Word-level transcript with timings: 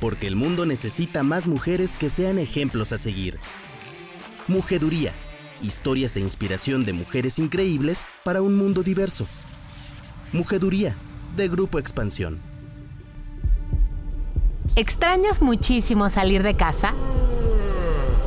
porque 0.00 0.26
el 0.26 0.36
mundo 0.36 0.66
necesita 0.66 1.22
más 1.22 1.48
mujeres 1.48 1.96
que 1.96 2.10
sean 2.10 2.38
ejemplos 2.38 2.92
a 2.92 2.98
seguir. 2.98 3.38
Mujeduría, 4.48 5.12
historias 5.62 6.16
e 6.16 6.20
inspiración 6.20 6.84
de 6.84 6.92
mujeres 6.92 7.38
increíbles 7.38 8.06
para 8.24 8.42
un 8.42 8.56
mundo 8.56 8.82
diverso. 8.82 9.26
Mujeduría, 10.32 10.94
de 11.36 11.48
Grupo 11.48 11.78
Expansión. 11.78 12.40
¿Extrañas 14.74 15.40
muchísimo 15.40 16.08
salir 16.10 16.42
de 16.42 16.54
casa? 16.54 16.92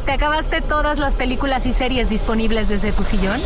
¿Te 0.05 0.13
acabaste 0.13 0.61
todas 0.61 0.97
las 0.97 1.15
películas 1.15 1.67
y 1.67 1.73
series 1.73 2.09
disponibles 2.09 2.67
desde 2.67 2.91
tu 2.91 3.03
sillón? 3.03 3.39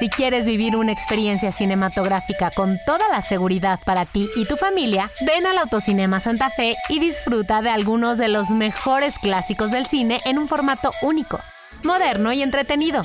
Si 0.00 0.08
quieres 0.08 0.46
vivir 0.46 0.76
una 0.76 0.92
experiencia 0.92 1.52
cinematográfica 1.52 2.50
con 2.50 2.78
toda 2.86 3.06
la 3.10 3.20
seguridad 3.20 3.78
para 3.84 4.06
ti 4.06 4.30
y 4.34 4.46
tu 4.46 4.56
familia, 4.56 5.10
ven 5.26 5.46
al 5.46 5.58
Autocinema 5.58 6.20
Santa 6.20 6.48
Fe 6.48 6.74
y 6.88 7.00
disfruta 7.00 7.60
de 7.60 7.68
algunos 7.68 8.16
de 8.16 8.28
los 8.28 8.48
mejores 8.48 9.18
clásicos 9.18 9.70
del 9.70 9.84
cine 9.84 10.22
en 10.24 10.38
un 10.38 10.48
formato 10.48 10.90
único, 11.02 11.38
moderno 11.84 12.32
y 12.32 12.42
entretenido. 12.42 13.02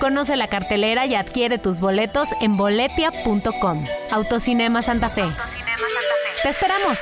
Conoce 0.00 0.34
la 0.34 0.48
cartelera 0.48 1.06
y 1.06 1.14
adquiere 1.14 1.58
tus 1.58 1.78
boletos 1.78 2.30
en 2.40 2.56
boletia.com. 2.56 3.84
Autocinema 4.10 4.82
Santa 4.82 5.08
Fe. 5.08 5.26
Te 6.42 6.48
esperamos. 6.48 6.98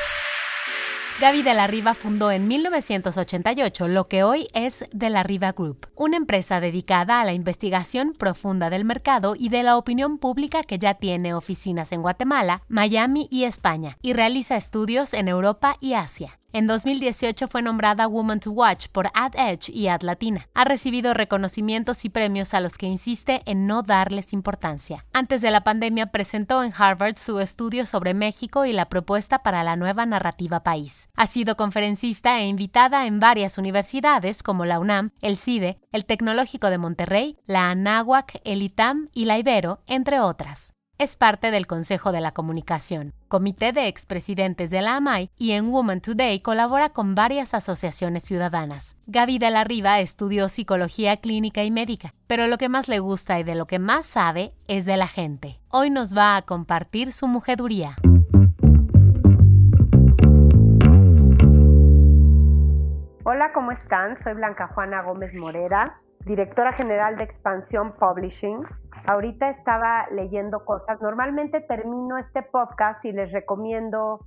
Gaby 1.20 1.42
de 1.42 1.54
la 1.54 1.68
Riva 1.68 1.94
fundó 1.94 2.32
en 2.32 2.48
1988 2.48 3.86
lo 3.86 4.06
que 4.06 4.24
hoy 4.24 4.48
es 4.52 4.84
de 4.92 5.10
la 5.10 5.22
Riva 5.22 5.52
Group, 5.52 5.86
una 5.94 6.16
empresa 6.16 6.58
dedicada 6.58 7.20
a 7.20 7.24
la 7.24 7.32
investigación 7.32 8.14
profunda 8.18 8.68
del 8.68 8.84
mercado 8.84 9.36
y 9.38 9.48
de 9.48 9.62
la 9.62 9.76
opinión 9.76 10.18
pública 10.18 10.64
que 10.64 10.78
ya 10.78 10.94
tiene 10.94 11.32
oficinas 11.32 11.92
en 11.92 12.02
Guatemala, 12.02 12.62
Miami 12.68 13.28
y 13.30 13.44
España, 13.44 13.96
y 14.02 14.12
realiza 14.12 14.56
estudios 14.56 15.14
en 15.14 15.28
Europa 15.28 15.76
y 15.80 15.94
Asia. 15.94 16.40
En 16.54 16.68
2018 16.68 17.48
fue 17.48 17.62
nombrada 17.62 18.06
Woman 18.06 18.38
to 18.38 18.52
Watch 18.52 18.86
por 18.86 19.10
Ad 19.12 19.32
Edge 19.34 19.72
y 19.72 19.88
Ad 19.88 20.02
Latina. 20.02 20.46
Ha 20.54 20.62
recibido 20.62 21.12
reconocimientos 21.12 22.04
y 22.04 22.10
premios 22.10 22.54
a 22.54 22.60
los 22.60 22.78
que 22.78 22.86
insiste 22.86 23.42
en 23.44 23.66
no 23.66 23.82
darles 23.82 24.32
importancia. 24.32 25.04
Antes 25.12 25.40
de 25.40 25.50
la 25.50 25.64
pandemia 25.64 26.12
presentó 26.12 26.62
en 26.62 26.72
Harvard 26.72 27.16
su 27.16 27.40
estudio 27.40 27.86
sobre 27.86 28.14
México 28.14 28.66
y 28.66 28.72
la 28.72 28.84
propuesta 28.84 29.40
para 29.40 29.64
la 29.64 29.74
nueva 29.74 30.06
narrativa 30.06 30.62
país. 30.62 31.08
Ha 31.16 31.26
sido 31.26 31.56
conferencista 31.56 32.38
e 32.38 32.46
invitada 32.46 33.06
en 33.06 33.18
varias 33.18 33.58
universidades 33.58 34.44
como 34.44 34.64
la 34.64 34.78
UNAM, 34.78 35.10
el 35.22 35.36
CIDE, 35.36 35.80
el 35.90 36.04
Tecnológico 36.04 36.70
de 36.70 36.78
Monterrey, 36.78 37.36
la 37.46 37.68
ANAHUAC, 37.70 38.40
el 38.44 38.62
ITAM 38.62 39.08
y 39.12 39.24
la 39.24 39.40
Ibero, 39.40 39.80
entre 39.88 40.20
otras. 40.20 40.74
Es 40.96 41.16
parte 41.16 41.50
del 41.50 41.66
Consejo 41.66 42.12
de 42.12 42.20
la 42.20 42.30
Comunicación, 42.30 43.14
comité 43.26 43.72
de 43.72 43.88
expresidentes 43.88 44.70
de 44.70 44.80
la 44.80 44.94
AMAI 44.94 45.28
y 45.36 45.50
en 45.50 45.72
Woman 45.72 46.00
Today 46.00 46.40
colabora 46.40 46.90
con 46.90 47.16
varias 47.16 47.52
asociaciones 47.52 48.22
ciudadanas. 48.22 48.96
Gaby 49.08 49.40
de 49.40 49.50
la 49.50 49.64
Riva 49.64 49.98
estudió 49.98 50.48
psicología 50.48 51.16
clínica 51.16 51.64
y 51.64 51.72
médica, 51.72 52.14
pero 52.28 52.46
lo 52.46 52.58
que 52.58 52.68
más 52.68 52.86
le 52.86 53.00
gusta 53.00 53.40
y 53.40 53.42
de 53.42 53.56
lo 53.56 53.66
que 53.66 53.80
más 53.80 54.06
sabe 54.06 54.54
es 54.68 54.84
de 54.84 54.96
la 54.96 55.08
gente. 55.08 55.58
Hoy 55.68 55.90
nos 55.90 56.16
va 56.16 56.36
a 56.36 56.42
compartir 56.42 57.10
su 57.10 57.26
mujeduría. 57.26 57.96
Hola, 63.24 63.50
¿cómo 63.52 63.72
están? 63.72 64.16
Soy 64.22 64.34
Blanca 64.34 64.68
Juana 64.68 65.02
Gómez 65.02 65.34
Morera, 65.34 65.98
directora 66.24 66.72
general 66.72 67.16
de 67.16 67.24
Expansión 67.24 67.94
Publishing 67.98 68.64
Ahorita 69.06 69.50
estaba 69.50 70.06
leyendo 70.10 70.64
cosas. 70.64 71.00
Normalmente 71.02 71.60
termino 71.60 72.16
este 72.16 72.42
podcast 72.42 73.04
y 73.04 73.12
les 73.12 73.32
recomiendo 73.32 74.20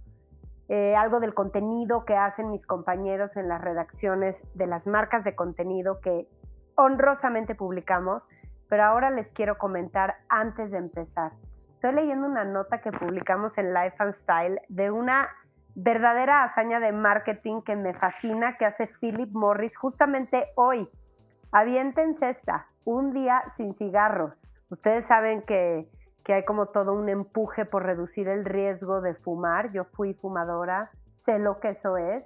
eh, 0.69 0.95
algo 0.95 1.19
del 1.19 1.33
contenido 1.33 2.05
que 2.05 2.15
hacen 2.15 2.51
mis 2.51 2.63
compañeros 2.65 3.35
en 3.37 3.47
las 3.47 3.59
redacciones 3.59 4.37
de 4.53 4.67
las 4.67 4.85
marcas 4.85 5.23
de 5.23 5.35
contenido 5.35 5.99
que 5.99 6.27
honrosamente 6.75 7.55
publicamos, 7.55 8.27
pero 8.69 8.83
ahora 8.83 9.09
les 9.09 9.31
quiero 9.31 9.57
comentar 9.57 10.17
antes 10.29 10.69
de 10.69 10.77
empezar. 10.77 11.31
Estoy 11.73 11.93
leyendo 11.93 12.27
una 12.27 12.43
nota 12.43 12.79
que 12.79 12.91
publicamos 12.91 13.57
en 13.57 13.73
Life 13.73 13.95
and 13.97 14.13
Style 14.13 14.61
de 14.69 14.91
una 14.91 15.27
verdadera 15.73 16.43
hazaña 16.43 16.79
de 16.79 16.91
marketing 16.91 17.61
que 17.61 17.75
me 17.75 17.95
fascina 17.95 18.57
que 18.57 18.65
hace 18.65 18.87
Philip 18.99 19.31
Morris 19.33 19.75
justamente 19.75 20.45
hoy. 20.55 20.87
Aviéntense 21.51 22.29
esta, 22.29 22.67
un 22.83 23.13
día 23.13 23.41
sin 23.55 23.73
cigarros. 23.75 24.47
Ustedes 24.69 25.05
saben 25.07 25.43
que, 25.43 25.87
hay 26.27 26.43
como 26.43 26.67
todo 26.67 26.93
un 26.93 27.07
empuje 27.07 27.65
por 27.65 27.83
reducir 27.83 28.27
el 28.27 28.43
riesgo 28.43 28.99
de 28.99 29.15
fumar. 29.15 29.71
Yo 29.71 29.85
fui 29.85 30.13
fumadora, 30.13 30.91
sé 31.15 31.39
lo 31.39 31.61
que 31.61 31.69
eso 31.69 31.95
es, 31.95 32.25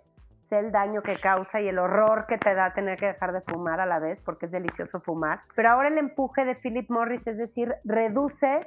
sé 0.50 0.58
el 0.58 0.72
daño 0.72 1.04
que 1.04 1.18
causa 1.18 1.62
y 1.62 1.68
el 1.68 1.78
horror 1.78 2.26
que 2.26 2.40
te 2.40 2.56
da 2.56 2.74
tener 2.74 2.98
que 2.98 3.06
dejar 3.06 3.32
de 3.32 3.42
fumar 3.42 3.80
a 3.80 3.86
la 3.86 4.00
vez, 4.00 4.20
porque 4.26 4.48
es 4.48 4.52
delicioso 4.52 5.02
fumar. 5.02 5.42
Pero 5.56 5.70
ahora 5.70 5.90
el 5.90 6.00
empuje 6.00 6.46
de 6.46 6.56
Philip 6.56 6.90
Morris 6.90 7.26
es 7.28 7.38
decir, 7.38 7.76
reduce 7.84 8.66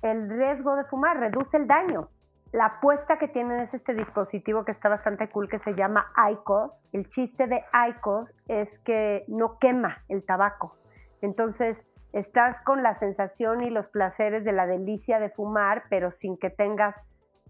el 0.00 0.30
riesgo 0.30 0.74
de 0.76 0.84
fumar, 0.84 1.18
reduce 1.18 1.58
el 1.58 1.66
daño. 1.66 2.08
La 2.52 2.64
apuesta 2.64 3.18
que 3.18 3.28
tienen 3.28 3.60
es 3.60 3.74
este 3.74 3.94
dispositivo 3.94 4.64
que 4.64 4.72
está 4.72 4.88
bastante 4.88 5.28
cool 5.28 5.48
que 5.48 5.58
se 5.58 5.74
llama 5.74 6.06
ICOS. 6.32 6.82
El 6.92 7.08
chiste 7.10 7.46
de 7.46 7.62
ICOS 7.90 8.34
es 8.48 8.78
que 8.80 9.24
no 9.28 9.58
quema 9.58 9.98
el 10.08 10.24
tabaco. 10.24 10.76
Entonces, 11.22 11.86
estás 12.12 12.60
con 12.62 12.82
la 12.82 12.98
sensación 12.98 13.62
y 13.62 13.70
los 13.70 13.88
placeres 13.88 14.44
de 14.44 14.52
la 14.52 14.66
delicia 14.66 15.18
de 15.18 15.30
fumar, 15.30 15.84
pero 15.88 16.10
sin 16.10 16.36
que 16.36 16.50
tengas 16.50 16.94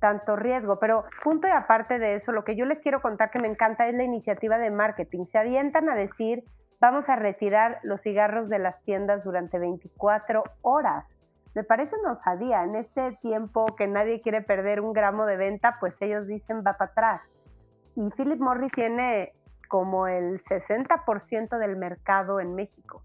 tanto 0.01 0.37
riesgo. 0.37 0.79
Pero 0.79 1.05
punto 1.23 1.47
y 1.47 1.51
aparte 1.51 1.99
de 1.99 2.15
eso, 2.15 2.33
lo 2.33 2.45
que 2.45 2.57
yo 2.57 2.67
les 2.67 2.81
quiero 2.81 3.01
contar 3.01 3.31
que 3.31 3.39
me 3.39 3.49
encanta 3.49 3.89
es 3.89 3.95
la 3.95 4.03
iniciativa 4.03 4.59
de 4.59 4.71
marketing. 4.71 5.27
Se 5.27 5.39
avientan 5.39 5.89
a 5.89 5.95
decir, 5.95 6.45
vamos 6.81 7.09
a 7.09 7.17
retirar 7.17 7.79
los 7.83 8.03
cigarros 8.03 8.49
de 8.49 8.59
las 8.59 8.83
tiendas 8.83 9.25
durante 9.25 9.59
24 9.59 10.43
horas. 10.63 11.05
Me 11.55 11.65
parece 11.65 11.97
una 11.97 12.13
osadía. 12.13 12.65
En 12.65 12.77
este 12.77 13.19
tiempo 13.23 13.67
que 13.77 13.87
nadie 13.87 14.21
quiere 14.21 14.41
perder 14.43 14.81
un 14.81 14.93
gramo 14.93 15.27
de 15.27 15.37
venta, 15.37 15.77
pues 15.81 15.95
ellos 16.01 16.27
dicen 16.27 16.59
va 16.67 16.75
para 16.75 16.91
atrás. 16.91 17.23
Y 17.97 18.09
Philip 18.17 18.41
Morris 18.41 18.73
tiene 18.73 19.33
como 19.69 20.07
el 20.07 20.43
60% 20.45 21.59
del 21.59 21.77
mercado 21.77 22.41
en 22.41 22.55
México. 22.55 23.03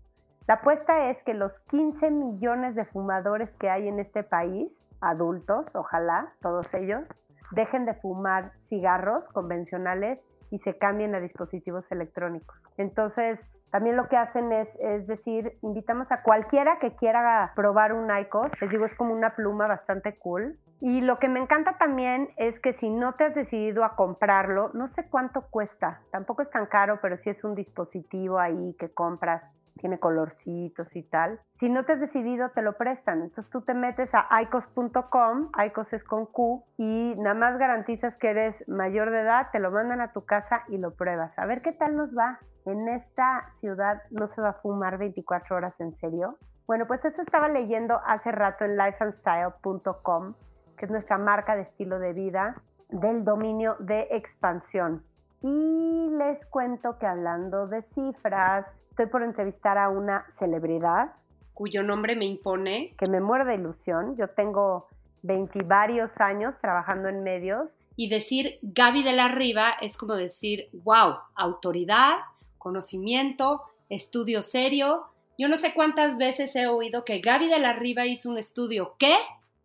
La 0.47 0.55
apuesta 0.55 1.09
es 1.09 1.21
que 1.23 1.33
los 1.33 1.51
15 1.71 2.11
millones 2.11 2.75
de 2.75 2.85
fumadores 2.85 3.49
que 3.55 3.69
hay 3.69 3.87
en 3.87 3.99
este 3.99 4.21
país, 4.21 4.71
adultos, 5.01 5.75
ojalá, 5.75 6.33
todos 6.39 6.71
ellos, 6.75 7.09
dejen 7.51 7.85
de 7.85 7.95
fumar 7.95 8.51
cigarros 8.69 9.27
convencionales 9.29 10.19
y 10.51 10.59
se 10.59 10.77
cambien 10.77 11.15
a 11.15 11.19
dispositivos 11.19 11.91
electrónicos. 11.91 12.55
Entonces, 12.77 13.39
también 13.71 13.97
lo 13.97 14.07
que 14.07 14.17
hacen 14.17 14.51
es, 14.51 14.69
decir, 15.07 15.57
invitamos 15.63 16.11
a 16.11 16.21
cualquiera 16.21 16.77
que 16.77 16.95
quiera 16.95 17.51
probar 17.55 17.93
un 17.93 18.15
ICOS. 18.15 18.61
Les 18.61 18.69
digo, 18.69 18.85
es 18.85 18.95
como 18.95 19.15
una 19.15 19.35
pluma 19.35 19.67
bastante 19.67 20.15
cool. 20.19 20.59
Y 20.79 21.01
lo 21.01 21.17
que 21.17 21.27
me 21.27 21.39
encanta 21.39 21.77
también 21.79 22.29
es 22.37 22.59
que 22.59 22.73
si 22.73 22.91
no 22.91 23.13
te 23.13 23.23
has 23.23 23.33
decidido 23.33 23.83
a 23.83 23.95
comprarlo, 23.95 24.69
no 24.73 24.89
sé 24.89 25.09
cuánto 25.09 25.47
cuesta. 25.49 26.01
Tampoco 26.11 26.43
es 26.43 26.51
tan 26.51 26.67
caro, 26.67 26.99
pero 27.01 27.17
sí 27.17 27.31
es 27.31 27.43
un 27.43 27.55
dispositivo 27.55 28.37
ahí 28.37 28.75
que 28.77 28.93
compras 28.93 29.49
tiene 29.77 29.97
colorcitos 29.99 30.95
y 30.95 31.03
tal. 31.03 31.39
Si 31.55 31.69
no 31.69 31.85
te 31.85 31.93
has 31.93 31.99
decidido, 31.99 32.49
te 32.49 32.61
lo 32.61 32.77
prestan. 32.77 33.21
Entonces 33.21 33.51
tú 33.51 33.61
te 33.61 33.73
metes 33.73 34.09
a 34.13 34.27
icos.com, 34.41 35.51
icos 35.65 35.91
es 35.93 36.03
con 36.03 36.25
Q, 36.25 36.63
y 36.77 37.15
nada 37.17 37.35
más 37.35 37.57
garantizas 37.57 38.17
que 38.17 38.29
eres 38.29 38.67
mayor 38.67 39.11
de 39.11 39.21
edad, 39.21 39.49
te 39.51 39.59
lo 39.59 39.71
mandan 39.71 40.01
a 40.01 40.11
tu 40.11 40.25
casa 40.25 40.63
y 40.67 40.77
lo 40.77 40.95
pruebas. 40.95 41.37
A 41.37 41.45
ver 41.45 41.61
qué 41.61 41.71
tal 41.71 41.95
nos 41.95 42.15
va. 42.17 42.39
En 42.65 42.87
esta 42.87 43.51
ciudad 43.55 44.01
no 44.09 44.27
se 44.27 44.41
va 44.41 44.49
a 44.49 44.53
fumar 44.53 44.97
24 44.97 45.55
horas 45.55 45.79
en 45.79 45.95
serio. 45.97 46.37
Bueno, 46.65 46.87
pues 46.87 47.05
eso 47.05 47.21
estaba 47.21 47.47
leyendo 47.47 48.01
hace 48.05 48.31
rato 48.31 48.65
en 48.65 48.75
lifeandstyle.com, 48.75 50.33
que 50.77 50.85
es 50.85 50.91
nuestra 50.91 51.19
marca 51.19 51.55
de 51.55 51.61
estilo 51.61 51.99
de 51.99 52.13
vida 52.13 52.55
del 52.89 53.23
dominio 53.23 53.75
de 53.79 54.07
expansión. 54.11 55.03
Y 55.41 56.09
les 56.17 56.45
cuento 56.47 56.97
que 56.97 57.05
hablando 57.05 57.67
de 57.67 57.83
cifras, 57.83 58.65
Estoy 58.95 59.07
por 59.07 59.23
entrevistar 59.23 59.77
a 59.77 59.89
una 59.89 60.25
celebridad. 60.39 61.11
Cuyo 61.53 61.83
nombre 61.83 62.15
me 62.15 62.23
impone. 62.23 62.95
Que 62.97 63.07
me 63.07 63.19
muere 63.19 63.43
de 63.43 63.55
ilusión. 63.55 64.15
Yo 64.15 64.29
tengo 64.29 64.87
20 65.23 65.63
varios 65.63 66.11
años 66.15 66.55
trabajando 66.61 67.09
en 67.09 67.21
medios. 67.21 67.69
Y 67.97 68.07
decir 68.07 68.57
Gaby 68.61 69.03
de 69.03 69.11
la 69.11 69.27
Riva 69.27 69.71
es 69.81 69.97
como 69.97 70.15
decir, 70.15 70.69
wow, 70.71 71.17
autoridad, 71.35 72.19
conocimiento, 72.57 73.63
estudio 73.89 74.41
serio. 74.41 75.07
Yo 75.37 75.49
no 75.49 75.57
sé 75.57 75.73
cuántas 75.73 76.15
veces 76.15 76.55
he 76.55 76.67
oído 76.67 77.03
que 77.03 77.19
Gaby 77.19 77.49
de 77.49 77.59
la 77.59 77.73
Riva 77.73 78.05
hizo 78.05 78.29
un 78.29 78.37
estudio. 78.37 78.95
¿Qué? 78.97 79.13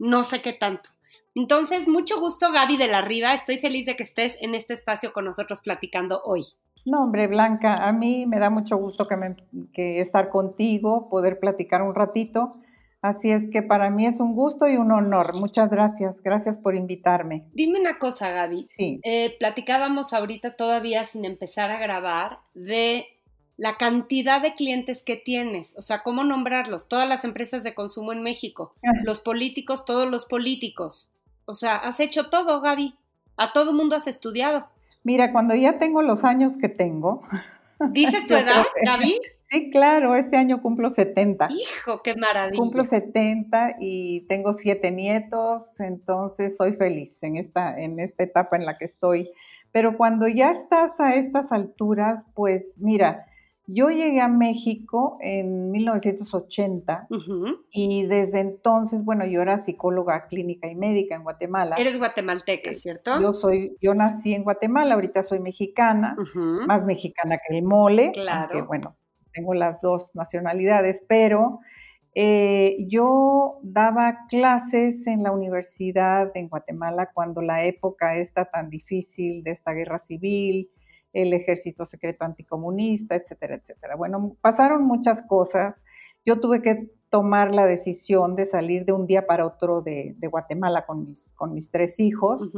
No 0.00 0.24
sé 0.24 0.42
qué 0.42 0.54
tanto. 0.54 0.90
Entonces, 1.36 1.86
mucho 1.86 2.18
gusto 2.18 2.50
Gaby 2.50 2.76
de 2.78 2.88
la 2.88 3.00
Riva. 3.00 3.32
Estoy 3.32 3.60
feliz 3.60 3.86
de 3.86 3.94
que 3.94 4.02
estés 4.02 4.36
en 4.40 4.56
este 4.56 4.74
espacio 4.74 5.12
con 5.12 5.24
nosotros 5.24 5.60
platicando 5.60 6.20
hoy. 6.24 6.46
No, 6.86 7.04
hombre, 7.04 7.26
Blanca, 7.26 7.74
a 7.74 7.92
mí 7.92 8.26
me 8.26 8.38
da 8.38 8.50
mucho 8.50 8.76
gusto 8.76 9.06
que, 9.06 10.00
estar 10.00 10.28
contigo, 10.30 11.08
poder 11.08 11.38
platicar 11.38 11.82
un 11.82 11.94
ratito. 11.94 12.56
Así 13.02 13.30
es 13.30 13.48
que 13.50 13.62
para 13.62 13.88
mí 13.88 14.06
es 14.06 14.20
un 14.20 14.34
gusto 14.34 14.68
y 14.68 14.76
un 14.76 14.92
honor. 14.92 15.34
Muchas 15.34 15.70
gracias. 15.70 16.22
Gracias 16.22 16.56
por 16.58 16.74
invitarme. 16.74 17.46
Dime 17.54 17.80
una 17.80 17.98
cosa, 17.98 18.28
Gaby. 18.30 18.66
Sí. 18.76 19.00
Eh, 19.04 19.36
platicábamos 19.38 20.12
ahorita 20.12 20.56
todavía 20.56 21.06
sin 21.06 21.24
empezar 21.24 21.70
a 21.70 21.78
grabar 21.78 22.40
de 22.52 23.06
la 23.56 23.76
cantidad 23.76 24.40
de 24.40 24.54
clientes 24.54 25.02
que 25.02 25.16
tienes, 25.16 25.76
o 25.76 25.82
sea, 25.82 26.02
cómo 26.02 26.24
nombrarlos, 26.24 26.88
todas 26.88 27.06
las 27.06 27.24
empresas 27.24 27.62
de 27.62 27.74
consumo 27.74 28.12
en 28.12 28.22
México, 28.22 28.74
Ah. 28.82 28.92
los 29.04 29.20
políticos, 29.20 29.84
todos 29.84 30.10
los 30.10 30.24
políticos. 30.24 31.10
O 31.44 31.52
sea, 31.52 31.76
has 31.76 32.00
hecho 32.00 32.30
todo, 32.30 32.62
Gaby. 32.62 32.94
A 33.36 33.52
todo 33.52 33.74
mundo 33.74 33.96
has 33.96 34.06
estudiado. 34.06 34.68
Mira, 35.02 35.32
cuando 35.32 35.54
ya 35.54 35.78
tengo 35.78 36.02
los 36.02 36.24
años 36.24 36.56
que 36.56 36.68
tengo. 36.68 37.22
¿Dices 37.92 38.26
tu 38.26 38.34
edad, 38.34 38.64
que- 38.74 38.86
Gaby? 38.86 39.20
Sí, 39.46 39.70
claro, 39.72 40.14
este 40.14 40.36
año 40.36 40.62
cumplo 40.62 40.90
70. 40.90 41.48
Hijo, 41.50 42.02
qué 42.04 42.14
maravilla. 42.14 42.56
Cumplo 42.56 42.84
70 42.84 43.78
y 43.80 44.20
tengo 44.28 44.54
siete 44.54 44.92
nietos, 44.92 45.80
entonces 45.80 46.56
soy 46.56 46.74
feliz 46.74 47.20
en 47.24 47.36
esta, 47.36 47.76
en 47.76 47.98
esta 47.98 48.22
etapa 48.22 48.54
en 48.56 48.64
la 48.64 48.78
que 48.78 48.84
estoy. 48.84 49.28
Pero 49.72 49.96
cuando 49.96 50.28
ya 50.28 50.52
estás 50.52 51.00
a 51.00 51.14
estas 51.14 51.50
alturas, 51.50 52.22
pues 52.34 52.74
mira, 52.78 53.26
yo 53.72 53.90
llegué 53.90 54.20
a 54.20 54.28
México 54.28 55.16
en 55.20 55.70
1980 55.70 57.06
Ujú. 57.10 57.58
y 57.70 58.04
desde 58.06 58.40
entonces, 58.40 59.04
bueno, 59.04 59.24
yo 59.26 59.40
era 59.42 59.58
psicóloga 59.58 60.26
clínica 60.26 60.68
y 60.68 60.74
médica 60.74 61.14
en 61.14 61.22
Guatemala. 61.22 61.76
Eres 61.78 61.98
guatemalteca, 61.98 62.74
¿cierto? 62.74 63.20
Yo 63.20 63.32
soy, 63.32 63.76
yo 63.80 63.94
nací 63.94 64.34
en 64.34 64.44
Guatemala, 64.44 64.94
ahorita 64.94 65.22
soy 65.22 65.40
mexicana, 65.40 66.16
más 66.66 66.84
mexicana 66.84 67.38
que 67.46 67.56
el 67.56 67.62
mole, 67.64 68.12
Claro. 68.12 68.40
aunque 68.52 68.62
bueno, 68.66 68.96
tengo 69.32 69.54
las 69.54 69.80
dos 69.80 70.10
nacionalidades, 70.14 71.02
pero 71.08 71.60
eh, 72.14 72.76
yo 72.88 73.60
daba 73.62 74.26
clases 74.28 75.06
en 75.06 75.22
la 75.22 75.30
universidad 75.30 76.30
en 76.34 76.48
Guatemala 76.48 77.10
cuando 77.14 77.40
la 77.40 77.64
época 77.64 78.16
está 78.16 78.46
tan 78.46 78.68
difícil 78.68 79.44
de 79.44 79.52
esta 79.52 79.72
guerra 79.72 80.00
civil, 80.00 80.68
el 81.12 81.32
ejército 81.32 81.84
secreto 81.84 82.24
anticomunista, 82.24 83.14
etcétera, 83.16 83.56
etcétera. 83.56 83.96
Bueno, 83.96 84.36
pasaron 84.40 84.84
muchas 84.84 85.22
cosas. 85.22 85.82
Yo 86.24 86.40
tuve 86.40 86.62
que 86.62 86.88
tomar 87.08 87.52
la 87.54 87.66
decisión 87.66 88.36
de 88.36 88.46
salir 88.46 88.84
de 88.84 88.92
un 88.92 89.06
día 89.06 89.26
para 89.26 89.44
otro 89.46 89.80
de, 89.82 90.14
de 90.18 90.28
Guatemala 90.28 90.86
con 90.86 91.04
mis, 91.04 91.32
con 91.32 91.54
mis 91.54 91.70
tres 91.70 91.98
hijos. 91.98 92.50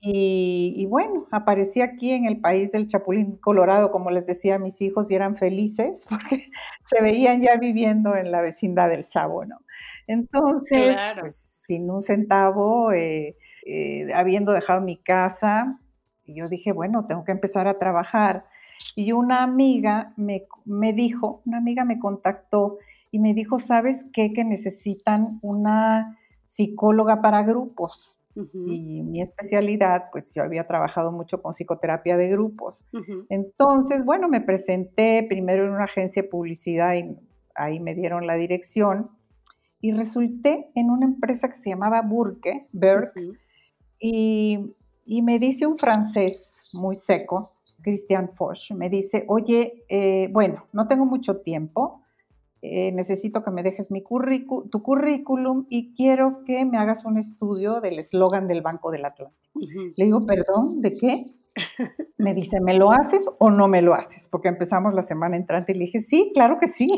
Y, 0.00 0.74
y 0.76 0.86
bueno, 0.86 1.26
aparecí 1.30 1.80
aquí 1.82 2.10
en 2.12 2.24
el 2.26 2.40
país 2.40 2.72
del 2.72 2.86
Chapulín 2.88 3.36
Colorado, 3.36 3.90
como 3.90 4.10
les 4.10 4.26
decía 4.26 4.56
a 4.56 4.58
mis 4.58 4.80
hijos, 4.82 5.10
y 5.10 5.14
eran 5.14 5.36
felices 5.36 6.04
porque 6.10 6.48
se 6.86 7.02
veían 7.02 7.42
ya 7.42 7.56
viviendo 7.56 8.16
en 8.16 8.30
la 8.30 8.40
vecindad 8.40 8.88
del 8.88 9.06
Chavo, 9.06 9.44
¿no? 9.44 9.58
Entonces, 10.06 10.94
Claro. 10.94 11.22
pues 11.22 11.36
sin 11.36 11.90
un 11.90 12.02
centavo, 12.02 12.92
eh, 12.92 13.36
eh, 13.66 14.08
habiendo 14.14 14.52
dejado 14.52 14.80
mi 14.82 14.98
casa, 14.98 15.78
yo 16.26 16.48
dije, 16.48 16.72
bueno, 16.72 17.06
tengo 17.06 17.24
que 17.24 17.32
empezar 17.32 17.68
a 17.68 17.78
trabajar. 17.78 18.46
Y 18.96 19.12
una 19.12 19.42
amiga 19.42 20.12
me, 20.16 20.46
me 20.64 20.92
dijo, 20.92 21.42
una 21.44 21.58
amiga 21.58 21.84
me 21.84 21.98
contactó 21.98 22.78
y 23.10 23.18
me 23.18 23.34
dijo, 23.34 23.60
¿sabes 23.60 24.06
qué? 24.12 24.32
Que 24.32 24.44
necesitan 24.44 25.38
una 25.42 26.18
psicóloga 26.44 27.20
para 27.20 27.42
grupos 27.42 28.16
y 28.36 29.02
mi 29.02 29.20
especialidad, 29.22 30.06
pues 30.10 30.32
yo 30.34 30.42
había 30.42 30.66
trabajado 30.66 31.12
mucho 31.12 31.40
con 31.40 31.54
psicoterapia 31.54 32.16
de 32.16 32.28
grupos. 32.30 32.84
Entonces, 33.28 34.04
bueno, 34.04 34.28
me 34.28 34.40
presenté 34.40 35.24
primero 35.28 35.64
en 35.64 35.70
una 35.70 35.84
agencia 35.84 36.22
de 36.22 36.28
publicidad 36.28 36.94
y 36.94 37.16
ahí 37.54 37.78
me 37.78 37.94
dieron 37.94 38.26
la 38.26 38.34
dirección 38.34 39.10
y 39.80 39.92
resulté 39.92 40.70
en 40.74 40.90
una 40.90 41.06
empresa 41.06 41.48
que 41.48 41.58
se 41.58 41.70
llamaba 41.70 42.02
Burke, 42.02 42.66
Burke, 42.72 43.20
Ujú. 43.20 43.36
y, 44.00 44.74
y 45.06 45.22
me 45.22 45.38
dice 45.38 45.66
un 45.66 45.78
francés 45.78 46.42
muy 46.72 46.96
seco, 46.96 47.52
Christian 47.82 48.30
Foch, 48.34 48.70
me 48.72 48.88
dice, 48.88 49.24
oye, 49.28 49.84
eh, 49.88 50.28
bueno, 50.32 50.66
no 50.72 50.88
tengo 50.88 51.04
mucho 51.04 51.38
tiempo, 51.42 52.00
eh, 52.62 52.92
necesito 52.92 53.44
que 53.44 53.50
me 53.50 53.62
dejes 53.62 53.90
mi 53.90 54.02
curricu- 54.02 54.70
tu 54.70 54.82
currículum 54.82 55.66
y 55.68 55.94
quiero 55.94 56.44
que 56.46 56.64
me 56.64 56.78
hagas 56.78 57.04
un 57.04 57.18
estudio 57.18 57.80
del 57.82 57.98
eslogan 57.98 58.48
del 58.48 58.62
Banco 58.62 58.90
del 58.90 59.04
Atlántico. 59.04 59.50
Ujú. 59.54 59.92
Le 59.96 60.04
digo, 60.06 60.24
perdón, 60.24 60.80
¿de 60.80 60.96
qué? 60.96 61.26
Me 62.18 62.34
dice, 62.34 62.60
¿me 62.60 62.74
lo 62.74 62.90
haces 62.90 63.28
o 63.38 63.50
no 63.50 63.68
me 63.68 63.80
lo 63.82 63.94
haces? 63.94 64.26
Porque 64.28 64.48
empezamos 64.48 64.92
la 64.94 65.02
semana 65.02 65.36
entrante 65.36 65.70
y 65.72 65.76
le 65.76 65.84
dije, 65.84 65.98
sí, 66.00 66.32
claro 66.34 66.58
que 66.58 66.66
sí. 66.66 66.88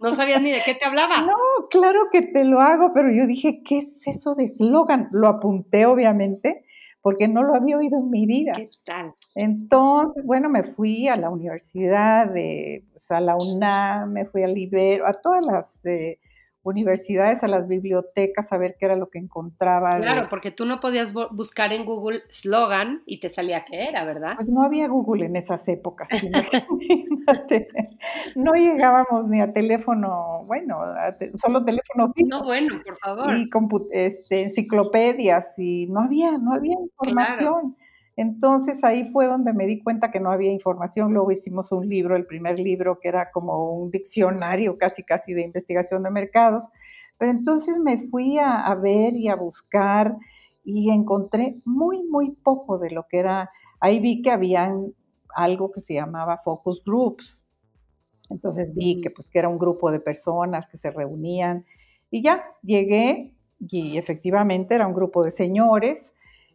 No 0.00 0.10
sabías 0.10 0.42
ni 0.42 0.50
de 0.50 0.60
qué 0.64 0.74
te 0.74 0.84
hablaba. 0.84 1.14
No, 1.26 1.68
claro 1.70 2.00
que 2.12 2.20
te 2.22 2.44
lo 2.44 2.60
hago, 2.60 2.92
pero 2.92 3.10
yo 3.10 3.26
dije, 3.26 3.62
¿qué 3.64 3.78
es 3.78 4.06
eso 4.06 4.34
de 4.34 4.44
eslogan? 4.44 5.08
Lo 5.12 5.28
apunté, 5.28 5.86
obviamente, 5.86 6.64
porque 7.04 7.28
no 7.28 7.42
lo 7.42 7.54
había 7.54 7.76
oído 7.76 7.98
en 7.98 8.08
mi 8.08 8.24
vida. 8.24 8.52
¿Qué 8.56 8.70
tal? 8.82 9.12
Entonces, 9.34 10.24
bueno, 10.24 10.48
me 10.48 10.62
fui 10.62 11.06
a 11.06 11.16
la 11.16 11.28
universidad, 11.28 12.30
de, 12.30 12.82
pues, 12.92 13.10
a 13.10 13.20
la 13.20 13.36
UNAM, 13.36 14.10
me 14.10 14.24
fui 14.24 14.42
al 14.42 14.56
Ibero, 14.56 15.06
a 15.06 15.12
todas 15.12 15.44
las 15.44 15.84
eh, 15.84 16.18
universidades, 16.64 17.42
a 17.44 17.48
las 17.48 17.68
bibliotecas, 17.68 18.52
a 18.52 18.56
ver 18.58 18.76
qué 18.78 18.86
era 18.86 18.96
lo 18.96 19.08
que 19.10 19.18
encontraba. 19.18 19.96
de- 19.96 20.02
Claro, 20.02 20.26
porque 20.28 20.50
tú 20.50 20.64
no 20.66 20.80
podías 20.80 21.14
bu- 21.14 21.28
buscar 21.30 21.72
en 21.72 21.84
Google 21.84 22.22
slogan 22.30 23.02
y 23.06 23.20
te 23.20 23.28
salía 23.28 23.64
qué 23.64 23.84
era, 23.88 24.04
¿verdad? 24.04 24.34
Pues 24.36 24.48
no 24.48 24.62
había 24.62 24.88
Google 24.88 25.26
en 25.26 25.36
esas 25.36 25.68
épocas, 25.68 26.08
imagínate. 26.22 27.68
No 28.34 28.54
llegábamos 28.54 29.28
ni 29.28 29.40
a 29.40 29.52
teléfono, 29.52 30.44
bueno, 30.46 30.80
a 30.80 31.16
te- 31.16 31.30
solo 31.36 31.64
teléfono 31.64 32.12
fijo. 32.14 32.28
No, 32.28 32.44
bueno, 32.44 32.80
por 32.84 32.96
favor. 32.98 33.36
y 33.36 33.48
este, 33.92 34.42
enciclopedias 34.42 35.58
y 35.58 35.86
no 35.86 36.00
había, 36.00 36.38
no 36.38 36.52
había 36.54 36.76
información. 36.80 37.76
Entonces 38.16 38.84
ahí 38.84 39.10
fue 39.12 39.26
donde 39.26 39.52
me 39.52 39.66
di 39.66 39.82
cuenta 39.82 40.10
que 40.10 40.20
no 40.20 40.30
había 40.30 40.52
información. 40.52 41.12
Luego 41.12 41.32
hicimos 41.32 41.72
un 41.72 41.88
libro, 41.88 42.16
el 42.16 42.26
primer 42.26 42.58
libro 42.58 42.98
que 43.00 43.08
era 43.08 43.30
como 43.30 43.74
un 43.74 43.90
diccionario 43.90 44.78
casi 44.78 45.02
casi 45.02 45.34
de 45.34 45.42
investigación 45.42 46.02
de 46.02 46.10
mercados. 46.10 46.64
Pero 47.18 47.30
entonces 47.32 47.76
me 47.78 48.08
fui 48.08 48.38
a, 48.38 48.66
a 48.66 48.74
ver 48.74 49.14
y 49.14 49.28
a 49.28 49.36
buscar 49.36 50.16
y 50.64 50.90
encontré 50.90 51.56
muy, 51.64 52.02
muy 52.04 52.30
poco 52.30 52.78
de 52.78 52.90
lo 52.90 53.06
que 53.08 53.18
era. 53.18 53.50
Ahí 53.80 54.00
vi 54.00 54.22
que 54.22 54.30
habían 54.30 54.92
algo 55.34 55.72
que 55.72 55.80
se 55.80 55.94
llamaba 55.94 56.38
focus 56.38 56.82
groups. 56.84 57.40
Entonces 58.30 58.74
vi 58.74 59.00
que 59.00 59.10
pues 59.10 59.28
que 59.28 59.38
era 59.38 59.48
un 59.48 59.58
grupo 59.58 59.90
de 59.90 60.00
personas 60.00 60.66
que 60.68 60.78
se 60.78 60.90
reunían 60.90 61.64
y 62.10 62.22
ya 62.22 62.44
llegué 62.62 63.34
y 63.60 63.98
efectivamente 63.98 64.74
era 64.74 64.86
un 64.86 64.94
grupo 64.94 65.22
de 65.22 65.30
señores, 65.30 66.12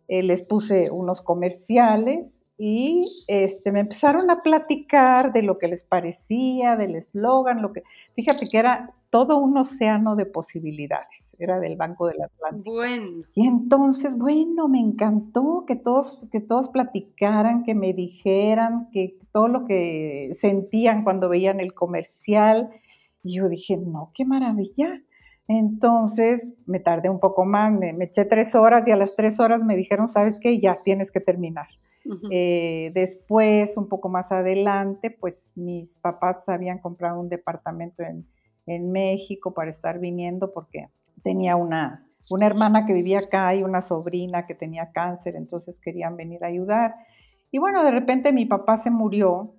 eh, 0.10 0.24
les 0.24 0.42
puse 0.42 0.90
unos 0.90 1.22
comerciales 1.22 2.34
y 2.58 3.06
este, 3.28 3.72
me 3.72 3.80
empezaron 3.80 4.30
a 4.32 4.42
platicar 4.42 5.32
de 5.32 5.44
lo 5.44 5.60
que 5.60 5.68
les 5.68 5.84
parecía, 5.84 6.76
del 6.76 6.96
eslogan, 6.96 7.62
lo 7.62 7.72
que, 7.72 7.84
fíjate 8.16 8.50
que 8.50 8.58
era 8.58 8.92
todo 9.12 9.38
un 9.38 9.56
océano 9.58 10.16
de 10.16 10.26
posibilidades, 10.26 11.24
era 11.38 11.60
del 11.60 11.78
Banco 11.78 12.08
del 12.08 12.24
Atlántico. 12.24 12.76
Bueno, 12.76 13.24
Y 13.36 13.48
entonces, 13.48 14.18
bueno, 14.18 14.68
me 14.68 14.80
encantó 14.80 15.64
que 15.68 15.76
todos, 15.76 16.20
que 16.32 16.42
todos 16.42 16.70
platicaran, 16.70 17.64
que 17.64 17.76
me 17.76 17.94
dijeran, 17.94 18.90
que 18.92 19.16
todo 19.32 19.48
lo 19.48 19.66
que 19.66 20.32
sentían 20.34 21.04
cuando 21.04 21.30
veían 21.30 21.60
el 21.60 21.74
comercial. 21.76 22.72
Y 23.24 23.36
yo 23.38 23.48
dije, 23.48 23.78
no, 23.78 24.12
qué 24.16 24.26
maravilla. 24.26 25.02
Entonces 25.50 26.54
me 26.68 26.80
tardé 26.80 27.10
un 27.10 27.20
poco 27.20 27.44
más, 27.44 27.74
me, 27.74 27.92
me 27.92 28.06
eché 28.06 28.24
tres 28.24 28.54
horas 28.54 28.88
y 28.88 28.92
a 28.92 28.96
las 28.96 29.16
tres 29.16 29.40
horas 29.40 29.64
me 29.64 29.76
dijeron, 29.76 30.08
¿sabes 30.08 30.40
qué? 30.40 30.60
Ya 30.60 30.78
tienes 30.84 31.12
que 31.12 31.20
terminar. 31.20 31.68
Eh, 32.32 32.92
después, 32.94 33.76
un 33.76 33.90
poco 33.90 34.10
más 34.10 34.32
adelante, 34.32 35.10
pues 35.10 35.52
mis 35.56 35.98
papás 35.98 36.48
habían 36.50 36.78
comprado 36.78 37.20
un 37.20 37.30
departamento 37.30 38.04
en, 38.04 38.28
en 38.68 38.92
México 38.92 39.54
para 39.56 39.72
estar 39.72 40.00
viniendo 40.00 40.52
porque 40.54 40.90
tenía 41.24 41.56
una, 41.56 42.08
una 42.30 42.46
hermana 42.46 42.86
que 42.86 42.94
vivía 42.94 43.20
acá 43.20 43.54
y 43.56 43.64
una 43.64 43.82
sobrina 43.82 44.46
que 44.46 44.54
tenía 44.54 44.92
cáncer, 44.92 45.36
entonces 45.36 45.80
querían 45.80 46.16
venir 46.16 46.44
a 46.44 46.48
ayudar. 46.48 46.96
Y 47.52 47.58
bueno, 47.58 47.84
de 47.84 47.92
repente 47.92 48.32
mi 48.32 48.46
papá 48.46 48.78
se 48.78 48.92
murió 48.92 49.56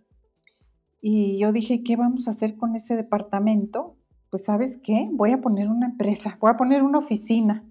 y 1.00 1.36
yo 1.38 1.50
dije, 1.50 1.82
¿qué 1.82 1.96
vamos 1.96 2.28
a 2.28 2.30
hacer 2.30 2.56
con 2.56 2.76
ese 2.76 2.94
departamento? 2.94 3.96
Pues 4.30 4.44
sabes 4.44 4.78
qué, 4.82 5.08
voy 5.12 5.32
a 5.32 5.40
poner 5.40 5.68
una 5.68 5.86
empresa, 5.86 6.36
voy 6.40 6.50
a 6.52 6.56
poner 6.56 6.82
una 6.82 6.98
oficina 6.98 7.64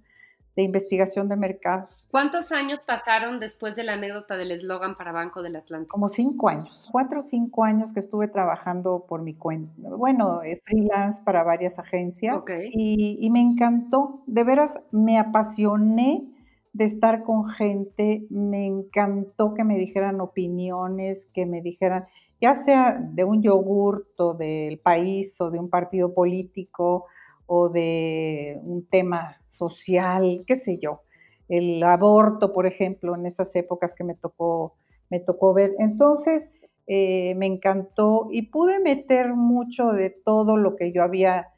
de 0.56 0.64
investigación 0.64 1.30
de 1.30 1.38
mercados. 1.38 1.90
¿Cuántos 2.12 2.52
años 2.52 2.80
pasaron 2.86 3.40
después 3.40 3.76
de 3.76 3.84
la 3.84 3.94
anécdota 3.94 4.36
del 4.36 4.52
eslogan 4.52 4.98
para 4.98 5.12
Banco 5.12 5.42
del 5.42 5.56
Atlántico? 5.56 5.94
Como 5.94 6.10
cinco 6.10 6.50
años, 6.50 6.90
cuatro 6.92 7.22
o 7.22 7.24
cinco 7.24 7.64
años 7.64 7.94
que 7.94 8.00
estuve 8.02 8.28
trabajando 8.28 9.06
por 9.08 9.22
mi 9.22 9.36
cuenta. 9.36 9.72
Bueno, 9.78 10.42
eh, 10.44 10.62
freelance 10.66 11.22
para 11.24 11.44
varias 11.44 11.80
agencias 11.80 12.44
Ok. 12.44 12.52
y, 12.74 13.18
y 13.22 13.30
me 13.30 13.42
encantó, 13.42 14.24
de 14.26 14.44
veras 14.44 14.80
me 14.92 15.20
apasioné 15.20 16.28
de 16.74 16.84
estar 16.84 17.24
con 17.24 17.48
gente, 17.50 18.26
me 18.30 18.66
encantó 18.66 19.54
que 19.54 19.64
me 19.64 19.78
dijeran 19.78 20.20
opiniones, 20.20 21.28
que 21.34 21.46
me 21.46 21.62
dijeran, 21.62 22.06
ya 22.42 22.56
sea 22.56 22.98
de 23.00 23.24
un 23.24 23.42
yogurt 23.42 24.20
o 24.20 24.34
del 24.34 24.80
país 24.80 25.40
o 25.42 25.50
de 25.50 25.60
un 25.60 25.70
partido 25.70 26.14
político 26.14 27.06
o 27.46 27.70
de 27.70 28.60
un 28.64 28.86
tema 28.86 29.38
social, 29.50 30.44
qué 30.48 30.56
sé 30.56 30.78
yo. 30.82 31.02
El 31.48 31.82
aborto, 31.84 32.54
por 32.54 32.66
ejemplo, 32.68 33.16
en 33.16 33.26
esas 33.26 33.56
épocas 33.56 33.96
que 33.96 34.04
me 34.04 34.14
tocó, 34.14 34.76
me 35.10 35.20
tocó 35.20 35.54
ver. 35.54 35.74
Entonces, 35.80 36.52
eh, 36.88 37.34
me 37.36 37.48
encantó 37.48 38.30
y 38.32 38.44
pude 38.44 38.80
meter 38.80 39.34
mucho 39.34 39.92
de 39.92 40.10
todo 40.10 40.58
lo 40.58 40.76
que 40.76 40.92
yo 40.92 41.04
había 41.04 41.50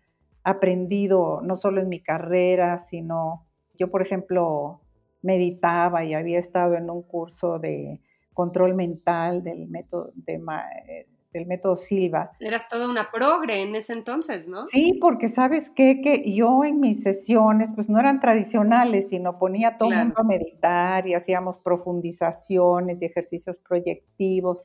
aprendido, 0.43 1.41
no 1.41 1.57
solo 1.57 1.81
en 1.81 1.89
mi 1.89 2.01
carrera, 2.01 2.79
sino 2.79 3.45
yo, 3.77 3.91
por 3.91 4.01
ejemplo, 4.01 4.81
meditaba 5.21 6.03
y 6.03 6.13
había 6.13 6.39
estado 6.39 6.75
en 6.75 6.89
un 6.89 7.03
curso 7.03 7.59
de 7.59 8.01
control 8.33 8.75
mental 8.75 9.43
del 9.43 9.67
método, 9.67 10.11
de, 10.15 10.35
eh, 10.35 11.07
del 11.33 11.45
método 11.45 11.77
Silva. 11.77 12.31
Eras 12.39 12.67
toda 12.67 12.89
una 12.89 13.09
progre 13.11 13.61
en 13.61 13.75
ese 13.75 13.93
entonces, 13.93 14.47
¿no? 14.47 14.65
Sí, 14.67 14.97
porque 14.99 15.29
sabes 15.29 15.69
qué? 15.75 16.01
que 16.01 16.33
yo 16.33 16.63
en 16.63 16.79
mis 16.79 17.03
sesiones, 17.03 17.69
pues 17.73 17.89
no 17.89 17.99
eran 17.99 18.19
tradicionales, 18.19 19.09
sino 19.09 19.37
ponía 19.37 19.77
todo 19.77 19.91
el 19.91 19.97
mundo 19.97 20.19
a 20.19 20.23
meditar 20.23 21.07
y 21.07 21.13
hacíamos 21.13 21.57
profundizaciones 21.59 23.01
y 23.01 23.05
ejercicios 23.05 23.57
proyectivos. 23.57 24.59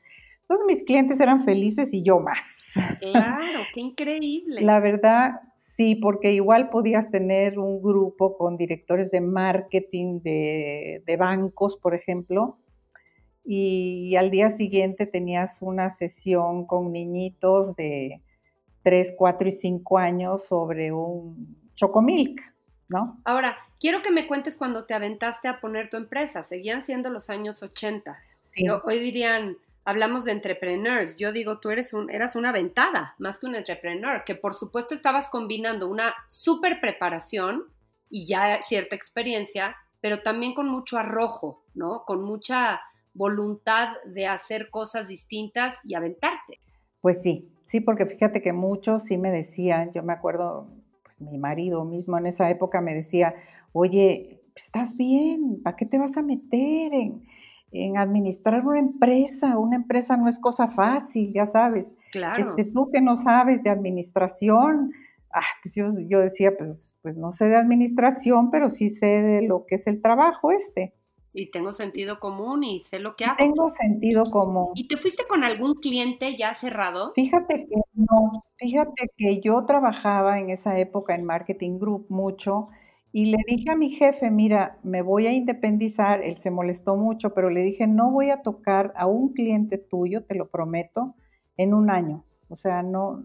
Todos 0.47 0.61
mis 0.65 0.83
clientes 0.83 1.19
eran 1.19 1.43
felices 1.43 1.93
y 1.93 2.03
yo 2.03 2.19
más. 2.19 2.73
Claro, 3.01 3.61
qué 3.73 3.81
increíble. 3.81 4.61
La 4.61 4.79
verdad, 4.79 5.41
sí, 5.55 5.95
porque 5.95 6.31
igual 6.31 6.69
podías 6.69 7.11
tener 7.11 7.59
un 7.59 7.81
grupo 7.81 8.37
con 8.37 8.55
directores 8.55 9.11
de 9.11 9.21
marketing 9.21 10.21
de, 10.21 11.03
de 11.05 11.17
bancos, 11.17 11.77
por 11.77 11.95
ejemplo, 11.95 12.57
y 13.49 14.17
al 14.17 14.29
día 14.29 14.51
siguiente 14.51 15.05
tenías 15.05 15.59
una 15.61 15.89
sesión 15.89 16.65
con 16.65 16.91
niñitos 16.91 17.77
de 17.77 18.21
3, 18.83 19.13
4 19.17 19.47
y 19.47 19.51
5 19.53 19.97
años 19.97 20.45
sobre 20.45 20.91
un 20.91 21.55
chocomilk, 21.73 22.41
¿no? 22.89 23.21
Ahora, 23.23 23.57
quiero 23.79 24.01
que 24.01 24.11
me 24.11 24.27
cuentes 24.27 24.57
cuando 24.57 24.85
te 24.85 24.93
aventaste 24.93 25.47
a 25.47 25.61
poner 25.61 25.89
tu 25.89 25.95
empresa. 25.95 26.43
Seguían 26.43 26.83
siendo 26.83 27.09
los 27.09 27.29
años 27.29 27.63
80. 27.63 28.19
Sí. 28.43 28.67
hoy 28.67 28.99
dirían, 28.99 29.55
hablamos 29.85 30.25
de 30.25 30.33
entrepreneurs. 30.33 31.15
Yo 31.15 31.31
digo, 31.31 31.59
tú 31.59 31.69
eres 31.69 31.93
un, 31.93 32.09
eras 32.09 32.35
una 32.35 32.49
aventada, 32.49 33.15
más 33.17 33.39
que 33.39 33.45
un 33.45 33.55
entrepreneur, 33.55 34.25
que 34.25 34.35
por 34.35 34.55
supuesto 34.55 34.93
estabas 34.93 35.29
combinando 35.29 35.87
una 35.87 36.13
súper 36.27 36.81
preparación 36.81 37.63
y 38.09 38.27
ya 38.27 38.61
cierta 38.61 38.97
experiencia, 38.97 39.77
pero 40.01 40.21
también 40.21 40.53
con 40.53 40.67
mucho 40.67 40.97
arrojo, 40.97 41.63
¿no? 41.73 42.03
Con 42.05 42.23
mucha 42.23 42.81
voluntad 43.17 43.95
de 44.05 44.27
hacer 44.27 44.69
cosas 44.69 45.07
distintas 45.07 45.77
y 45.83 45.95
aventarte. 45.95 46.59
Pues 47.01 47.21
sí, 47.21 47.49
sí, 47.65 47.81
porque 47.81 48.05
fíjate 48.05 48.41
que 48.41 48.53
muchos 48.53 49.03
sí 49.03 49.17
me 49.17 49.31
decían, 49.31 49.91
yo 49.93 50.03
me 50.03 50.13
acuerdo, 50.13 50.67
pues 51.03 51.19
mi 51.21 51.37
marido 51.37 51.83
mismo 51.83 52.17
en 52.17 52.27
esa 52.27 52.49
época 52.49 52.81
me 52.81 52.93
decía, 52.93 53.35
oye, 53.73 54.41
estás 54.55 54.95
bien, 54.97 55.61
¿para 55.63 55.75
qué 55.75 55.85
te 55.85 55.97
vas 55.97 56.17
a 56.17 56.21
meter 56.21 56.93
en, 56.93 57.23
en 57.71 57.97
administrar 57.97 58.65
una 58.65 58.79
empresa? 58.79 59.57
Una 59.57 59.75
empresa 59.75 60.17
no 60.17 60.27
es 60.27 60.39
cosa 60.39 60.69
fácil, 60.69 61.33
ya 61.33 61.47
sabes. 61.47 61.95
Claro. 62.11 62.41
Este, 62.41 62.65
tú 62.65 62.89
que 62.91 63.01
no 63.01 63.17
sabes 63.17 63.63
de 63.63 63.69
administración, 63.69 64.91
ah, 65.31 65.41
pues 65.61 65.75
yo, 65.75 65.89
yo 66.07 66.19
decía, 66.19 66.57
pues, 66.57 66.95
pues 67.01 67.17
no 67.17 67.33
sé 67.33 67.45
de 67.45 67.55
administración, 67.55 68.51
pero 68.51 68.69
sí 68.69 68.89
sé 68.89 69.21
de 69.21 69.41
lo 69.43 69.65
que 69.65 69.75
es 69.75 69.87
el 69.87 70.01
trabajo 70.01 70.51
este. 70.51 70.93
Y 71.33 71.51
tengo 71.51 71.71
sentido 71.71 72.19
común 72.19 72.63
y 72.63 72.79
sé 72.79 72.99
lo 72.99 73.15
que 73.15 73.25
hago. 73.25 73.37
Tengo 73.37 73.69
sentido 73.69 74.23
común. 74.25 74.69
¿Y 74.75 74.87
te 74.87 74.97
fuiste 74.97 75.23
con 75.27 75.43
algún 75.43 75.75
cliente 75.75 76.35
ya 76.37 76.53
cerrado? 76.53 77.13
Fíjate 77.13 77.67
que 77.67 77.75
no, 77.93 78.45
fíjate 78.57 79.11
que 79.17 79.39
yo 79.41 79.65
trabajaba 79.65 80.39
en 80.39 80.49
esa 80.49 80.79
época 80.79 81.15
en 81.15 81.23
Marketing 81.25 81.79
Group 81.79 82.07
mucho 82.09 82.69
y 83.11 83.25
le 83.25 83.37
dije 83.47 83.71
a 83.71 83.75
mi 83.75 83.91
jefe, 83.91 84.29
mira, 84.29 84.77
me 84.83 85.01
voy 85.01 85.27
a 85.27 85.31
independizar, 85.31 86.21
él 86.23 86.37
se 86.37 86.51
molestó 86.51 86.97
mucho, 86.97 87.33
pero 87.33 87.49
le 87.49 87.63
dije, 87.63 87.87
no 87.87 88.11
voy 88.11 88.29
a 88.29 88.41
tocar 88.41 88.93
a 88.95 89.07
un 89.07 89.33
cliente 89.33 89.77
tuyo, 89.77 90.23
te 90.25 90.35
lo 90.35 90.49
prometo, 90.49 91.15
en 91.55 91.73
un 91.73 91.89
año. 91.89 92.25
O 92.49 92.57
sea, 92.57 92.83
no, 92.83 93.23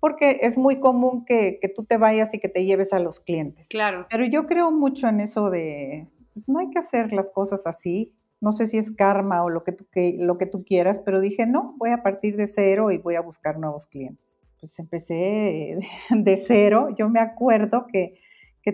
porque 0.00 0.40
es 0.42 0.58
muy 0.58 0.80
común 0.80 1.24
que, 1.24 1.58
que 1.60 1.68
tú 1.68 1.84
te 1.84 1.96
vayas 1.96 2.34
y 2.34 2.40
que 2.40 2.48
te 2.48 2.64
lleves 2.64 2.92
a 2.92 2.98
los 2.98 3.20
clientes. 3.20 3.68
Claro. 3.68 4.06
Pero 4.10 4.26
yo 4.26 4.46
creo 4.46 4.70
mucho 4.70 5.08
en 5.08 5.20
eso 5.20 5.48
de, 5.48 6.08
pues 6.34 6.48
no 6.48 6.58
hay 6.58 6.70
que 6.70 6.78
hacer 6.78 7.12
las 7.12 7.30
cosas 7.30 7.66
así. 7.66 8.12
No 8.40 8.52
sé 8.52 8.66
si 8.66 8.78
es 8.78 8.90
karma 8.90 9.44
o 9.44 9.50
lo 9.50 9.62
que, 9.62 9.72
tú, 9.72 9.86
lo 10.18 10.36
que 10.36 10.46
tú 10.46 10.64
quieras, 10.64 11.00
pero 11.04 11.20
dije, 11.20 11.46
no, 11.46 11.74
voy 11.78 11.90
a 11.90 12.02
partir 12.02 12.36
de 12.36 12.48
cero 12.48 12.90
y 12.90 12.98
voy 12.98 13.14
a 13.14 13.20
buscar 13.20 13.58
nuevos 13.58 13.86
clientes. 13.86 14.40
Pues 14.58 14.76
empecé 14.78 15.78
de 16.10 16.36
cero. 16.44 16.88
Yo 16.98 17.08
me 17.08 17.20
acuerdo 17.20 17.86
que, 17.86 18.18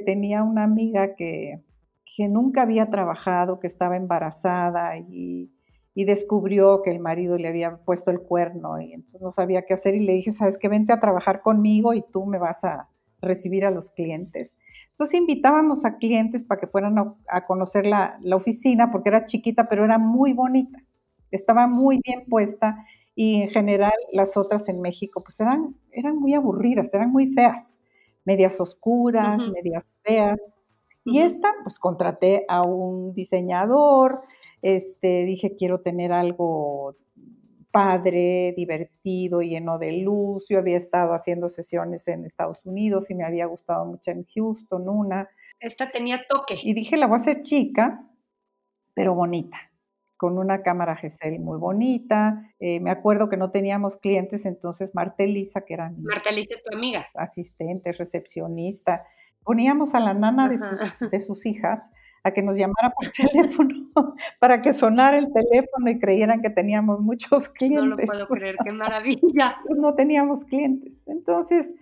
tenía 0.05 0.43
una 0.43 0.65
amiga 0.65 1.15
que, 1.15 1.61
nunca 2.19 2.63
había 2.63 2.91
trabajado, 2.91 3.61
que 3.61 3.69
estaba 3.69 3.97
embarazada 3.97 4.99
y, 4.99 5.53
y, 5.95 6.05
descubrió 6.05 6.83
que 6.83 6.91
el 6.91 6.99
marido 6.99 7.39
le 7.39 7.47
había 7.47 7.77
puesto 7.77 8.11
el 8.11 8.21
cuerno 8.21 8.81
y 8.81 8.93
entonces 8.93 9.21
no 9.21 9.31
sabía 9.31 9.63
qué 9.63 9.75
hacer 9.75 9.95
y 9.95 10.01
le 10.01 10.15
dije, 10.15 10.33
sabes 10.33 10.59
que 10.59 10.69
vente 10.69 10.93
a 10.93 10.99
trabajar 10.99 11.43
conmigo 11.43 11.95
y 11.95 12.03
tú 12.03 12.27
me 12.27 12.39
vas 12.39 12.65
a 12.65 12.89
recibir 13.21 13.65
a 13.65 13.71
los 13.71 13.91
clientes. 13.91 14.51
Entonces 14.99 15.21
invitábamos 15.21 15.85
a 15.85 15.97
clientes 15.97 16.43
para 16.43 16.61
que 16.61 16.67
fueran 16.67 16.99
a, 17.29 17.47
conocer 17.47 17.87
la, 17.87 18.19
oficina, 18.33 18.91
porque 18.91 19.11
era 19.11 19.25
chiquita, 19.25 19.69
pero 19.69 19.85
era 19.85 19.97
muy 19.97 20.33
bonita. 20.33 20.83
Estaba 21.31 21.69
muy 21.69 22.01
bien 22.05 22.25
puesta 22.29 22.85
y 23.15 23.43
en 23.43 23.51
general 23.51 23.93
las 24.13 24.37
otras 24.37 24.69
en 24.69 24.81
México 24.81 25.23
pues 25.23 25.39
eran, 25.39 25.77
eran 25.93 26.19
muy 26.19 26.35
aburridas, 26.35 26.93
eran 26.93 27.13
muy 27.13 27.33
feas, 27.33 27.77
medias 28.25 28.61
oscuras, 28.61 29.41
medias 29.53 29.87
feas. 30.03 30.41
Y 31.05 31.21
esta, 31.21 31.55
pues 31.63 31.79
contraté 31.79 32.45
a 32.49 32.63
un 32.63 33.15
diseñador, 33.15 34.19
este, 34.63 35.23
dije 35.27 35.55
quiero 35.57 35.79
tener 35.81 36.11
algo 36.11 36.97
padre, 37.71 38.55
divertido, 38.57 39.41
lleno 39.41 39.79
de 39.79 39.93
luz. 39.93 40.47
Yo 40.49 40.59
había 40.59 40.77
estado 40.77 41.13
haciendo 41.13 41.49
sesiones 41.49 42.09
en 42.09 42.25
Estados 42.25 42.65
Unidos 42.65 43.11
y 43.11 43.15
me 43.15 43.25
había 43.25 43.47
gustado 43.47 43.85
mucho 43.85 44.11
en 44.11 44.27
Houston 44.35 44.89
una. 44.89 45.29
Esta 45.61 45.91
tenía 45.91 46.25
toque. 46.29 46.57
Y 46.63 46.75
dije, 46.75 46.97
la 46.97 47.07
voy 47.07 47.19
a 47.19 47.23
hacer 47.23 47.43
chica, 47.43 48.05
pero 48.95 49.15
bonita, 49.15 49.59
con 50.17 50.39
una 50.39 50.63
cámara 50.63 50.97
Gesell 50.97 51.41
muy 51.41 51.59
bonita. 51.59 52.53
Eh, 52.59 52.81
me 52.81 52.91
acuerdo 52.91 53.29
que 53.29 53.37
no 53.37 53.51
teníamos 53.51 53.97
clientes, 53.97 54.47
entonces 54.47 54.95
Marta 54.95 55.25
Elisa, 55.25 55.63
que 55.63 55.75
era 55.75 55.93
Marta 55.99 56.31
Elisa 56.31 56.55
es 56.55 56.63
tu 56.63 56.75
amiga. 56.75 57.07
Asistente, 57.15 57.93
recepcionista. 57.93 59.05
Poníamos 59.43 59.95
a 59.95 60.01
la 60.01 60.15
nana 60.15 60.49
de 60.49 61.21
sus 61.21 61.47
hijas 61.47 61.91
a 62.29 62.33
que 62.33 62.43
nos 62.43 62.57
llamara 62.57 62.91
por 62.91 63.09
teléfono 63.33 63.89
para 64.39 64.63
que 64.63 64.73
sonara 64.73 65.19
el 65.19 65.33
teléfono 65.33 65.91
y 65.91 65.99
creyeran 65.99 66.41
que 66.43 66.51
teníamos 66.51 67.01
muchos 67.01 67.49
clientes. 67.49 67.69
No 67.79 67.97
lo 67.97 67.97
puedo 67.97 68.27
creer, 68.29 68.57
qué 68.65 68.73
maravilla. 68.73 69.59
No 69.77 69.95
teníamos 69.95 70.45
clientes. 70.45 71.07
Entonces, 71.07 71.75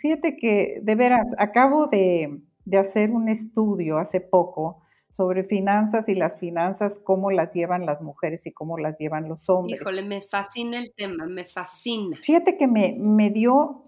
fíjate 0.00 0.36
que 0.36 0.80
de 0.82 0.94
veras, 0.94 1.34
acabo 1.38 1.86
de, 1.86 2.40
de 2.64 2.78
hacer 2.78 3.10
un 3.10 3.28
estudio 3.28 3.98
hace 3.98 4.20
poco 4.20 4.82
sobre 5.10 5.44
finanzas 5.44 6.08
y 6.08 6.14
las 6.14 6.38
finanzas, 6.38 6.98
cómo 6.98 7.30
las 7.30 7.54
llevan 7.54 7.86
las 7.86 8.02
mujeres 8.02 8.46
y 8.46 8.52
cómo 8.52 8.76
las 8.76 8.98
llevan 8.98 9.28
los 9.28 9.48
hombres. 9.48 9.80
Híjole, 9.80 10.02
me 10.02 10.20
fascina 10.22 10.78
el 10.78 10.92
tema, 10.94 11.26
me 11.26 11.44
fascina. 11.44 12.16
Fíjate 12.22 12.56
que 12.56 12.66
me, 12.66 12.96
me 12.98 13.30
dio, 13.30 13.84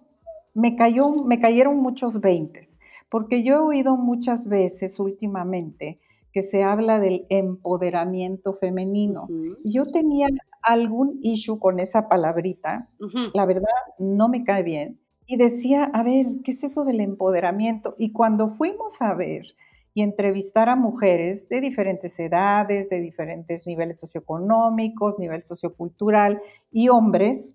me 0.55 0.77
cayó, 0.77 1.11
me 1.25 1.41
cayeron 1.41 1.79
muchos 1.79 2.21
veintes 2.21 2.79
porque 3.11 3.43
yo 3.43 3.55
he 3.55 3.59
oído 3.59 3.97
muchas 3.97 4.47
veces 4.47 4.99
últimamente 4.99 5.99
que 6.33 6.43
se 6.43 6.63
habla 6.63 7.01
del 7.01 7.27
empoderamiento 7.31 8.53
femenino. 8.55 9.29
Yo 9.65 9.87
tenía 9.87 10.29
algún 10.63 11.19
issue 11.23 11.59
con 11.59 11.81
esa 11.81 12.09
palabrita, 12.09 12.89
la 13.33 13.47
verdad 13.47 13.65
no 13.99 14.29
me 14.29 14.45
cae 14.45 14.63
bien, 14.63 15.01
y 15.27 15.37
decía, 15.37 15.85
a 15.85 16.03
ver, 16.03 16.27
¿qué 16.43 16.53
es 16.53 16.65
eso 16.65 16.85
del 16.85 17.01
empoderamiento? 17.01 17.95
Y 17.99 18.13
cuando 18.13 18.51
fuimos 18.51 19.01
a 19.01 19.15
ver 19.15 19.47
y 19.93 20.03
entrevistar 20.03 20.69
a 20.69 20.77
mujeres 20.77 21.49
de 21.49 21.61
diferentes 21.61 22.19
edades, 22.19 22.89
de 22.89 23.01
diferentes 23.01 23.67
niveles 23.67 23.99
socioeconómicos, 23.99 25.19
nivel 25.19 25.45
sociocultural, 25.45 26.41
y 26.71 26.89
hombres, 26.89 27.49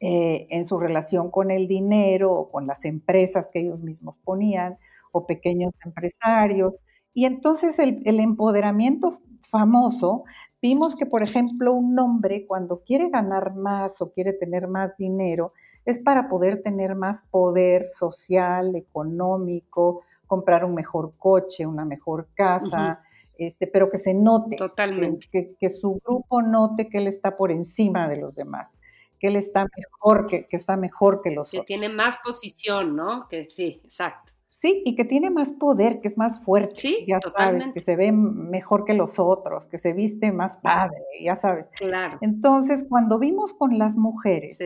eh, 0.00 0.46
en 0.50 0.64
su 0.64 0.78
relación 0.78 1.30
con 1.30 1.50
el 1.50 1.68
dinero 1.68 2.32
o 2.32 2.50
con 2.50 2.66
las 2.66 2.84
empresas 2.86 3.50
que 3.52 3.60
ellos 3.60 3.80
mismos 3.80 4.16
ponían, 4.16 4.78
o 5.12 5.26
pequeños 5.26 5.72
empresarios. 5.84 6.74
Y 7.12 7.24
entonces 7.24 7.78
el, 7.78 8.20
empoderamiento 8.20 9.20
famoso, 9.48 10.24
vimos 10.62 10.94
que, 10.94 11.06
por 11.06 11.22
ejemplo, 11.22 11.72
un 11.72 11.98
hombre 11.98 12.46
cuando 12.46 12.82
quiere 12.84 13.10
ganar 13.10 13.54
más 13.54 14.00
o 14.00 14.12
quiere 14.12 14.32
tener 14.32 14.68
más 14.68 14.96
dinero, 14.96 15.52
es 15.84 15.98
para 15.98 16.28
poder 16.28 16.62
tener 16.62 16.94
más 16.94 17.20
poder 17.30 17.88
social, 17.88 18.76
económico, 18.76 20.02
comprar 20.26 20.64
un 20.64 20.74
mejor 20.74 21.14
coche, 21.18 21.66
una 21.66 21.84
mejor 21.84 22.28
casa, 22.34 23.02
este, 23.36 23.66
pero 23.66 23.88
que 23.88 23.98
se 23.98 24.14
note, 24.14 24.56
Totalmente. 24.56 25.26
Que, 25.32 25.54
que, 25.58 25.70
su 25.70 26.00
grupo 26.04 26.42
note 26.42 26.88
que 26.88 26.98
él 26.98 27.06
está 27.06 27.36
por 27.36 27.50
encima 27.50 28.08
de 28.08 28.18
los 28.18 28.34
demás. 28.34 28.76
que 29.18 29.28
él 29.28 29.36
está 29.36 29.66
mejor, 29.76 30.26
que, 30.26 30.46
está 30.50 30.76
mejor 30.76 31.20
que 31.22 31.30
los 31.30 31.50
que 31.50 31.62
tiene 31.62 31.88
más 31.88 32.18
posición, 32.24 32.96
¿no? 32.96 33.26
Que 33.28 33.46
sí, 33.46 33.80
exacto. 33.84 34.29
Sí, 34.60 34.82
y 34.84 34.94
que 34.94 35.06
tiene 35.06 35.30
más 35.30 35.50
poder, 35.52 36.00
que 36.00 36.08
es 36.08 36.18
más 36.18 36.38
fuerte, 36.40 36.78
sí, 36.82 37.04
ya 37.08 37.18
sabes, 37.18 37.70
que 37.72 37.80
se 37.80 37.96
ve 37.96 38.12
mejor 38.12 38.84
que 38.84 38.92
los 38.92 39.18
otros, 39.18 39.66
que 39.66 39.78
se 39.78 39.94
viste 39.94 40.32
más 40.32 40.58
padre, 40.58 40.98
ya 41.24 41.34
sabes. 41.34 41.70
Claro. 41.76 42.18
Entonces, 42.20 42.84
cuando 42.86 43.18
vimos 43.18 43.54
con 43.54 43.78
las 43.78 43.96
mujeres, 43.96 44.58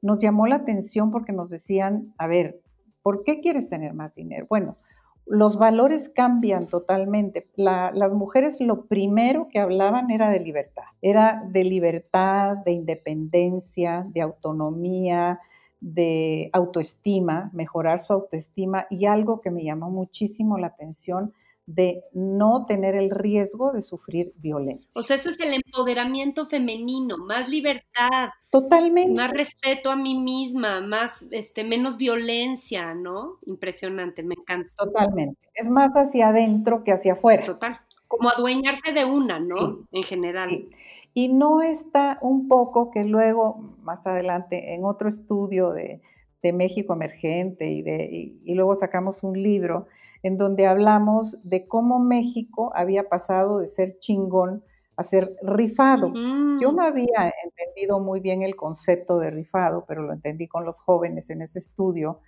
nos 0.00 0.22
llamó 0.22 0.46
la 0.46 0.56
atención 0.56 1.10
porque 1.10 1.32
nos 1.32 1.50
decían, 1.50 2.14
a 2.16 2.26
ver, 2.26 2.62
¿por 3.02 3.24
qué 3.24 3.40
quieres 3.40 3.68
tener 3.68 3.92
más 3.92 4.14
dinero? 4.14 4.46
Bueno, 4.48 4.78
los 5.26 5.58
valores 5.58 6.08
cambian 6.08 6.66
totalmente. 6.66 7.44
las 7.54 8.12
mujeres 8.12 8.58
lo 8.58 8.86
primero 8.86 9.48
que 9.50 9.58
hablaban 9.58 10.10
era 10.10 10.30
de 10.30 10.40
libertad, 10.40 10.84
era 11.02 11.44
de 11.46 11.64
libertad, 11.64 12.56
de 12.64 12.72
independencia, 12.72 14.06
de 14.08 14.22
autonomía, 14.22 15.40
de 15.82 16.48
autoestima, 16.52 17.50
mejorar 17.52 18.02
su 18.04 18.12
autoestima 18.12 18.86
y 18.88 19.06
algo 19.06 19.40
que 19.40 19.50
me 19.50 19.64
llamó 19.64 19.90
muchísimo 19.90 20.56
la 20.56 20.68
atención 20.68 21.34
de 21.66 22.04
no 22.12 22.66
tener 22.66 22.94
el 22.94 23.10
riesgo 23.10 23.72
de 23.72 23.82
sufrir 23.82 24.32
violencia. 24.36 24.90
O 24.94 25.02
sea, 25.02 25.16
eso 25.16 25.30
es 25.30 25.40
el 25.40 25.54
empoderamiento 25.54 26.46
femenino, 26.46 27.18
más 27.18 27.48
libertad. 27.48 28.30
Totalmente. 28.50 29.14
Más 29.14 29.30
respeto 29.32 29.90
a 29.90 29.96
mí 29.96 30.18
misma, 30.18 30.80
más, 30.80 31.26
este, 31.30 31.64
menos 31.64 31.96
violencia, 31.96 32.94
¿no? 32.94 33.38
Impresionante, 33.46 34.22
me 34.22 34.34
encanta. 34.38 34.72
Totalmente. 34.76 35.38
Es 35.54 35.68
más 35.68 35.90
hacia 35.94 36.28
adentro 36.28 36.84
que 36.84 36.92
hacia 36.92 37.14
afuera. 37.14 37.44
Total. 37.44 37.80
Como 38.06 38.28
adueñarse 38.28 38.92
de 38.92 39.04
una, 39.04 39.40
¿no? 39.40 39.86
en 39.90 40.02
general. 40.02 40.68
Y 41.14 41.28
no 41.28 41.62
está 41.62 42.18
un 42.22 42.48
poco 42.48 42.90
que 42.90 43.04
luego, 43.04 43.76
más 43.82 44.06
adelante, 44.06 44.74
en 44.74 44.84
otro 44.84 45.08
estudio 45.08 45.72
de, 45.72 46.00
México 46.42 46.94
Emergente 46.94 47.70
y, 47.70 47.82
de, 47.82 48.34
y 48.44 48.54
luego 48.54 48.74
sacamos 48.74 49.22
un 49.22 49.40
libro 49.40 49.86
en 50.22 50.38
donde 50.38 50.66
hablamos 50.66 51.36
de 51.42 51.66
cómo 51.66 51.98
México 51.98 52.72
había 52.74 53.08
pasado 53.08 53.58
de 53.58 53.68
ser 53.68 53.98
chingón 54.00 54.62
a 54.96 55.04
ser 55.04 55.36
rifado. 55.42 56.12
Yo 56.60 56.72
no 56.72 56.82
había 56.82 57.32
entendido 57.44 57.98
muy 57.98 58.20
bien 58.20 58.42
el 58.42 58.56
concepto 58.56 59.18
de 59.18 59.30
rifado, 59.30 59.84
pero 59.86 60.02
lo 60.02 60.12
entendí 60.12 60.46
con 60.46 60.64
los 60.64 60.78
jóvenes 60.78 61.30
en 61.30 61.42
ese 61.42 61.58
estudio, 61.58 62.20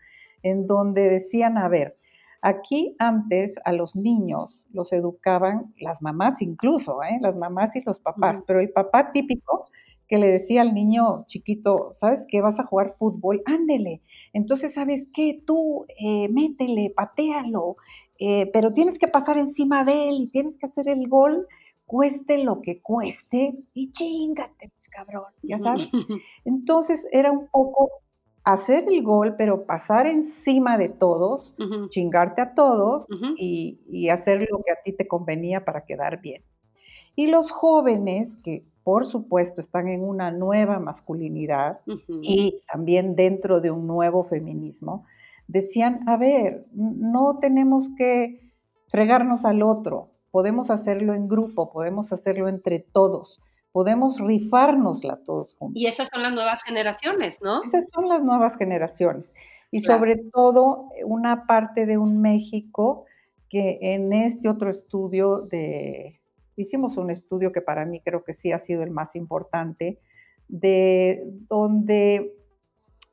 en 0.42 0.66
donde 0.66 1.08
decían, 1.08 1.58
a 1.58 1.68
ver, 1.68 1.96
aquí 2.44 2.94
antes 2.98 3.54
a 3.64 3.72
los 3.72 3.96
niños 3.96 4.66
los 4.70 4.92
educaban 4.92 5.74
las 5.78 6.02
mamás 6.02 6.42
incluso, 6.42 7.02
¿eh? 7.02 7.18
las 7.20 7.34
mamás 7.34 7.74
y 7.74 7.80
los 7.80 7.98
papás, 7.98 8.42
pero 8.46 8.60
el 8.60 8.70
papá 8.70 9.12
típico 9.12 9.66
que 10.06 10.18
le 10.18 10.26
decía 10.26 10.60
al 10.60 10.74
niño 10.74 11.24
chiquito, 11.26 11.94
¿sabes 11.94 12.26
qué? 12.28 12.42
Vas 12.42 12.60
a 12.60 12.66
jugar 12.66 12.96
fútbol, 12.98 13.42
ándele. 13.46 14.02
Entonces, 14.34 14.74
¿sabes 14.74 15.08
qué? 15.14 15.40
Tú 15.46 15.86
eh, 15.98 16.28
métele, 16.28 16.92
patealo, 16.94 17.76
eh, 18.18 18.50
pero 18.52 18.74
tienes 18.74 18.98
que 18.98 19.08
pasar 19.08 19.38
encima 19.38 19.82
de 19.82 20.10
él 20.10 20.16
y 20.20 20.26
tienes 20.26 20.58
que 20.58 20.66
hacer 20.66 20.88
el 20.90 21.08
gol, 21.08 21.46
cueste 21.86 22.36
lo 22.36 22.60
que 22.60 22.82
cueste, 22.82 23.54
y 23.72 23.90
chingate, 23.92 24.70
pues 24.76 24.88
cabrón, 24.90 25.32
ya 25.42 25.56
sabes. 25.56 25.88
Entonces, 26.44 27.06
era 27.10 27.32
un 27.32 27.48
poco 27.48 28.03
hacer 28.44 28.84
el 28.88 29.02
gol, 29.02 29.34
pero 29.36 29.64
pasar 29.64 30.06
encima 30.06 30.78
de 30.78 30.88
todos, 30.90 31.54
chingarte 31.88 32.42
a 32.42 32.54
todos 32.54 33.06
y, 33.36 33.80
y 33.90 34.10
hacer 34.10 34.46
lo 34.50 34.62
que 34.62 34.72
a 34.72 34.82
ti 34.84 34.92
te 34.92 35.08
convenía 35.08 35.64
para 35.64 35.84
quedar 35.84 36.20
bien. 36.20 36.42
Y 37.16 37.28
los 37.28 37.50
jóvenes 37.50 38.36
que 38.36 38.64
por 38.84 39.06
supuesto, 39.06 39.62
están 39.62 39.88
en 39.88 40.04
una 40.04 40.30
nueva 40.30 40.78
masculinidad 40.78 41.80
y 42.20 42.60
también 42.70 43.16
dentro 43.16 43.62
de 43.62 43.70
un 43.70 43.86
nuevo 43.86 44.24
feminismo, 44.24 45.06
decían, 45.48 46.06
a 46.06 46.18
ver, 46.18 46.66
no 46.74 47.38
tenemos 47.40 47.88
que 47.96 48.52
fregarnos 48.88 49.46
al 49.46 49.62
otro, 49.62 50.10
podemos 50.30 50.70
hacerlo 50.70 51.14
en 51.14 51.28
grupo, 51.28 51.72
podemos 51.72 52.12
hacerlo 52.12 52.48
entre 52.48 52.78
todos, 52.78 53.40
podemos 53.74 54.20
rifárnosla 54.20 55.16
todos 55.24 55.56
juntos. 55.56 55.82
Y 55.82 55.88
esas 55.88 56.08
son 56.08 56.22
las 56.22 56.32
nuevas 56.32 56.62
generaciones, 56.62 57.40
¿no? 57.42 57.60
Esas 57.64 57.84
son 57.92 58.08
las 58.08 58.22
nuevas 58.22 58.56
generaciones. 58.56 59.34
Y 59.72 59.80
sobre 59.80 60.14
todo 60.32 60.90
una 61.04 61.48
parte 61.48 61.84
de 61.84 61.98
un 61.98 62.22
México 62.22 63.04
que 63.48 63.80
en 63.80 64.12
este 64.12 64.48
otro 64.48 64.70
estudio 64.70 65.40
de 65.50 66.20
hicimos 66.54 66.96
un 66.96 67.10
estudio 67.10 67.50
que 67.50 67.62
para 67.62 67.84
mí 67.84 68.00
creo 68.00 68.22
que 68.22 68.32
sí 68.32 68.52
ha 68.52 68.60
sido 68.60 68.84
el 68.84 68.92
más 68.92 69.16
importante, 69.16 69.98
de 70.46 71.24
donde 71.48 72.32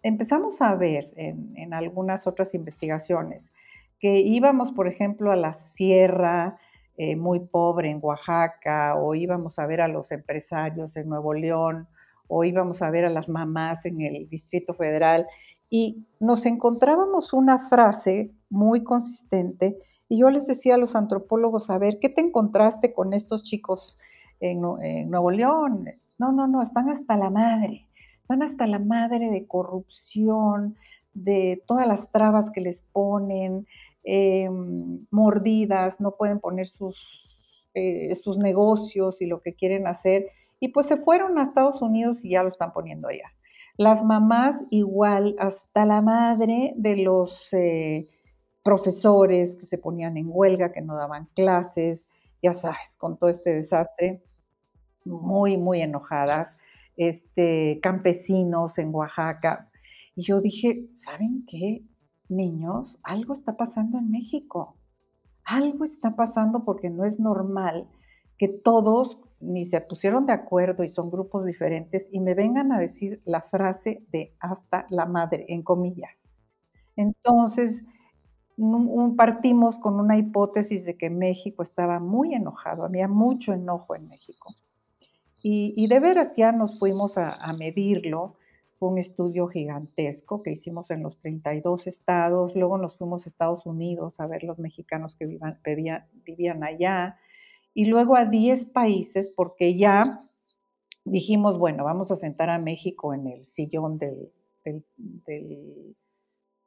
empezamos 0.03 0.61
a 0.61 0.75
ver 0.75 1.11
en, 1.15 1.73
algunas 1.73 2.27
otras 2.27 2.53
investigaciones 2.53 3.49
que 3.99 4.19
íbamos, 4.19 4.71
por 4.73 4.87
ejemplo, 4.87 5.31
a 5.31 5.35
la 5.35 5.53
sierra 5.53 6.59
eh, 6.97 7.15
muy 7.15 7.39
pobre 7.39 7.89
en 7.89 7.99
Oaxaca, 8.01 8.95
o 8.95 9.15
íbamos 9.15 9.57
a 9.59 9.65
ver 9.65 9.81
a 9.81 9.87
los 9.87 10.11
empresarios 10.11 10.95
en 10.95 11.09
Nuevo 11.09 11.33
León, 11.33 11.87
o 12.27 12.43
íbamos 12.43 12.81
a 12.81 12.89
ver 12.89 13.05
a 13.05 13.09
las 13.09 13.29
mamás 13.29 13.85
en 13.85 14.01
el 14.01 14.29
Distrito 14.29 14.73
Federal, 14.73 15.27
y 15.69 16.05
nos 16.19 16.45
encontrábamos 16.45 17.33
una 17.33 17.69
frase 17.69 18.31
muy 18.49 18.83
consistente 18.83 19.77
y 20.11 20.17
yo 20.17 20.29
les 20.29 20.45
decía 20.45 20.75
a 20.75 20.77
los 20.77 20.97
antropólogos, 20.97 21.69
a 21.69 21.77
ver, 21.77 21.97
¿qué 21.99 22.09
te 22.09 22.19
encontraste 22.19 22.93
con 22.93 23.13
estos 23.13 23.43
chicos 23.43 23.97
en, 24.41 24.59
Nuevo 24.59 25.31
León? 25.31 25.85
No, 26.17 26.33
no, 26.33 26.47
no, 26.47 26.61
están 26.61 26.89
hasta 26.89 27.15
la 27.15 27.29
madre, 27.29 27.87
están 28.19 28.43
hasta 28.43 28.67
la 28.67 28.79
madre 28.79 29.29
de 29.29 29.47
corrupción, 29.47 30.75
de 31.13 31.63
todas 31.65 31.87
las 31.87 32.11
trabas 32.11 32.51
que 32.51 32.59
les 32.59 32.81
ponen, 32.91 33.65
em, 34.03 35.05
mordidas, 35.11 35.99
no 35.99 36.15
pueden 36.15 36.39
poner 36.39 36.67
sus, 36.67 36.97
eh, 37.73 38.13
sus 38.15 38.37
negocios 38.37 39.21
y 39.21 39.25
lo 39.25 39.41
que 39.41 39.53
quieren 39.53 39.87
hacer. 39.87 40.27
Y 40.59 40.69
pues 40.69 40.87
se 40.87 40.97
fueron 40.97 41.37
a 41.37 41.43
Estados 41.43 41.81
Unidos 41.81 42.23
y 42.23 42.31
ya 42.31 42.43
lo 42.43 42.49
están 42.49 42.73
poniendo 42.73 43.07
allá. 43.07 43.31
Las 43.77 44.03
mamás 44.03 44.57
igual, 44.69 45.35
hasta 45.39 45.85
la 45.85 46.01
madre 46.01 46.73
de 46.75 46.97
los... 46.97 47.47
Eh, 47.53 48.09
profesores 48.63 49.55
que 49.55 49.65
se 49.65 49.77
ponían 49.77 50.17
en 50.17 50.27
huelga, 50.29 50.71
que 50.71 50.81
no 50.81 50.95
daban 50.95 51.27
clases, 51.35 52.05
ya 52.41 52.53
sabes, 52.53 52.95
con 52.97 53.17
todo 53.17 53.29
este 53.29 53.53
desastre, 53.53 54.21
muy, 55.05 55.57
muy 55.57 55.81
enojadas, 55.81 56.49
este, 56.97 57.79
campesinos 57.81 58.77
en 58.77 58.93
Oaxaca. 58.93 59.69
Y 60.15 60.23
yo 60.23 60.41
dije, 60.41 60.85
¿saben 60.93 61.45
qué, 61.47 61.81
niños? 62.31 62.97
Algo 63.03 63.33
está 63.33 63.57
pasando 63.57 63.97
en 63.97 64.09
México. 64.09 64.75
Algo 65.43 65.83
está 65.83 66.15
pasando 66.15 66.63
porque 66.63 66.89
no 66.89 67.05
es 67.05 67.19
normal 67.19 67.87
que 68.37 68.47
todos 68.47 69.19
ni 69.39 69.65
se 69.65 69.81
pusieron 69.81 70.25
de 70.25 70.33
acuerdo 70.33 70.83
y 70.83 70.89
son 70.89 71.11
grupos 71.11 71.45
diferentes 71.45 72.07
y 72.11 72.19
me 72.19 72.33
vengan 72.33 72.71
a 72.71 72.79
decir 72.79 73.21
la 73.25 73.41
frase 73.41 74.03
de 74.11 74.35
hasta 74.39 74.85
la 74.89 75.05
madre, 75.05 75.45
en 75.49 75.63
comillas. 75.63 76.15
Entonces, 76.95 77.83
partimos 79.17 79.79
con 79.79 79.99
una 79.99 80.17
hipótesis 80.17 80.85
de 80.85 80.97
que 80.97 81.09
México 81.09 81.63
estaba 81.63 81.99
muy 81.99 82.33
enojado, 82.33 82.83
había 82.83 83.07
mucho 83.07 83.53
enojo 83.53 83.95
en 83.95 84.07
México. 84.07 84.55
Y, 85.43 85.87
de 85.87 85.99
veras 85.99 86.35
ya 86.37 86.51
nos 86.51 86.77
fuimos 86.77 87.17
a, 87.17 87.51
medirlo, 87.53 88.35
fue 88.81 88.89
un 88.89 88.97
estudio 88.97 89.45
gigantesco 89.47 90.41
que 90.41 90.53
hicimos 90.53 90.89
en 90.89 91.03
los 91.03 91.15
32 91.19 91.85
estados, 91.85 92.55
luego 92.55 92.79
nos 92.79 92.97
fuimos 92.97 93.23
a 93.23 93.29
Estados 93.29 93.67
Unidos 93.67 94.19
a 94.19 94.25
ver 94.25 94.43
los 94.43 94.57
mexicanos 94.57 95.15
que 95.15 95.27
vivían, 95.27 96.63
allá, 96.63 97.15
y 97.75 97.85
luego 97.85 98.15
a 98.15 98.25
10 98.25 98.65
países 98.65 99.31
porque 99.35 99.77
ya 99.77 100.21
dijimos, 101.05 101.59
bueno, 101.59 101.83
vamos 101.83 102.09
a 102.09 102.15
sentar 102.15 102.49
a 102.49 102.57
México 102.57 103.13
en 103.13 103.27
el 103.27 103.45
sillón 103.45 103.99
del 103.99 104.31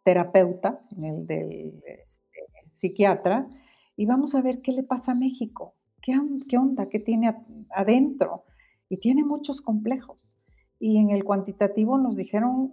terapeuta, 0.05 0.87
en 0.97 1.05
el 1.07 1.27
del 1.27 1.83
este, 1.85 2.47
psiquiatra, 2.75 3.49
y 3.97 4.07
vamos 4.07 4.37
a 4.37 4.41
ver 4.41 4.63
qué 4.63 4.71
le 4.71 4.85
pasa 4.85 5.11
a 5.11 5.17
México, 5.17 5.75
qué, 6.01 6.13
qué 6.49 6.59
onda, 6.59 6.89
qué 6.89 7.01
tiene 7.01 7.35
adentro. 7.71 8.45
Y 8.89 8.99
tiene 8.99 9.25
muchos 9.25 9.61
complejos. 9.61 10.34
Y 10.79 10.99
en 10.99 11.11
el 11.11 11.25
cuantitativo 11.25 11.99
nos 11.99 12.17
dijeron 12.17 12.73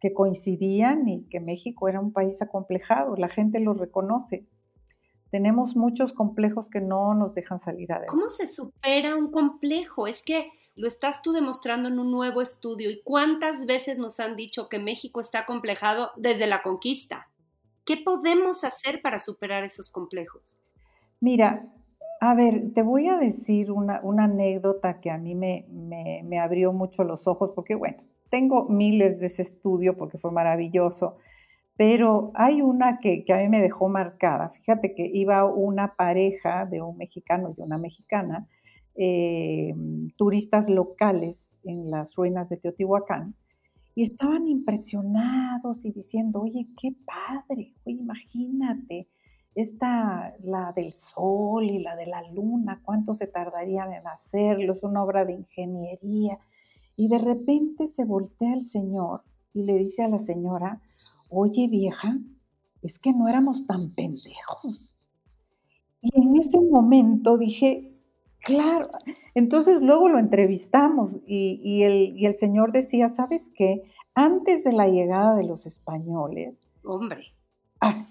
que 0.00 0.12
coincidían 0.12 1.08
y 1.08 1.24
que 1.28 1.40
México 1.40 1.88
era 1.88 2.00
un 2.00 2.12
país 2.12 2.42
acomplejado, 2.42 3.14
la 3.16 3.28
gente 3.28 3.60
lo 3.60 3.74
reconoce. 3.74 4.46
Tenemos 5.30 5.76
muchos 5.76 6.12
complejos 6.12 6.68
que 6.68 6.80
no 6.80 7.14
nos 7.14 7.34
dejan 7.34 7.58
salir 7.58 7.92
adelante. 7.92 8.10
¿Cómo 8.10 8.28
se 8.28 8.46
supera 8.46 9.16
un 9.16 9.30
complejo? 9.30 10.06
Es 10.06 10.22
que 10.22 10.50
lo 10.74 10.86
estás 10.86 11.22
tú 11.22 11.32
demostrando 11.32 11.88
en 11.88 11.98
un 11.98 12.10
nuevo 12.10 12.42
estudio. 12.42 12.90
¿Y 12.90 13.02
cuántas 13.02 13.66
veces 13.66 13.98
nos 13.98 14.20
han 14.20 14.36
dicho 14.36 14.68
que 14.68 14.78
México 14.78 15.20
está 15.20 15.46
complejado 15.46 16.10
desde 16.16 16.46
la 16.46 16.62
conquista? 16.62 17.28
¿Qué 17.84 17.96
podemos 17.96 18.64
hacer 18.64 19.02
para 19.02 19.18
superar 19.18 19.64
esos 19.64 19.90
complejos? 19.90 20.58
Mira, 21.20 21.72
a 22.24 22.34
ver, 22.34 22.72
te 22.72 22.82
voy 22.82 23.08
a 23.08 23.16
decir 23.18 23.72
una, 23.72 23.96
anécdota 23.96 25.00
que 25.00 25.10
a 25.10 25.18
mí 25.18 25.34
me, 25.34 26.38
abrió 26.38 26.72
mucho 26.72 27.02
los 27.02 27.26
ojos, 27.26 27.50
porque 27.52 27.74
bueno, 27.74 27.96
tengo 28.30 28.68
miles 28.68 29.18
de 29.18 29.26
ese 29.26 29.42
estudio 29.42 29.96
porque 29.96 30.18
fue 30.18 30.30
maravilloso, 30.30 31.16
pero 31.76 32.30
hay 32.36 32.62
una 32.62 33.00
que, 33.00 33.24
a 33.28 33.38
mí 33.38 33.48
me 33.48 33.60
dejó 33.60 33.88
marcada. 33.88 34.50
Fíjate 34.50 34.94
que 34.94 35.04
iba 35.04 35.44
una 35.46 35.96
pareja 35.96 36.64
de 36.64 36.80
un 36.80 36.96
mexicano 36.96 37.56
y 37.58 37.60
una 37.60 37.76
mexicana, 37.76 38.46
eh, 38.94 39.74
turistas 40.16 40.68
locales 40.68 41.58
en 41.64 41.90
las 41.90 42.14
ruinas 42.14 42.48
de 42.48 42.56
Teotihuacán, 42.56 43.34
y 43.96 44.04
estaban 44.04 44.46
impresionados 44.46 45.84
y 45.84 45.90
diciendo, 45.90 46.42
oye, 46.42 46.68
qué 46.80 46.94
padre, 47.04 47.72
oye, 47.84 47.98
imagínate, 47.98 49.08
esta, 49.54 50.34
la 50.42 50.72
del 50.72 50.92
sol 50.92 51.64
y 51.64 51.78
la 51.80 51.96
de 51.96 52.06
la 52.06 52.22
luna, 52.32 52.80
cuánto 52.84 53.14
se 53.14 53.26
tardarían 53.26 53.92
en 53.92 54.06
hacerlo, 54.06 54.72
es 54.72 54.82
una 54.82 55.02
obra 55.02 55.24
de 55.24 55.34
ingeniería. 55.34 56.38
Y 56.96 57.08
de 57.08 57.18
repente 57.18 57.88
se 57.88 58.04
voltea 58.04 58.54
el 58.54 58.66
señor 58.66 59.22
y 59.54 59.64
le 59.64 59.74
dice 59.74 60.02
a 60.02 60.08
la 60.08 60.18
señora, 60.18 60.80
oye 61.28 61.68
vieja, 61.68 62.18
es 62.82 62.98
que 62.98 63.12
no 63.12 63.28
éramos 63.28 63.66
tan 63.66 63.90
pendejos. 63.94 64.92
Y 66.00 66.20
en 66.20 66.36
ese 66.36 66.60
momento 66.60 67.38
dije, 67.38 67.92
claro, 68.40 68.88
entonces 69.34 69.82
luego 69.82 70.08
lo 70.08 70.18
entrevistamos 70.18 71.18
y, 71.26 71.82
el, 71.82 72.16
y 72.16 72.26
el 72.26 72.34
señor 72.34 72.72
decía, 72.72 73.08
¿sabes 73.08 73.50
qué? 73.54 73.82
Antes 74.14 74.64
de 74.64 74.72
la 74.72 74.88
llegada 74.88 75.34
de 75.34 75.44
los 75.44 75.66
españoles, 75.66 76.66
hombre, 76.84 77.32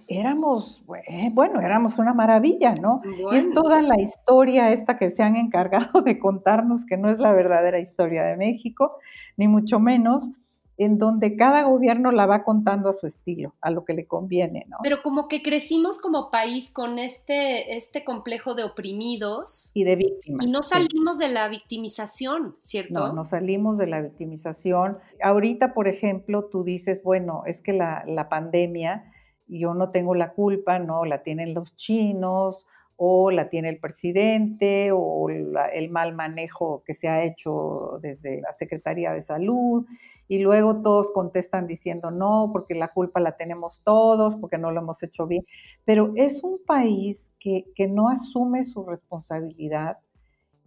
éramos, 0.08 0.82
bueno, 0.86 1.62
éramos 1.62 1.98
una 1.98 2.14
maravilla, 2.14 2.74
¿no? 2.76 3.02
Y 3.32 3.36
es 3.36 3.52
toda 3.54 3.82
la 3.82 4.00
historia 4.00 4.72
esta 4.72 4.98
que 4.98 5.12
se 5.12 5.24
han 5.24 5.36
encargado 5.36 6.02
de 6.02 6.20
contarnos, 6.20 6.86
que 6.86 6.98
no 6.98 7.10
es 7.10 7.20
la 7.20 7.32
verdadera 7.32 7.80
historia 7.80 8.24
de 8.24 8.38
México, 8.38 8.98
ni 9.38 9.48
mucho 9.48 9.80
menos, 9.80 10.30
en 10.78 10.98
donde 10.98 11.36
cada 11.36 11.64
gobierno 11.64 12.12
la 12.12 12.26
va 12.26 12.44
contando 12.44 12.90
a 12.90 12.94
su 12.94 13.06
estilo, 13.06 13.54
a 13.62 13.70
lo 13.70 13.86
que 13.86 13.94
le 13.94 14.08
conviene, 14.08 14.66
¿no? 14.68 14.78
Pero 14.82 15.04
como 15.04 15.28
que 15.28 15.44
crecimos 15.44 16.00
como 16.00 16.32
país 16.32 16.72
con 16.72 16.98
este, 16.98 17.78
este 17.78 18.04
complejo 18.04 18.56
de 18.56 18.64
oprimidos. 18.64 19.70
Y 19.76 19.84
de 19.84 19.96
víctimas. 19.96 20.46
Y 20.46 20.52
no 20.52 20.64
salimos 20.64 21.20
de 21.20 21.28
la 21.28 21.50
victimización, 21.50 22.56
¿cierto? 22.62 23.00
No, 23.00 23.14
no 23.14 23.26
salimos 23.26 23.78
de 23.78 23.88
la 23.88 24.02
victimización. 24.02 24.98
Ahorita, 25.22 25.76
por 25.76 25.88
ejemplo, 25.88 26.46
tú 26.46 26.64
dices, 26.64 27.04
bueno, 27.04 27.44
es 27.46 27.62
que 27.62 27.74
la, 27.74 28.04
la 28.08 28.28
pandemia 28.28 29.11
yo 29.60 29.74
no 29.74 29.92
tengo 29.92 30.16
la 30.16 30.32
culpa, 30.32 30.80
no, 30.80 31.06
la 31.06 31.24
tienen 31.24 31.54
los 31.54 31.76
chinos 31.76 32.66
o 32.96 33.32
la 33.32 33.50
tiene 33.50 33.70
el 33.70 33.80
presidente 33.80 34.92
o 34.94 35.28
el 35.30 35.90
mal 35.90 36.14
manejo 36.14 36.84
que 36.86 36.94
se 36.94 37.10
ha 37.10 37.24
hecho 37.24 38.00
desde 38.02 38.42
la 38.42 38.54
Secretaría 38.54 39.12
de 39.12 39.22
Salud 39.22 39.86
y 40.28 40.40
luego 40.40 40.78
todos 40.78 41.12
contestan 41.12 41.68
diciendo 41.68 42.12
no, 42.12 42.52
porque 42.54 42.76
la 42.76 42.88
culpa 42.88 43.20
la 43.20 43.36
tenemos 43.36 43.82
todos, 43.84 44.36
porque 44.36 44.58
no 44.58 44.72
lo 44.72 44.80
hemos 44.80 45.04
hecho 45.04 45.28
bien. 45.28 45.44
Pero 45.84 46.14
es 46.16 46.42
un 46.44 46.60
país 46.66 47.34
que, 47.38 47.66
que 47.76 47.88
no 47.88 48.08
asume 48.08 48.64
su 48.64 48.86
responsabilidad 48.86 49.98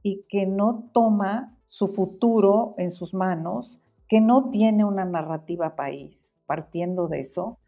y 0.03 0.25
que 0.29 0.45
no 0.45 0.91
toma 0.93 1.57
su 1.69 1.89
futuro 1.89 2.75
en 2.77 2.93
sus 2.93 3.15
manos, 3.15 3.79
que 4.07 4.21
no 4.21 4.51
tiene 4.51 4.85
una 4.85 5.07
narrativa 5.07 5.77
país, 5.77 6.35
partiendo 6.47 7.09
de 7.09 7.21
eso 7.21 7.59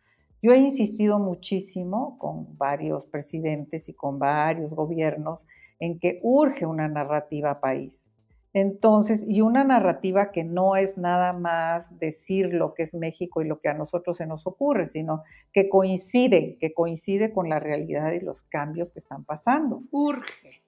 yo 0.47 0.53
he 0.53 0.59
insistido 0.59 1.19
muchísimo 1.19 2.17
con 2.21 2.57
varios 2.57 3.05
presidentes 3.07 3.89
y 3.89 3.95
con 3.95 4.21
varios 4.21 4.73
gobiernos 4.73 5.41
en 5.81 5.99
que 5.99 6.21
urge 6.23 6.65
una 6.67 6.87
narrativa 6.87 7.59
país. 7.61 8.07
Entonces, 8.53 9.25
y 9.27 9.41
una 9.41 9.65
narrativa 9.65 10.31
que 10.31 10.45
no 10.45 10.77
es 10.77 10.99
nada 10.99 11.33
más 11.33 11.99
decir 11.99 12.55
lo 12.55 12.75
que 12.75 12.85
es 12.85 12.95
México 12.95 13.43
y 13.43 13.49
lo 13.49 13.59
que 13.59 13.71
a 13.71 13.75
nosotros 13.75 14.19
se 14.19 14.27
nos 14.27 14.47
ocurre, 14.47 14.87
sino 14.87 15.25
que 15.53 15.69
coincide, 15.69 16.59
que 16.61 16.73
coincide 16.73 17.33
con 17.33 17.49
la 17.49 17.59
realidad 17.59 18.13
y 18.13 18.21
los 18.21 18.41
cambios 18.43 18.93
que 18.93 19.01
están 19.01 19.25
pasando. 19.25 19.83
Urge. 19.91 20.63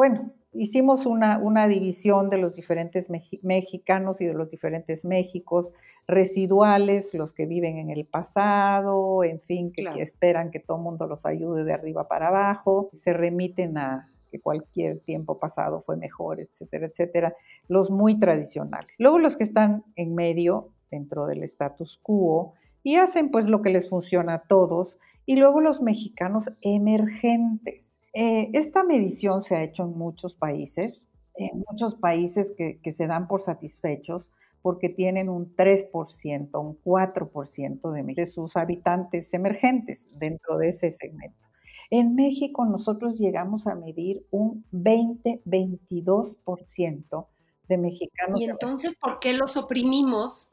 Bueno, 0.00 0.32
hicimos 0.54 1.04
una, 1.04 1.36
una 1.36 1.68
división 1.68 2.30
de 2.30 2.38
los 2.38 2.54
diferentes 2.54 3.10
mexicanos 3.42 4.22
y 4.22 4.24
de 4.24 4.32
los 4.32 4.48
diferentes 4.48 5.04
Méxicos, 5.04 5.74
residuales, 6.08 7.12
los 7.12 7.34
que 7.34 7.44
viven 7.44 7.76
en 7.76 7.90
el 7.90 8.06
pasado, 8.06 9.24
en 9.24 9.42
fin, 9.42 9.70
que, 9.74 9.84
esperan 10.00 10.50
que 10.50 10.58
todo 10.58 10.78
el 10.78 10.84
mundo 10.84 11.06
los 11.06 11.26
ayude 11.26 11.64
de 11.64 11.74
arriba 11.74 12.08
para 12.08 12.28
abajo, 12.28 12.88
se 12.94 13.12
remiten 13.12 13.76
a 13.76 14.08
que 14.30 14.40
cualquier 14.40 15.00
tiempo 15.00 15.38
pasado 15.38 15.82
fue 15.82 15.98
mejor, 15.98 16.40
etcétera, 16.40 16.86
etcétera, 16.86 17.34
los 17.68 17.90
muy 17.90 18.18
tradicionales. 18.18 18.96
Luego 19.00 19.18
los 19.18 19.36
que 19.36 19.44
están 19.44 19.84
en 19.96 20.14
medio, 20.14 20.70
dentro 20.90 21.26
del 21.26 21.42
status 21.42 22.00
quo, 22.02 22.54
y 22.82 22.96
hacen 22.96 23.30
pues 23.30 23.44
lo 23.44 23.60
que 23.60 23.68
les 23.68 23.90
funciona 23.90 24.32
a 24.32 24.42
todos, 24.44 24.96
y 25.26 25.36
luego 25.36 25.60
los 25.60 25.82
mexicanos 25.82 26.50
emergentes 26.62 27.99
eh, 28.12 28.50
esta 28.52 28.82
medición 28.82 29.42
se 29.42 29.56
ha 29.56 29.62
hecho 29.62 29.84
en 29.84 29.96
muchos 29.96 30.34
países, 30.34 31.04
en 31.36 31.64
muchos 31.68 31.94
países 31.94 32.52
que, 32.56 32.92
se 32.92 33.06
dan 33.06 33.28
por 33.28 33.42
satisfechos 33.42 34.26
porque 34.62 34.88
tienen 34.88 35.28
un 35.28 35.54
3%, 35.56 36.60
un 36.60 36.82
4% 36.82 37.92
de, 37.92 38.14
de 38.14 38.26
sus 38.26 38.56
habitantes 38.56 39.32
emergentes 39.32 40.08
dentro 40.12 40.58
de 40.58 40.68
ese 40.68 40.92
segmento. 40.92 41.48
En 41.90 42.14
México 42.14 42.64
nosotros 42.66 43.18
llegamos 43.18 43.66
a 43.66 43.74
medir 43.74 44.24
un 44.30 44.64
20-22% 44.72 47.26
de 47.68 47.78
mexicanos. 47.78 48.40
¿Y 48.40 48.44
entonces 48.44 48.94
por 48.96 49.18
qué 49.18 49.32
los 49.32 49.56
oprimimos? 49.56 50.49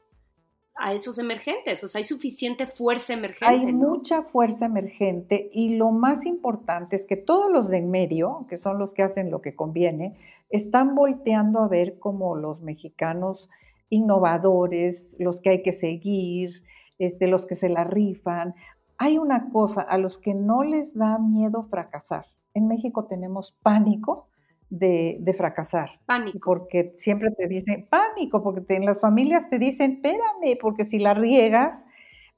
A 0.78 0.92
esos 0.92 1.18
emergentes, 1.18 1.82
o 1.82 1.88
sea, 1.88 1.98
hay 1.98 2.04
suficiente 2.04 2.66
fuerza 2.66 3.12
emergente. 3.12 3.46
Hay 3.46 3.72
mucha 3.72 4.22
fuerza 4.22 4.66
emergente 4.66 5.50
y 5.52 5.76
lo 5.76 5.90
más 5.90 6.24
importante 6.24 6.96
es 6.96 7.04
que 7.04 7.16
todos 7.16 7.50
los 7.50 7.68
de 7.68 7.78
en 7.78 7.90
medio, 7.90 8.46
que 8.48 8.58
son 8.58 8.78
los 8.78 8.92
que 8.92 9.02
hacen 9.02 9.30
lo 9.30 9.40
que 9.40 9.56
conviene, 9.56 10.16
están 10.50 10.94
volteando 10.94 11.60
a 11.60 11.68
ver 11.68 11.98
como 11.98 12.36
los 12.36 12.60
mexicanos 12.62 13.48
innovadores, 13.90 15.14
los 15.18 15.40
que 15.40 15.50
hay 15.50 15.62
que 15.62 15.72
seguir, 15.72 16.62
este, 16.98 17.26
los 17.26 17.46
que 17.46 17.56
se 17.56 17.68
la 17.68 17.84
rifan. 17.84 18.54
Hay 18.98 19.18
una 19.18 19.50
cosa, 19.50 19.82
a 19.82 19.98
los 19.98 20.18
que 20.18 20.34
no 20.34 20.62
les 20.62 20.94
da 20.94 21.18
miedo 21.18 21.64
fracasar. 21.70 22.26
En 22.54 22.68
México 22.68 23.04
tenemos 23.04 23.54
pánico 23.62 24.28
de, 24.70 25.34
fracasar. 25.36 25.90
Pánico. 26.06 26.38
Porque 26.42 26.92
siempre 26.96 27.30
te 27.30 27.48
dicen, 27.48 27.86
pánico, 27.88 28.42
porque 28.42 28.74
en 28.74 28.84
las 28.84 29.00
familias 29.00 29.48
te 29.48 29.58
dicen, 29.58 29.92
espérame, 29.92 30.58
porque 30.60 30.84
si 30.84 30.98
la 30.98 31.14
riegas, 31.14 31.84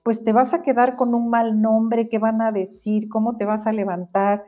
pues 0.03 0.25
te 0.25 0.33
vas 0.33 0.55
a 0.55 0.63
quedar 0.63 0.97
con 0.97 1.15
un 1.15 1.31
mal 1.31 1.61
nombre, 1.61 2.09
¿qué 2.09 2.19
van 2.19 2.41
a 2.41 2.53
decir? 2.53 3.09
¿Cómo 3.09 3.37
te 3.37 3.45
vas 3.45 3.67
a 3.67 3.73
levantar? 3.73 4.45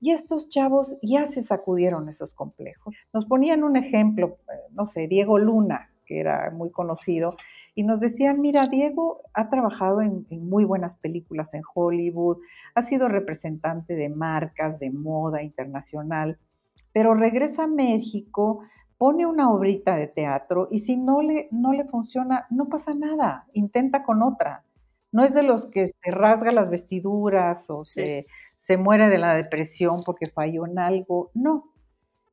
Y 0.00 0.12
estos 0.12 0.48
chavos 0.48 0.96
ya 1.02 1.26
se 1.26 1.42
sacudieron 1.42 2.08
esos 2.08 2.32
complejos. 2.32 2.94
Nos 3.12 3.26
ponían 3.26 3.62
un 3.62 3.76
ejemplo, 3.76 4.38
eh, 4.52 4.72
no 4.72 4.86
sé, 4.86 5.06
Diego 5.06 5.38
Luna, 5.38 5.90
que 6.04 6.20
era 6.20 6.50
muy 6.50 6.70
conocido, 6.70 7.36
y 7.74 7.84
nos 7.84 8.00
decían, 8.00 8.40
mira, 8.40 8.66
Diego 8.66 9.22
ha 9.32 9.48
trabajado 9.48 10.02
en, 10.02 10.26
en, 10.28 10.46
muy 10.46 10.64
buenas 10.64 10.96
películas 10.96 11.54
en 11.54 11.62
Hollywood, 11.74 12.38
ha 12.74 12.82
sido 12.82 13.08
representante 13.08 13.94
de 13.94 14.10
marcas 14.10 14.78
de 14.78 14.90
moda 14.90 15.42
internacional, 15.42 16.38
pero 16.92 17.14
regresa 17.14 17.64
a 17.64 17.66
México, 17.68 18.62
pone 18.98 19.26
una 19.26 19.50
obrita 19.50 19.96
de 19.96 20.06
teatro 20.06 20.68
y 20.70 20.80
si 20.80 20.96
no 20.96 21.22
le, 21.22 21.48
no 21.50 21.72
le 21.72 21.84
funciona, 21.84 22.46
no 22.50 22.68
pasa 22.68 22.94
nada, 22.94 23.46
intenta 23.52 24.04
con 24.04 24.22
otra. 24.22 24.64
No 25.10 25.24
es 25.24 25.34
de 25.34 25.42
los 25.42 25.66
que 25.66 25.88
se 25.88 26.10
rasga 26.10 26.52
las 26.52 26.70
vestiduras 26.70 27.68
o 27.68 27.84
se, 27.84 28.26
se 28.58 28.76
muere 28.76 29.08
de 29.08 29.18
la 29.18 29.34
depresión 29.34 30.02
porque 30.04 30.26
falló 30.26 30.66
en 30.66 30.78
algo, 30.78 31.30
no. 31.34 31.72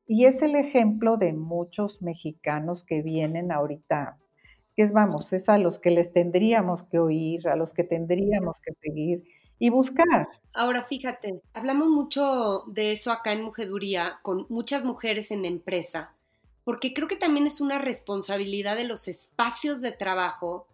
Y 0.06 0.26
es 0.26 0.42
el 0.42 0.56
ejemplo 0.56 1.16
de 1.16 1.32
muchos 1.32 2.02
mexicanos 2.02 2.84
que 2.84 3.02
vienen 3.02 3.52
ahorita, 3.52 4.18
que 4.76 4.82
es, 4.82 4.92
vamos, 4.92 5.32
es 5.32 5.48
a 5.48 5.58
los 5.58 5.78
que 5.78 5.90
les 5.90 6.12
tendríamos 6.12 6.84
que 6.84 6.98
oír, 6.98 7.48
a 7.48 7.56
los 7.56 7.74
que 7.74 7.84
tendríamos 7.84 8.60
que 8.60 8.72
seguir 8.74 9.24
y 9.60 9.68
buscar. 9.68 10.28
Ahora, 10.54 10.84
fíjate, 10.84 11.42
hablamos 11.52 11.88
mucho 11.88 12.64
de 12.66 12.90
eso 12.90 13.12
acá 13.12 13.32
en 13.32 13.42
Mujeduría 13.42 14.18
con 14.22 14.46
muchas 14.48 14.84
mujeres 14.84 15.30
en 15.30 15.44
empresa, 15.44 16.14
porque 16.64 16.92
creo 16.92 17.06
que 17.06 17.16
también 17.16 17.46
es 17.46 17.60
una 17.60 17.78
responsabilidad 17.78 18.74
de 18.76 18.84
los 18.84 19.06
espacios 19.06 19.82
de 19.82 19.92
trabajo 19.92 20.66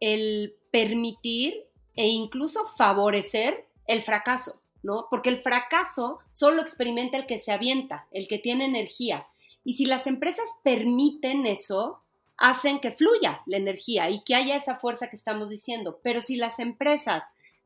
el 0.00 0.56
permitir 0.72 1.54
e 1.94 2.08
incluso 2.08 2.66
favorecer 2.76 3.66
el 3.86 4.02
fracaso, 4.02 4.60
¿no? 4.82 5.06
Porque 5.08 5.30
el 5.30 5.40
fracaso 5.40 6.18
solo 6.32 6.60
experimenta 6.60 7.16
el 7.16 7.26
que 7.26 7.38
se 7.38 7.52
avienta, 7.52 8.08
el 8.10 8.26
que 8.26 8.38
tiene 8.38 8.64
energía. 8.64 9.28
Y 9.64 9.74
si 9.74 9.84
las 9.84 10.08
empresas 10.08 10.56
permiten 10.64 11.46
eso, 11.46 12.00
hacen 12.36 12.80
que 12.80 12.90
fluya 12.90 13.42
la 13.46 13.58
energía 13.58 14.10
y 14.10 14.24
que 14.24 14.34
haya 14.34 14.56
esa 14.56 14.74
fuerza 14.74 15.08
que 15.08 15.16
estamos 15.16 15.48
diciendo. 15.48 16.00
Pero 16.02 16.20
si 16.20 16.34
las 16.34 16.58
empresas 16.58 17.22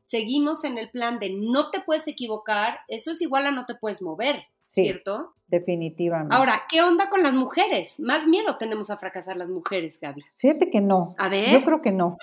seguimos 0.07 0.63
en 0.63 0.79
el 0.79 0.89
plan 0.89 1.19
de 1.19 1.29
no 1.29 1.69
te 1.69 1.79
puedes 1.81 2.07
equivocar, 2.07 2.79
eso 2.87 3.11
es 3.11 3.21
igual 3.21 3.45
a 3.45 3.51
no 3.51 3.65
te 3.65 3.75
puedes 3.75 4.01
mover. 4.01 4.43
¿cierto? 4.67 5.33
Definitivamente. 5.47 6.35
Ahora, 6.35 6.63
¿qué 6.69 6.81
onda 6.81 7.09
con 7.09 7.23
las 7.23 7.33
mujeres? 7.33 7.99
Más 7.99 8.27
miedo 8.27 8.57
tenemos 8.57 8.89
a 8.89 8.97
fracasar 8.97 9.37
las 9.37 9.49
mujeres, 9.49 9.99
Gaby. 9.99 10.21
Fíjate 10.37 10.69
que 10.69 10.81
no. 10.81 11.15
A 11.17 11.29
ver. 11.29 11.51
Yo 11.51 11.63
creo 11.63 11.81
que 11.81 11.91
no. 11.91 12.17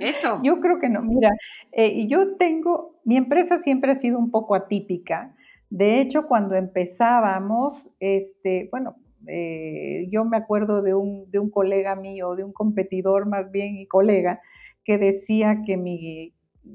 Eso. 0.00 0.40
Yo 0.42 0.60
creo 0.60 0.78
que 0.78 0.88
no. 0.88 1.00
Mira, 1.02 1.30
eh, 1.72 2.06
yo 2.08 2.36
tengo, 2.36 3.00
mi 3.04 3.16
empresa 3.16 3.58
siempre 3.58 3.92
ha 3.92 3.94
sido 3.94 4.18
un 4.18 4.30
poco 4.30 4.54
atípica. 4.54 5.34
De 5.70 6.00
hecho, 6.00 6.26
cuando 6.26 6.56
empezábamos, 6.56 7.88
este, 8.00 8.68
bueno, 8.70 8.96
eh, 9.26 10.06
yo 10.10 10.24
me 10.24 10.36
acuerdo 10.36 10.82
de 10.82 10.94
un, 10.94 11.30
de 11.30 11.38
un 11.38 11.50
colega 11.50 11.94
mío, 11.96 12.34
de 12.34 12.44
un 12.44 12.52
competidor 12.52 13.26
más 13.26 13.50
bien 13.50 13.76
y 13.78 13.86
colega, 13.86 14.40
que 14.84 14.98
decía 14.98 15.62
que 15.66 15.76
mi 15.76 16.34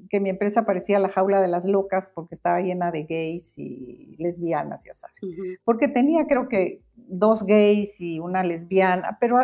que 0.10 0.20
mi 0.20 0.30
empresa 0.30 0.66
parecía 0.66 1.00
la 1.00 1.10
jaula 1.10 1.42
de 1.42 1.48
las 1.48 1.66
locas 1.66 2.12
porque 2.14 2.36
estaba 2.36 2.62
llena 2.62 2.92
de 2.92 3.04
gays 3.04 3.58
y 3.58 4.16
lesbianas, 4.18 4.84
ya 4.86 4.94
sabes. 4.94 5.20
Porque 5.64 5.88
tenía 5.88 6.26
creo 6.28 6.48
que 6.48 6.82
dos 6.96 7.44
gays 7.44 8.00
y 8.00 8.20
una 8.20 8.44
lesbiana, 8.44 9.18
pero, 9.20 9.38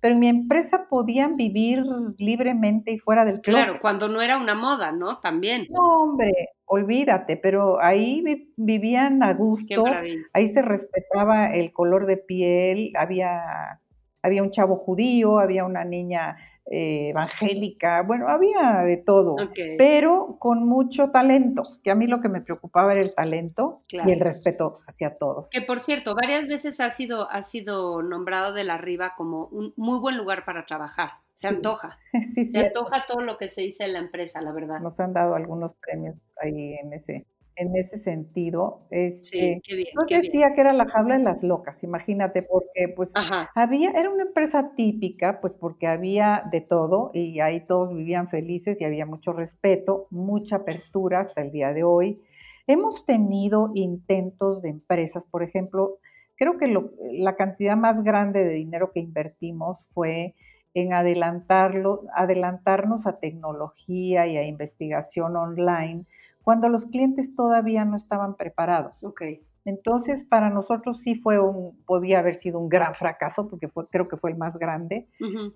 pero 0.00 0.14
en 0.14 0.20
mi 0.20 0.28
empresa 0.28 0.86
podían 0.88 1.36
vivir 1.36 1.82
libremente 2.18 2.92
y 2.92 2.98
fuera 2.98 3.24
del 3.24 3.40
closet. 3.40 3.64
Claro, 3.64 3.80
cuando 3.80 4.08
no 4.08 4.22
era 4.22 4.38
una 4.38 4.54
moda, 4.54 4.92
¿no? 4.92 5.18
También. 5.20 5.66
No, 5.70 6.02
hombre, 6.02 6.32
olvídate, 6.66 7.36
pero 7.36 7.82
ahí 7.82 8.48
vivían 8.56 9.22
a 9.22 9.32
gusto, 9.34 9.84
ahí 10.32 10.48
se 10.48 10.62
respetaba 10.62 11.52
el 11.52 11.72
color 11.72 12.06
de 12.06 12.16
piel, 12.16 12.92
había, 12.96 13.80
había 14.24 14.42
un 14.42 14.50
chavo 14.50 14.76
judío, 14.76 15.38
había 15.38 15.64
una 15.64 15.84
niña 15.84 16.36
eh, 16.70 17.10
evangélica, 17.10 18.00
bueno, 18.02 18.26
había 18.26 18.80
de 18.84 18.96
todo, 18.96 19.36
pero 19.76 20.38
con 20.38 20.66
mucho 20.66 21.10
talento, 21.10 21.62
que 21.82 21.90
a 21.90 21.94
mí 21.94 22.06
lo 22.06 22.22
que 22.22 22.30
me 22.30 22.40
preocupaba 22.40 22.92
era 22.92 23.02
el 23.02 23.14
talento 23.14 23.82
y 23.90 24.10
el 24.10 24.18
respeto 24.20 24.80
hacia 24.86 25.18
todos. 25.18 25.48
Que 25.50 25.60
por 25.60 25.80
cierto, 25.80 26.14
varias 26.14 26.48
veces 26.48 26.80
ha 26.80 26.90
sido, 26.90 27.30
ha 27.30 27.44
sido 27.44 28.02
nombrado 28.02 28.54
de 28.54 28.64
la 28.64 28.74
arriba 28.74 29.12
como 29.14 29.44
un 29.48 29.74
muy 29.76 29.98
buen 29.98 30.16
lugar 30.16 30.46
para 30.46 30.64
trabajar. 30.64 31.10
Se 31.34 31.48
antoja. 31.48 31.98
Sí, 32.22 32.46
se 32.46 32.68
antoja 32.68 33.04
todo 33.06 33.20
lo 33.20 33.36
que 33.36 33.48
se 33.48 33.60
dice 33.60 33.84
en 33.84 33.92
la 33.92 33.98
empresa, 33.98 34.40
la 34.40 34.52
verdad. 34.52 34.80
Nos 34.80 35.00
han 35.00 35.12
dado 35.12 35.34
algunos 35.34 35.74
premios 35.74 36.16
ahí 36.40 36.74
en 36.82 36.92
ese, 36.94 37.26
en 37.56 37.76
ese 37.76 37.98
sentido. 37.98 38.80
Este, 38.90 39.60
qué 39.62 39.76
bien, 39.76 39.88
yo 40.08 40.20
decía 40.20 40.54
que 40.54 40.60
era 40.60 40.72
la 40.72 40.86
jaula 40.86 41.18
de 41.18 41.24
las 41.24 41.42
locas, 41.42 41.82
imagínate, 41.84 42.42
porque 42.42 42.88
pues 42.94 43.12
había, 43.54 43.90
era 43.90 44.10
una 44.10 44.24
empresa 44.24 44.72
típica, 44.76 45.40
pues 45.40 45.54
porque 45.54 45.86
había 45.86 46.44
de 46.50 46.60
todo 46.60 47.10
y 47.14 47.40
ahí 47.40 47.60
todos 47.66 47.94
vivían 47.94 48.28
felices 48.28 48.80
y 48.80 48.84
había 48.84 49.06
mucho 49.06 49.32
respeto, 49.32 50.06
mucha 50.10 50.56
apertura 50.56 51.20
hasta 51.20 51.42
el 51.42 51.52
día 51.52 51.72
de 51.72 51.84
hoy. 51.84 52.22
Hemos 52.66 53.04
tenido 53.04 53.70
intentos 53.74 54.62
de 54.62 54.70
empresas, 54.70 55.26
por 55.26 55.42
ejemplo, 55.42 55.98
creo 56.36 56.58
que 56.58 56.74
la 57.12 57.36
cantidad 57.36 57.76
más 57.76 58.02
grande 58.02 58.44
de 58.44 58.54
dinero 58.54 58.90
que 58.92 59.00
invertimos 59.00 59.78
fue 59.92 60.34
en 60.72 60.92
adelantarlo, 60.92 62.02
adelantarnos 62.14 63.06
a 63.06 63.18
tecnología 63.20 64.26
y 64.26 64.36
a 64.36 64.44
investigación 64.44 65.36
online 65.36 66.04
cuando 66.44 66.68
los 66.68 66.86
clientes 66.86 67.34
todavía 67.34 67.84
no 67.84 67.96
estaban 67.96 68.36
preparados. 68.36 69.02
Okay. 69.02 69.40
Entonces, 69.64 70.24
para 70.24 70.50
nosotros 70.50 71.00
sí 71.00 71.14
fue 71.14 71.40
un, 71.40 71.76
podía 71.86 72.18
haber 72.18 72.34
sido 72.34 72.58
un 72.58 72.68
gran 72.68 72.94
fracaso, 72.94 73.48
porque 73.48 73.68
fue, 73.68 73.88
creo 73.88 74.08
que 74.08 74.18
fue 74.18 74.30
el 74.30 74.36
más 74.36 74.58
grande, 74.58 75.08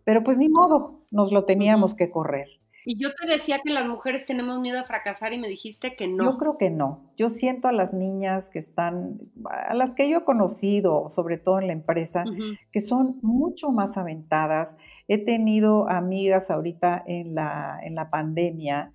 pero 0.04 0.24
pues 0.24 0.38
ni 0.38 0.48
modo, 0.48 1.02
nos 1.10 1.30
lo 1.30 1.44
teníamos 1.44 1.94
que 1.94 2.10
correr. 2.10 2.48
Y 2.86 2.98
yo 2.98 3.10
te 3.14 3.26
decía 3.26 3.60
que 3.62 3.70
las 3.70 3.86
mujeres 3.86 4.24
tenemos 4.24 4.60
miedo 4.60 4.80
a 4.80 4.84
fracasar 4.84 5.34
y 5.34 5.38
me 5.38 5.46
dijiste 5.46 5.94
que 5.94 6.08
no. 6.08 6.24
Yo 6.24 6.38
creo 6.38 6.56
que 6.56 6.70
no. 6.70 7.12
Yo 7.18 7.28
siento 7.28 7.68
a 7.68 7.72
las 7.72 7.92
niñas 7.92 8.48
que 8.48 8.58
están, 8.58 9.18
a 9.44 9.74
las 9.74 9.94
que 9.94 10.08
yo 10.08 10.18
he 10.18 10.24
conocido, 10.24 11.10
sobre 11.10 11.36
todo 11.36 11.60
en 11.60 11.66
la 11.66 11.74
empresa, 11.74 12.24
que 12.72 12.80
son 12.80 13.18
mucho 13.20 13.72
más 13.72 13.98
aventadas. 13.98 14.74
He 15.06 15.18
tenido 15.18 15.86
amigas 15.90 16.50
ahorita 16.50 17.02
en 17.06 17.34
la, 17.34 17.78
en 17.82 17.94
la 17.94 18.08
pandemia 18.08 18.94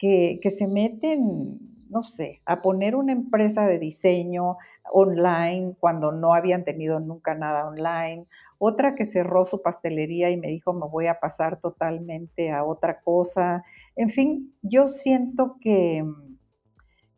que, 0.00 0.50
se 0.50 0.66
meten, 0.66 1.58
no 1.90 2.04
sé, 2.04 2.40
a 2.46 2.62
poner 2.62 2.96
una 2.96 3.12
empresa 3.12 3.66
de 3.66 3.78
diseño 3.78 4.56
online 4.90 5.76
cuando 5.78 6.10
no 6.10 6.32
habían 6.32 6.64
tenido 6.64 7.00
nunca 7.00 7.34
nada 7.34 7.68
online, 7.68 8.26
otra 8.56 8.94
que 8.94 9.04
cerró 9.04 9.46
su 9.46 9.60
pastelería 9.60 10.30
y 10.30 10.38
me 10.38 10.48
dijo 10.48 10.72
me 10.72 10.88
voy 10.88 11.06
a 11.06 11.20
pasar 11.20 11.60
totalmente 11.60 12.50
a 12.50 12.64
otra 12.64 13.00
cosa. 13.00 13.62
En 13.94 14.08
fin, 14.08 14.54
yo 14.62 14.88
siento 14.88 15.58
que, 15.60 16.02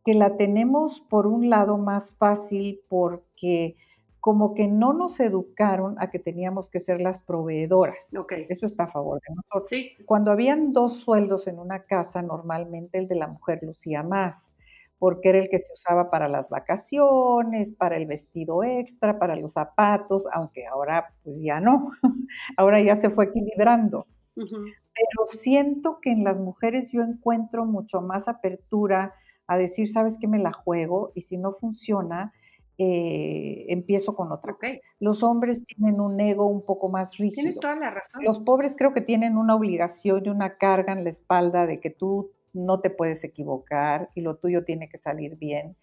que 0.05 0.15
la 0.15 0.37
tenemos 0.37 1.01
por 1.09 1.29
un 1.29 1.51
lado 1.51 1.79
más 1.79 2.17
fácil 2.17 2.81
porque 2.89 3.77
como 4.23 4.55
que 4.55 4.69
no 4.69 4.93
nos 4.93 5.19
educaron 5.19 5.97
a 5.99 6.09
que 6.09 6.21
teníamos 6.21 6.71
que 6.71 6.79
ser 6.79 7.01
las 7.01 7.19
proveedoras. 7.19 8.09
Eso 8.49 8.67
está 8.67 8.85
a 8.85 8.93
favor 8.93 9.21
de 9.21 9.35
nosotros. 9.35 9.69
Sí. 9.69 9.97
Cuando 10.07 10.31
habían 10.31 10.73
dos 10.73 11.01
sueldos 11.01 11.49
en 11.49 11.59
una 11.59 11.83
casa, 11.83 12.23
normalmente 12.23 12.99
el 12.99 13.09
de 13.09 13.17
la 13.17 13.27
mujer 13.27 13.59
lucía 13.65 14.05
más, 14.05 14.55
porque 15.01 15.31
era 15.31 15.41
el 15.41 15.49
que 15.49 15.59
se 15.59 15.73
usaba 15.73 16.09
para 16.09 16.29
las 16.29 16.49
vacaciones, 16.49 17.73
para 17.73 17.97
el 17.97 18.07
vestido 18.07 18.63
extra, 18.63 19.19
para 19.19 19.35
los 19.35 19.55
zapatos, 19.55 20.29
aunque 20.33 20.69
ahora 20.69 21.13
pues 21.25 21.41
ya 21.43 21.59
no, 21.59 21.91
ahora 22.57 22.81
ya 22.81 22.95
se 22.95 23.11
fue 23.11 23.25
equilibrando. 23.25 24.07
Pero 24.37 25.27
siento 25.33 25.99
que 26.01 26.13
en 26.13 26.23
las 26.23 26.39
mujeres 26.39 26.93
yo 26.93 27.03
encuentro 27.03 27.65
mucho 27.65 28.01
más 28.01 28.29
apertura 28.29 29.17
a 29.49 29.59
decir, 29.59 29.91
sabes 29.91 30.17
que 30.17 30.29
me 30.29 30.39
la 30.39 30.53
juego 30.53 31.11
y 31.17 31.23
si 31.23 31.39
no 31.39 31.55
funciona, 31.55 32.33
eh, 32.79 33.67
empiezo 33.69 34.15
con 34.15 34.33
otra. 34.33 34.57
Los 34.99 35.23
hombres 35.23 35.65
tienen 35.67 36.01
un 36.01 36.19
ego 36.21 36.47
un 36.47 36.65
poco 36.65 36.89
más 36.89 37.17
rígido. 37.17 37.35
Tienes 37.43 37.59
toda 37.59 37.77
la 37.77 37.91
razón. 37.91 38.25
Los 38.25 38.39
pobres 38.41 38.75
creo 38.77 38.93
que 38.93 39.01
tienen 39.01 39.37
una 39.37 39.55
obligación 39.55 40.23
y 40.25 40.29
una 40.29 40.57
carga 40.57 40.93
en 40.93 41.05
la 41.05 41.11
espalda 41.11 41.67
de 41.67 41.81
que 41.81 41.91
tú 41.91 42.31
no 42.53 42.81
te 42.81 42.91
puedes 42.91 43.25
equivocar 43.25 44.11
y 44.15 44.21
lo 44.21 44.37
tuyo 44.37 44.65
tiene 44.65 44.89
que 44.89 44.99
salir 44.99 45.37
bien. 45.37 45.77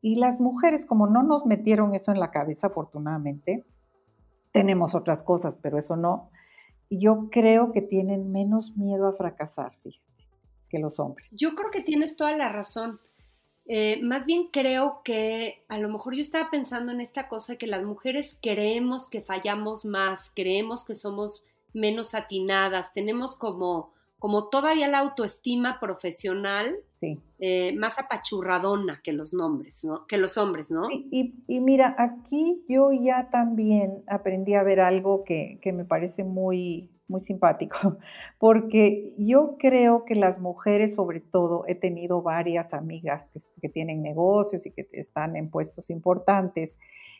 Y 0.00 0.16
las 0.16 0.40
mujeres, 0.40 0.84
como 0.84 1.06
no 1.06 1.22
nos 1.22 1.46
metieron 1.46 1.94
eso 1.94 2.10
en 2.10 2.18
la 2.18 2.30
cabeza, 2.30 2.66
afortunadamente, 2.68 3.64
tenemos 4.52 4.94
otras 4.94 5.22
cosas, 5.22 5.56
pero 5.62 5.78
eso 5.78 5.96
no. 5.96 6.30
Yo 6.90 7.28
creo 7.30 7.72
que 7.72 7.82
tienen 7.82 8.32
menos 8.32 8.76
miedo 8.76 9.06
a 9.06 9.12
fracasar, 9.14 9.72
fíjate, 9.82 10.26
que 10.68 10.78
los 10.78 10.98
hombres. 10.98 11.28
Yo 11.32 11.54
creo 11.54 11.70
que 11.70 11.82
tienes 11.82 12.16
toda 12.16 12.36
la 12.36 12.50
razón. 12.50 13.00
Eh, 13.66 14.00
más 14.02 14.26
bien 14.26 14.48
creo 14.52 15.02
que 15.04 15.64
a 15.68 15.78
lo 15.78 15.88
mejor 15.88 16.14
yo 16.14 16.22
estaba 16.22 16.50
pensando 16.50 16.90
en 16.92 17.00
esta 17.00 17.28
cosa 17.28 17.56
que 17.56 17.66
las 17.66 17.84
mujeres 17.84 18.36
creemos 18.42 19.08
que 19.08 19.22
fallamos 19.22 19.84
más, 19.84 20.32
creemos 20.34 20.84
que 20.84 20.94
somos 20.94 21.44
menos 21.72 22.14
atinadas, 22.14 22.92
tenemos 22.92 23.36
como, 23.36 23.92
como 24.18 24.48
todavía 24.48 24.88
la 24.88 24.98
autoestima 24.98 25.78
profesional 25.80 26.76
eh, 27.38 27.74
más 27.76 27.98
apachurradona 27.98 29.00
que 29.02 29.12
los 29.12 29.32
nombres, 29.32 29.84
¿no? 29.84 30.06
Que 30.06 30.18
los 30.18 30.38
hombres, 30.38 30.70
¿no? 30.70 30.88
y, 30.90 31.34
mira, 31.48 31.96
aquí 31.98 32.64
yo 32.68 32.92
ya 32.92 33.28
también 33.30 34.04
aprendí 34.06 34.54
a 34.54 34.62
ver 34.62 34.80
algo 34.80 35.24
que, 35.24 35.58
que 35.62 35.72
me 35.72 35.84
parece 35.84 36.22
muy, 36.22 36.90
muy 37.12 37.20
simpático, 37.20 37.76
porque 38.38 39.14
yo 39.16 39.56
creo 39.58 40.04
que 40.04 40.16
las 40.16 40.40
mujeres, 40.40 40.96
sobre 40.96 41.20
todo, 41.20 41.64
he 41.68 41.76
tenido 41.76 42.22
varias 42.22 42.74
amigas 42.74 43.30
que, 43.60 43.68
tienen 43.68 44.02
negocios 44.02 44.66
y 44.66 44.72
que 44.72 44.88
están 44.92 45.36
en 45.36 45.48
puestos 45.50 45.90
importantes. 45.90 46.78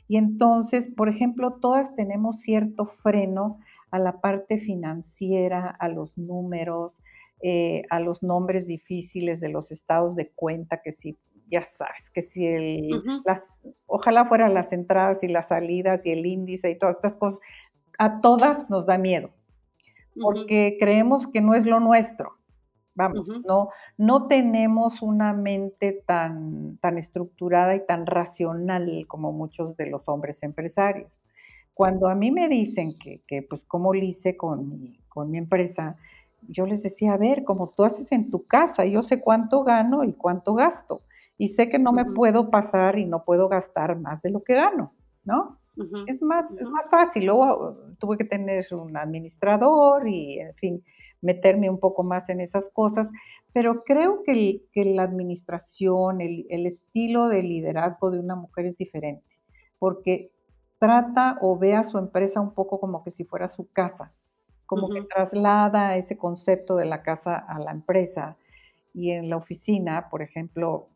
Y 0.09 0.17
entonces, 0.17 0.89
por 0.97 1.09
ejemplo, 1.09 1.59
todas 1.61 1.95
tenemos 1.95 2.41
cierto 2.41 2.87
freno 2.87 3.61
a 3.93 3.99
la 4.01 4.21
parte 4.21 4.59
financiera, 4.59 5.69
a 5.69 5.89
los 5.89 6.19
números, 6.19 6.99
eh, 7.41 7.83
a 7.91 8.01
los 8.01 8.23
nombres 8.23 8.67
difíciles 8.67 9.41
de 9.41 9.51
los 9.51 9.71
estados 9.71 10.17
de 10.17 10.31
cuenta, 10.31 10.81
que 10.83 10.93
si, 10.93 11.17
ya 11.51 11.63
sabes, 11.63 12.11
que 12.11 12.23
si 12.23 12.47
el, 12.47 12.91
las, 13.25 13.55
ojalá 13.87 14.25
fueran 14.27 14.55
las 14.55 14.73
entradas 14.73 15.23
y 15.23 15.29
las 15.29 15.49
salidas 15.49 16.05
y 16.07 16.11
el 16.11 16.27
índice 16.27 16.71
y 16.71 16.79
todas 16.79 16.97
estas 16.97 17.17
cosas, 17.17 17.41
a 17.99 18.21
todas 18.21 18.69
nos 18.71 18.87
da 18.87 18.99
miedo 18.99 19.31
porque 20.21 20.77
creemos 20.79 21.27
que 21.27 21.41
no 21.41 21.55
es 21.55 21.67
lo 21.67 21.81
nuestro. 21.81 22.39
Vamos, 22.95 23.27
no, 23.47 23.71
no 23.97 24.27
tenemos 24.27 25.01
una 25.01 25.33
mente 25.33 26.03
tan, 26.07 26.77
tan 26.79 26.99
estructurada 26.99 27.75
y 27.75 27.87
tan 27.87 28.05
racional 28.05 29.07
como 29.09 29.33
muchos 29.33 29.77
de 29.77 29.87
los 29.87 30.09
hombres 30.09 30.43
empresarios. 30.43 31.11
Cuando 31.73 32.09
a 32.09 32.15
mí 32.15 32.31
me 32.31 32.49
dicen 32.49 32.99
que, 32.99 33.23
que 33.27 33.43
pues, 33.43 33.65
cómo 33.65 33.95
lo 33.95 34.03
hice 34.03 34.37
con 34.37 34.69
mi, 34.69 34.99
con 35.09 35.31
mi 35.31 35.39
empresa, 35.39 35.97
yo 36.49 36.67
les 36.67 36.83
decía, 36.83 37.15
a 37.15 37.17
ver, 37.17 37.45
como 37.45 37.71
tú 37.71 37.85
haces 37.85 38.13
en 38.13 38.31
tu 38.31 38.47
casa, 38.47 38.85
yo 38.85 39.03
sé 39.03 39.21
cuánto 39.21 39.65
gano 39.65 40.05
y 40.05 40.13
cuánto 40.13 40.55
gasto. 40.55 41.01
Y 41.39 41.49
sé 41.49 41.71
que 41.71 41.79
no 41.79 41.93
me 41.93 42.05
puedo 42.05 42.51
pasar 42.51 42.99
y 42.99 43.07
no 43.07 43.25
puedo 43.25 43.49
gastar 43.49 43.99
más 43.99 44.21
de 44.21 44.31
lo 44.31 44.43
que 44.43 44.55
gano, 44.55 44.93
¿no? 45.25 45.59
Es, 46.07 46.23
más, 46.23 46.57
es 46.59 46.69
más 46.69 46.89
fácil. 46.91 47.27
Luego 47.27 47.77
tuve 47.99 48.19
que 48.19 48.25
tener 48.25 48.65
un 48.73 48.97
administrador 48.97 50.07
y, 50.09 50.39
en 50.39 50.55
fin, 50.55 50.85
meterme 51.23 51.71
un 51.71 51.79
poco 51.79 52.03
más 52.03 52.29
en 52.29 52.41
esas 52.41 52.69
cosas. 52.69 53.11
pero 53.53 53.85
creo 53.85 54.23
que, 54.25 54.63
la 54.75 55.03
administración, 55.03 56.21
el, 56.21 56.67
estilo 56.67 57.29
de 57.29 57.43
liderazgo 57.43 58.11
de 58.11 58.19
una 58.19 58.35
mujer 58.35 58.67
es 58.67 58.77
diferente, 58.77 59.39
porque 59.79 60.31
trata 60.79 61.39
o 61.41 61.59
ve 61.59 61.75
a 61.75 61.85
su 61.85 61.99
empresa 61.99 62.41
un 62.41 62.55
poco 62.55 62.81
como 62.81 63.05
que 63.05 63.11
si 63.11 63.25
fuera 63.25 63.49
su 63.49 63.71
casa, 63.73 64.13
como 64.67 64.89
que 64.89 65.03
traslada 65.03 65.97
ese 65.97 66.17
concepto 66.17 66.77
de 66.77 66.87
la 66.87 67.03
casa 67.03 67.37
a 67.37 67.59
la 67.59 67.71
empresa. 67.71 68.37
Y 68.95 69.11
en 69.11 69.31
la 69.31 69.37
oficina, 69.37 70.09
por 70.11 70.23
ejemplo, 70.23 70.89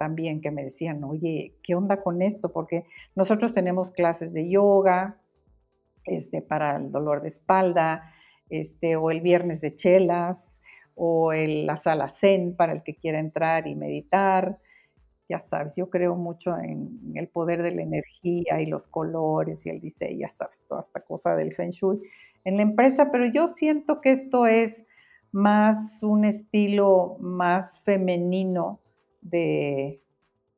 también 0.00 0.40
que 0.40 0.50
me 0.50 0.64
decían, 0.64 1.04
oye, 1.04 1.58
¿qué 1.62 1.74
onda 1.74 2.02
con 2.02 2.22
esto? 2.22 2.50
Porque 2.50 2.86
nosotros 3.14 3.52
tenemos 3.52 3.90
clases 3.90 4.32
de 4.32 4.48
yoga 4.48 5.18
este, 6.06 6.40
para 6.40 6.76
el 6.76 6.90
dolor 6.90 7.20
de 7.20 7.28
espalda, 7.28 8.10
este, 8.48 8.96
o 8.96 9.10
el 9.10 9.20
viernes 9.20 9.60
de 9.60 9.76
chelas, 9.76 10.62
o 10.94 11.34
el, 11.34 11.66
la 11.66 11.76
sala 11.76 12.08
zen 12.08 12.56
para 12.56 12.72
el 12.72 12.82
que 12.82 12.96
quiera 12.96 13.18
entrar 13.18 13.66
y 13.66 13.74
meditar. 13.74 14.58
Ya 15.28 15.38
sabes, 15.38 15.76
yo 15.76 15.90
creo 15.90 16.16
mucho 16.16 16.56
en, 16.56 16.98
el 17.14 17.28
poder 17.28 17.62
de 17.62 17.72
la 17.72 17.82
energía 17.82 18.62
y 18.62 18.64
los 18.64 18.86
colores 18.86 19.66
y 19.66 19.68
el 19.68 19.82
diseño, 19.82 20.20
ya 20.20 20.28
sabes, 20.30 20.64
toda 20.66 20.80
esta 20.80 21.00
cosa 21.00 21.36
del 21.36 21.54
feng 21.54 21.72
shui 21.72 22.00
en 22.44 22.56
la 22.56 22.62
empresa, 22.62 23.10
pero 23.12 23.26
yo 23.26 23.48
siento 23.48 24.00
que 24.00 24.12
esto 24.12 24.46
es 24.46 24.82
más 25.30 26.02
un 26.02 26.24
estilo 26.24 27.18
más 27.20 27.78
femenino 27.80 28.80
de 29.20 30.02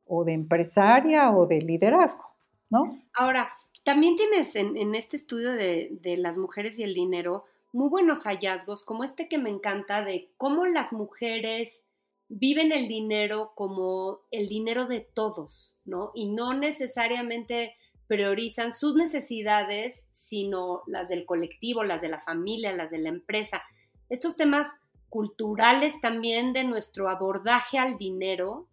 o 0.05 0.23
de 0.23 0.33
empresaria 0.33 1.31
o 1.31 1.47
de 1.47 1.61
liderazgo, 1.61 2.35
¿no? 2.69 2.99
Ahora, 3.13 3.49
también 3.83 4.15
tienes 4.15 4.55
en, 4.55 4.95
este 4.95 5.15
estudio 5.15 5.51
de, 5.53 5.97
de, 6.01 6.17
las 6.17 6.37
mujeres 6.37 6.77
y 6.79 6.83
el 6.83 6.93
dinero 6.93 7.45
muy 7.71 7.89
buenos 7.89 8.23
hallazgos, 8.23 8.83
como 8.83 9.03
este 9.03 9.27
que 9.27 9.37
me 9.37 9.49
encanta 9.49 10.03
de 10.03 10.29
cómo 10.37 10.65
las 10.65 10.93
mujeres 10.93 11.81
viven 12.29 12.71
el 12.71 12.87
dinero 12.87 13.51
como 13.55 14.21
el 14.31 14.47
dinero 14.47 14.85
de 14.85 15.01
todos, 15.01 15.77
¿no? 15.85 16.11
Y 16.13 16.31
no 16.31 16.53
necesariamente 16.53 17.75
priorizan 18.07 18.73
sus 18.73 18.95
necesidades, 18.95 20.03
sino 20.11 20.83
las 20.87 21.09
del 21.09 21.25
colectivo, 21.25 21.83
las 21.83 22.01
de 22.01 22.09
la 22.09 22.19
familia, 22.19 22.73
las 22.73 22.91
de 22.91 22.99
la 22.99 23.09
empresa. 23.09 23.61
Estos 24.09 24.35
temas 24.35 24.73
culturales 25.13 26.01
también 26.01 26.53
de 26.53 26.63
nuestro 26.63 27.07
abordaje 27.07 27.77
al 27.77 27.99
dinero, 27.99 28.67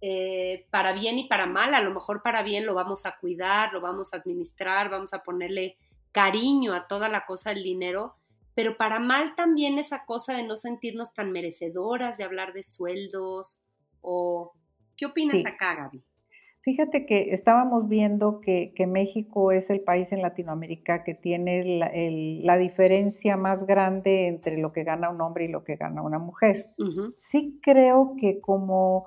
eh, 0.00 0.66
para 0.70 0.94
bien 0.94 1.18
y 1.18 1.28
para 1.28 1.44
mal, 1.44 1.74
a 1.74 1.82
lo 1.82 1.90
mejor 1.90 2.22
para 2.22 2.42
bien 2.42 2.64
lo 2.64 2.72
vamos 2.72 3.04
a 3.04 3.18
cuidar, 3.18 3.70
lo 3.74 3.82
vamos 3.82 4.14
a 4.14 4.16
administrar, 4.16 4.88
vamos 4.88 5.12
a 5.12 5.22
ponerle 5.22 5.76
cariño 6.12 6.72
a 6.72 6.86
toda 6.88 7.10
la 7.10 7.26
cosa 7.26 7.50
del 7.50 7.62
dinero, 7.62 8.16
pero 8.54 8.78
para 8.78 9.00
mal 9.00 9.34
también 9.36 9.78
esa 9.78 10.06
cosa 10.06 10.32
de 10.32 10.44
no 10.44 10.56
sentirnos 10.56 11.12
tan 11.12 11.30
merecedoras 11.30 12.16
de 12.16 12.24
hablar 12.24 12.54
de 12.54 12.62
sueldos 12.62 13.60
o... 14.00 14.54
¿Qué 14.96 15.04
opinas 15.04 15.44
acá, 15.44 15.74
Gaby? 15.74 16.02
Fíjate 16.62 17.06
que 17.06 17.32
estábamos 17.32 17.88
viendo 17.88 18.40
que, 18.40 18.74
México 18.86 19.50
es 19.50 19.70
el 19.70 19.80
país 19.80 20.12
en 20.12 20.20
Latinoamérica 20.20 21.04
que 21.04 21.14
tiene 21.14 21.80
la, 22.44 22.56
diferencia 22.58 23.38
más 23.38 23.66
grande 23.66 24.26
entre 24.26 24.58
lo 24.58 24.70
que 24.72 24.84
gana 24.84 25.08
un 25.08 25.22
hombre 25.22 25.46
y 25.46 25.48
lo 25.48 25.64
que 25.64 25.76
gana 25.76 26.02
una 26.02 26.18
mujer. 26.18 26.70
Sí 27.16 27.58
creo 27.62 28.14
que 28.20 28.40
como, 28.40 29.06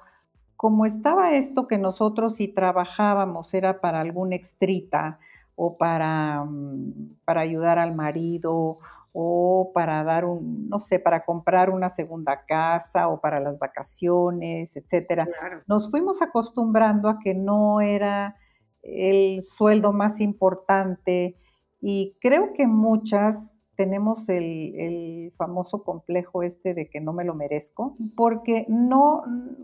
como 0.56 0.88
estaba 0.88 1.36
esto 1.36 1.68
que 1.68 1.78
nosotros 1.78 2.38
si 2.38 2.48
trabajábamos 2.48 3.54
era 3.54 3.82
para 3.82 4.02
algún 4.02 4.34
extrita 4.34 5.20
o 5.56 5.78
para, 5.78 6.44
mm, 6.44 7.18
para 7.24 7.42
ayudar 7.42 7.78
al 7.78 7.94
marido 7.94 8.80
o 9.14 9.72
para 9.74 10.04
dar 10.04 10.26
un, 10.26 10.68
no 10.68 10.80
sé, 10.80 11.00
para 11.00 11.24
comprar 11.24 11.70
una 11.70 11.90
segunda 11.90 12.46
casa 12.46 13.08
o 13.08 13.22
para 13.22 13.40
las 13.40 13.60
vacaciones, 13.60 14.76
etcétera. 14.76 15.28
Nos 15.68 15.92
fuimos 15.92 16.22
acostumbrando 16.22 17.08
a 17.08 17.20
que 17.20 17.36
no 17.36 17.80
era 17.80 18.36
el 18.82 19.44
sueldo 19.44 19.94
más 19.94 20.20
importante 20.20 21.38
y 21.80 22.18
creo 22.20 22.54
que 22.54 22.66
muchas 22.66 23.60
tenemos 23.76 24.30
el, 24.30 24.76
el, 24.76 25.34
famoso 25.38 25.84
complejo 25.84 26.44
este 26.44 26.74
de 26.74 26.90
que 26.90 27.00
no 27.00 27.12
me 27.14 27.24
lo 27.24 27.34
merezco, 27.34 27.98
porque 28.16 28.66
no, 28.68 29.24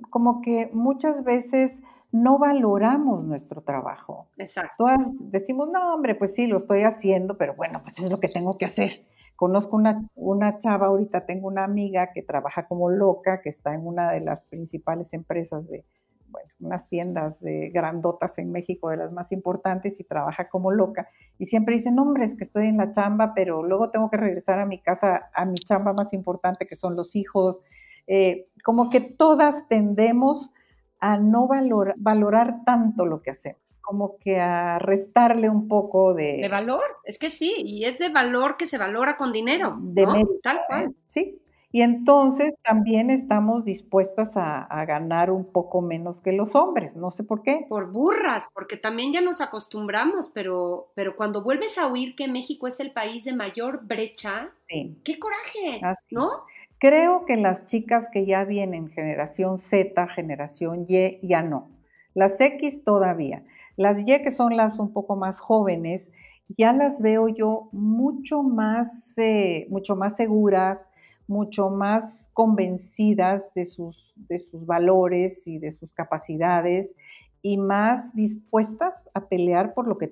como 0.09 0.41
que 0.41 0.69
muchas 0.73 1.23
veces 1.23 1.81
no 2.12 2.39
valoramos 2.39 3.23
nuestro 3.23 3.62
trabajo. 3.62 4.27
Exacto. 4.38 4.73
Todas 4.79 5.12
decimos, 5.31 5.69
no, 5.71 5.93
hombre, 5.93 6.15
pues 6.15 6.33
sí, 6.33 6.47
lo 6.47 6.57
estoy 6.57 6.83
haciendo, 6.83 7.38
pero 7.38 7.53
bueno, 7.55 7.81
pues 7.83 7.99
es 7.99 8.09
lo 8.09 8.19
que 8.19 8.29
tengo 8.29 8.57
que 8.57 8.65
hacer. 8.65 9.05
Conozco 9.39 9.78
una, 9.78 10.06
una 10.15 10.58
chava, 10.58 10.88
ahorita 10.88 11.25
tengo 11.25 11.47
una 11.47 11.63
amiga 11.63 12.12
que 12.12 12.21
trabaja 12.21 12.67
como 12.67 12.89
loca, 12.89 13.39
que 13.39 13.47
está 13.47 13.73
en 13.73 13.88
una 13.88 14.12
de 14.12 14.19
las 14.19 14.43
principales 14.43 15.13
empresas 15.13 15.69
de, 15.69 15.86
bueno, 16.28 16.49
unas 16.60 16.89
tiendas 16.89 17.39
de 17.39 17.69
grandotas 17.69 18.38
en 18.38 18.52
México, 18.52 18.89
de 18.89 18.97
las 18.97 19.13
más 19.13 19.32
importantes, 19.32 19.97
y 20.02 20.04
trabaja 20.04 20.49
como 20.49 20.71
loca. 20.71 21.08
Y 21.38 21.45
siempre 21.45 21.75
dice, 21.75 21.89
no, 21.89 22.02
hombre, 22.02 22.25
es 22.25 22.36
que 22.36 22.43
estoy 22.43 22.67
en 22.67 22.75
la 22.75 22.91
chamba, 22.91 23.34
pero 23.34 23.63
luego 23.63 23.91
tengo 23.91 24.10
que 24.10 24.17
regresar 24.17 24.60
a 24.60 24.65
mi 24.65 24.82
casa, 24.82 25.30
a 25.34 25.45
mi 25.45 25.56
chamba 25.56 25.93
más 25.93 26.12
importante, 26.12 26.67
que 26.67 26.75
son 26.75 26.97
los 26.97 27.15
hijos. 27.15 27.62
Eh, 28.08 28.49
como 28.65 28.89
que 28.89 28.99
todas 28.99 29.69
tendemos 29.69 30.52
a 30.99 31.15
no 31.15 31.47
valorar 31.95 32.65
tanto 32.65 33.06
lo 33.06 33.21
que 33.21 33.32
hacemos 33.32 33.68
como 33.81 34.17
que 34.17 34.39
a 34.39 34.79
restarle 34.79 35.49
un 35.49 35.67
poco 35.67 36.13
de... 36.13 36.37
De 36.37 36.47
valor, 36.47 36.83
es 37.03 37.17
que 37.17 37.29
sí, 37.29 37.55
y 37.57 37.85
es 37.85 37.99
de 37.99 38.09
valor 38.09 38.57
que 38.57 38.67
se 38.67 38.77
valora 38.77 39.17
con 39.17 39.31
dinero. 39.31 39.77
De 39.79 40.05
¿no? 40.05 40.13
Tal 40.43 40.57
¿eh? 40.57 40.61
cual. 40.67 40.95
Sí, 41.07 41.41
y 41.71 41.83
entonces 41.83 42.55
también 42.63 43.11
estamos 43.11 43.63
dispuestas 43.63 44.35
a, 44.35 44.67
ganar 44.85 45.29
un 45.29 45.45
poco 45.51 45.81
menos 45.81 46.19
que 46.19 46.31
los 46.31 46.55
hombres, 46.55 46.95
no 46.95 47.11
sé 47.11 47.23
por 47.23 47.43
qué. 47.43 47.67
Por 47.69 47.91
burras, 47.91 48.45
porque 48.55 48.75
también 48.75 49.13
ya 49.13 49.21
nos 49.21 49.39
acostumbramos, 49.39 50.29
pero, 50.29 50.91
pero 50.95 51.15
cuando 51.15 51.43
vuelves 51.43 51.77
a 51.77 51.87
oír 51.87 52.15
que 52.15 52.27
México 52.27 52.67
es 52.67 52.79
el 52.79 52.91
país 52.91 53.23
de 53.23 53.33
mayor 53.33 53.85
brecha, 53.85 54.49
qué 54.67 55.19
coraje, 55.19 55.81
¿no? 56.09 56.43
Creo 56.79 57.25
que 57.25 57.37
las 57.37 57.67
chicas 57.67 58.09
que 58.11 58.25
ya 58.25 58.45
vienen 58.45 58.89
generación 58.89 59.59
Z, 59.59 60.07
generación 60.07 60.85
Y, 60.87 61.19
ya 61.21 61.43
no. 61.43 61.69
Las 62.15 62.41
X 62.41 62.83
todavía. 62.83 63.43
Las 63.79 63.97
Y, 64.05 64.21
que 64.21 64.33
son 64.33 64.57
las 64.57 64.77
un 64.77 64.91
poco 64.91 65.15
más 65.15 65.39
jóvenes, 65.39 66.11
ya 66.57 66.73
las 66.73 67.01
veo 67.01 67.29
yo 67.29 67.69
mucho 67.71 68.43
más, 68.43 69.17
eh, 69.17 69.67
mucho 69.69 69.95
más 69.95 70.17
seguras, 70.17 70.91
mucho 71.27 71.69
más 71.69 72.25
convencidas 72.33 73.53
de 73.53 73.65
sus, 73.67 74.13
de 74.17 74.37
sus 74.39 74.65
valores 74.65 75.47
y 75.47 75.59
de 75.59 75.71
sus 75.71 75.93
capacidades 75.93 76.93
y 77.41 77.55
más 77.55 78.13
dispuestas 78.13 78.95
a 79.13 79.29
pelear 79.29 79.73
por 79.73 79.87
lo 79.87 79.97
que, 79.97 80.09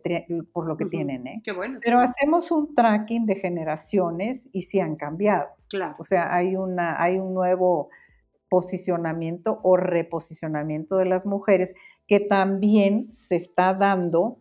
por 0.53 0.65
lo 0.65 0.77
que 0.77 0.85
tienen. 0.85 1.27
¿eh? 1.27 1.41
Qué 1.43 1.51
bueno. 1.51 1.79
Pero 1.83 1.99
hacemos 1.99 2.49
un 2.51 2.73
tracking 2.73 3.25
de 3.25 3.35
generaciones 3.35 4.47
y 4.53 4.61
se 4.61 4.81
han 4.81 4.95
cambiado. 4.95 5.49
Claro. 5.67 5.97
O 5.99 6.05
sea, 6.05 6.33
hay, 6.33 6.55
una, 6.55 7.03
hay 7.03 7.17
un 7.17 7.33
nuevo 7.33 7.89
posicionamiento 8.49 9.59
o 9.63 9.77
reposicionamiento 9.77 10.97
de 10.97 11.05
las 11.05 11.25
mujeres 11.25 11.73
que 12.07 12.19
también 12.19 13.13
se 13.13 13.35
está 13.35 13.73
dando 13.73 14.37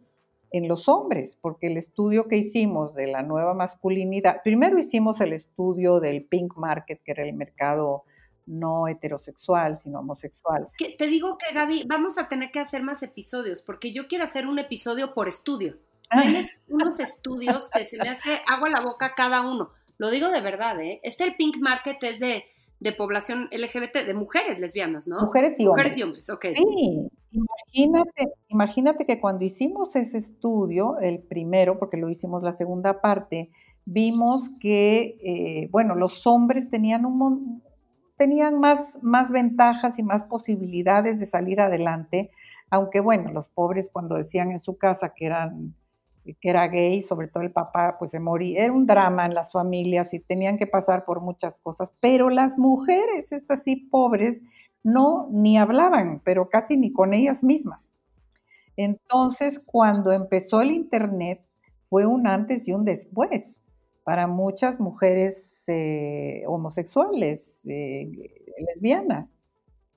en 0.52 0.68
los 0.68 0.88
hombres, 0.88 1.36
porque 1.40 1.66
el 1.66 1.76
estudio 1.76 2.28
que 2.28 2.36
hicimos 2.36 2.94
de 2.94 3.08
la 3.08 3.22
nueva 3.22 3.54
masculinidad, 3.54 4.42
primero 4.42 4.78
hicimos 4.78 5.20
el 5.20 5.32
estudio 5.32 6.00
del 6.00 6.24
pink 6.24 6.56
market, 6.56 7.02
que 7.02 7.12
era 7.12 7.24
el 7.24 7.34
mercado 7.34 8.04
no 8.46 8.86
heterosexual, 8.86 9.76
sino 9.78 10.00
homosexual. 10.00 10.64
que 10.78 10.90
te 10.96 11.08
digo 11.08 11.36
que 11.36 11.52
Gaby, 11.52 11.84
vamos 11.88 12.16
a 12.16 12.28
tener 12.28 12.52
que 12.52 12.60
hacer 12.60 12.82
más 12.82 13.02
episodios, 13.02 13.60
porque 13.60 13.92
yo 13.92 14.06
quiero 14.06 14.24
hacer 14.24 14.46
un 14.46 14.58
episodio 14.58 15.14
por 15.14 15.28
estudio. 15.28 15.76
Ah. 16.10 16.22
Tienes 16.22 16.58
unos 16.68 17.00
estudios 17.00 17.68
que 17.68 17.86
se 17.86 17.98
me 17.98 18.08
hace 18.08 18.40
agua 18.46 18.68
a 18.68 18.70
la 18.70 18.80
boca 18.80 19.14
cada 19.16 19.50
uno. 19.50 19.70
Lo 19.98 20.10
digo 20.10 20.28
de 20.28 20.40
verdad, 20.40 20.80
¿eh? 20.80 21.00
Este 21.02 21.24
el 21.24 21.34
pink 21.34 21.56
market 21.58 22.00
es 22.04 22.20
de, 22.20 22.44
de 22.80 22.92
población 22.92 23.48
LGBT, 23.52 24.06
de 24.06 24.14
mujeres 24.14 24.60
lesbianas, 24.60 25.06
¿no? 25.06 25.20
Mujeres 25.20 25.58
y 25.58 25.66
hombres. 25.66 25.68
Mujeres 25.68 25.98
y 25.98 26.02
hombres, 26.02 26.30
ok. 26.30 26.46
Sí, 26.54 27.08
Imagínate, 27.36 28.32
imagínate 28.48 29.04
que 29.04 29.20
cuando 29.20 29.44
hicimos 29.44 29.94
ese 29.94 30.18
estudio, 30.18 30.98
el 31.00 31.18
primero, 31.18 31.78
porque 31.78 31.98
lo 31.98 32.08
hicimos 32.08 32.42
la 32.42 32.52
segunda 32.52 33.02
parte, 33.02 33.50
vimos 33.84 34.48
que, 34.58 35.18
eh, 35.22 35.68
bueno, 35.70 35.94
los 35.94 36.26
hombres 36.26 36.70
tenían, 36.70 37.04
un, 37.04 37.62
tenían 38.16 38.58
más, 38.58 38.98
más 39.02 39.30
ventajas 39.30 39.98
y 39.98 40.02
más 40.02 40.22
posibilidades 40.24 41.20
de 41.20 41.26
salir 41.26 41.60
adelante, 41.60 42.30
aunque 42.70 43.00
bueno, 43.00 43.30
los 43.32 43.48
pobres 43.48 43.90
cuando 43.92 44.16
decían 44.16 44.50
en 44.50 44.58
su 44.58 44.78
casa 44.78 45.12
que 45.14 45.26
eran 45.26 45.74
que 46.34 46.50
era 46.50 46.66
gay, 46.68 47.02
sobre 47.02 47.28
todo 47.28 47.42
el 47.42 47.52
papá, 47.52 47.96
pues 47.98 48.10
se 48.10 48.20
moría. 48.20 48.64
Era 48.64 48.72
un 48.72 48.86
drama 48.86 49.26
en 49.26 49.34
las 49.34 49.52
familias 49.52 50.12
y 50.14 50.20
tenían 50.20 50.58
que 50.58 50.66
pasar 50.66 51.04
por 51.04 51.20
muchas 51.20 51.58
cosas. 51.58 51.92
Pero 52.00 52.30
las 52.30 52.58
mujeres, 52.58 53.32
estas 53.32 53.62
sí 53.62 53.76
pobres, 53.76 54.42
no 54.82 55.28
ni 55.32 55.58
hablaban, 55.58 56.20
pero 56.24 56.48
casi 56.48 56.76
ni 56.76 56.92
con 56.92 57.14
ellas 57.14 57.42
mismas. 57.42 57.92
Entonces, 58.76 59.60
cuando 59.64 60.12
empezó 60.12 60.60
el 60.60 60.70
Internet, 60.70 61.40
fue 61.88 62.06
un 62.06 62.26
antes 62.26 62.68
y 62.68 62.72
un 62.72 62.84
después, 62.84 63.62
para 64.04 64.26
muchas 64.26 64.78
mujeres 64.78 65.64
eh, 65.68 66.44
homosexuales, 66.46 67.62
eh, 67.66 68.10
lesbianas. 68.58 69.36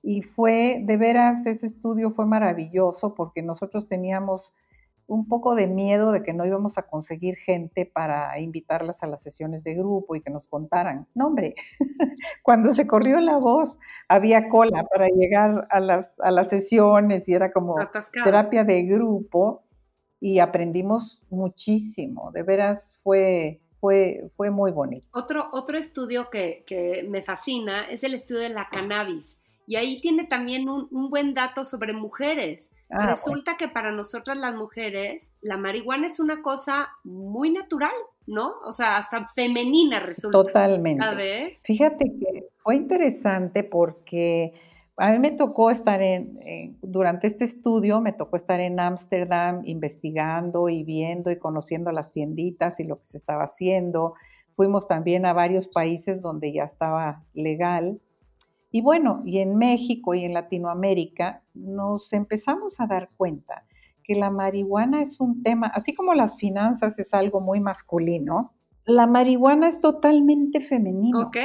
Y 0.02 0.22
fue, 0.22 0.82
de 0.84 0.96
veras, 0.96 1.46
ese 1.46 1.66
estudio 1.66 2.10
fue 2.10 2.26
maravilloso 2.26 3.14
porque 3.14 3.42
nosotros 3.42 3.86
teníamos 3.86 4.52
un 5.10 5.26
poco 5.26 5.56
de 5.56 5.66
miedo 5.66 6.12
de 6.12 6.22
que 6.22 6.32
no 6.32 6.46
íbamos 6.46 6.78
a 6.78 6.82
conseguir 6.82 7.36
gente 7.36 7.84
para 7.84 8.38
invitarlas 8.38 9.02
a 9.02 9.08
las 9.08 9.22
sesiones 9.22 9.64
de 9.64 9.74
grupo 9.74 10.14
y 10.14 10.22
que 10.22 10.30
nos 10.30 10.46
contaran. 10.46 11.08
No, 11.14 11.26
hombre, 11.26 11.54
cuando 12.44 12.70
se 12.70 12.86
corrió 12.86 13.18
la 13.20 13.36
voz 13.38 13.76
había 14.08 14.48
cola 14.48 14.84
para 14.84 15.08
llegar 15.08 15.66
a 15.70 15.80
las, 15.80 16.18
a 16.20 16.30
las 16.30 16.48
sesiones 16.48 17.28
y 17.28 17.34
era 17.34 17.52
como 17.52 17.74
terapia 18.24 18.62
de 18.62 18.84
grupo 18.84 19.64
y 20.20 20.38
aprendimos 20.38 21.20
muchísimo. 21.28 22.30
De 22.30 22.44
veras 22.44 22.96
fue, 23.02 23.60
fue, 23.80 24.30
fue 24.36 24.50
muy 24.50 24.70
bonito. 24.70 25.08
Otro, 25.12 25.48
otro 25.50 25.76
estudio 25.76 26.30
que, 26.30 26.62
que 26.66 27.04
me 27.08 27.22
fascina 27.22 27.84
es 27.90 28.04
el 28.04 28.14
estudio 28.14 28.42
de 28.42 28.50
la 28.50 28.68
cannabis. 28.70 29.36
Y 29.66 29.74
ahí 29.74 30.00
tiene 30.00 30.24
también 30.24 30.68
un, 30.68 30.86
un 30.92 31.10
buen 31.10 31.34
dato 31.34 31.64
sobre 31.64 31.94
mujeres 31.94 32.70
Ah, 32.90 33.06
Resulta 33.06 33.56
que 33.56 33.68
para 33.68 33.92
nosotras 33.92 34.36
las 34.36 34.54
mujeres 34.54 35.32
la 35.40 35.56
marihuana 35.56 36.08
es 36.08 36.18
una 36.18 36.42
cosa 36.42 36.88
muy 37.04 37.50
natural, 37.50 37.94
¿no? 38.26 38.54
O 38.64 38.72
sea, 38.72 38.96
hasta 38.96 39.28
femenina 39.34 40.00
resulta. 40.00 40.38
Totalmente. 40.38 41.04
A 41.04 41.14
ver. 41.14 41.58
Fíjate 41.62 42.04
que 42.18 42.48
fue 42.62 42.76
interesante 42.76 43.62
porque 43.62 44.54
a 44.96 45.12
mí 45.12 45.18
me 45.18 45.30
tocó 45.30 45.70
estar 45.70 46.02
en, 46.02 46.76
durante 46.82 47.26
este 47.26 47.44
estudio, 47.44 48.00
me 48.00 48.12
tocó 48.12 48.36
estar 48.36 48.60
en 48.60 48.80
Ámsterdam 48.80 49.62
investigando 49.64 50.68
y 50.68 50.82
viendo 50.82 51.30
y 51.30 51.38
conociendo 51.38 51.92
las 51.92 52.12
tienditas 52.12 52.80
y 52.80 52.84
lo 52.84 52.98
que 52.98 53.04
se 53.04 53.16
estaba 53.16 53.44
haciendo. 53.44 54.14
Fuimos 54.56 54.88
también 54.88 55.26
a 55.26 55.32
varios 55.32 55.68
países 55.68 56.20
donde 56.20 56.52
ya 56.52 56.64
estaba 56.64 57.22
legal 57.34 58.00
y 58.70 58.82
bueno, 58.82 59.22
y 59.24 59.38
en 59.38 59.56
México 59.56 60.14
y 60.14 60.24
en 60.24 60.34
Latinoamérica 60.34 61.42
nos 61.54 62.12
empezamos 62.12 62.78
a 62.80 62.86
dar 62.86 63.10
cuenta 63.16 63.64
que 64.04 64.14
la 64.14 64.30
marihuana 64.30 65.02
es 65.02 65.20
un 65.20 65.42
tema, 65.42 65.68
así 65.68 65.94
como 65.94 66.14
las 66.14 66.36
finanzas 66.36 66.98
es 66.98 67.12
algo 67.14 67.40
muy 67.40 67.60
masculino, 67.60 68.52
la 68.86 69.06
marihuana 69.06 69.68
es 69.68 69.80
totalmente 69.80 70.60
femenino. 70.60 71.20
Ok. 71.20 71.36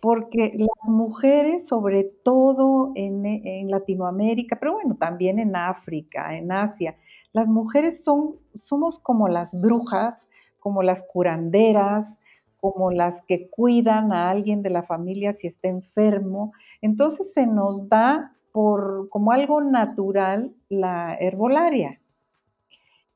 Porque 0.00 0.52
las 0.56 0.88
mujeres, 0.88 1.66
sobre 1.66 2.04
todo 2.04 2.92
en, 2.94 3.24
en, 3.26 3.70
Latinoamérica, 3.70 4.56
pero 4.60 4.74
bueno, 4.74 4.96
también 4.96 5.38
en 5.38 5.56
África, 5.56 6.36
en 6.36 6.52
Asia, 6.52 6.96
las 7.32 7.48
mujeres 7.48 8.04
son, 8.04 8.36
somos 8.54 8.98
como 8.98 9.28
las 9.28 9.50
brujas, 9.52 10.26
como 10.60 10.82
las 10.82 11.02
curanderas, 11.02 12.20
como 12.62 12.92
las 12.92 13.22
que 13.22 13.50
cuidan 13.50 14.12
a 14.12 14.30
alguien 14.30 14.62
de 14.62 14.70
la 14.70 14.84
familia 14.84 15.32
si 15.32 15.48
está 15.48 15.66
enfermo. 15.66 16.52
Entonces 16.80 17.32
se 17.32 17.44
nos 17.44 17.88
da 17.88 18.36
por 18.52 19.08
como 19.08 19.32
algo 19.32 19.60
natural 19.60 20.54
la 20.68 21.16
herbolaria. 21.18 21.98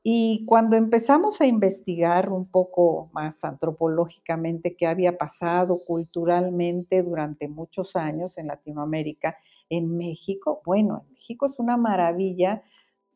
Y 0.03 0.43
cuando 0.45 0.75
empezamos 0.75 1.39
a 1.39 1.45
investigar 1.45 2.29
un 2.29 2.45
poco 2.45 3.09
más 3.13 3.41
antropológicamente 3.45 4.75
qué 4.75 4.85
había 4.85 5.17
pasado 5.17 5.79
culturalmente 5.79 7.01
durante 7.01 7.47
muchos 7.47 7.95
años 7.95 8.37
en 8.37 8.47
Latinoamérica, 8.47 9.37
en 9.69 9.97
México, 9.97 10.61
bueno, 10.65 11.05
en 11.07 11.13
México 11.13 11.45
es 11.45 11.57
una 11.57 11.77
maravilla, 11.77 12.63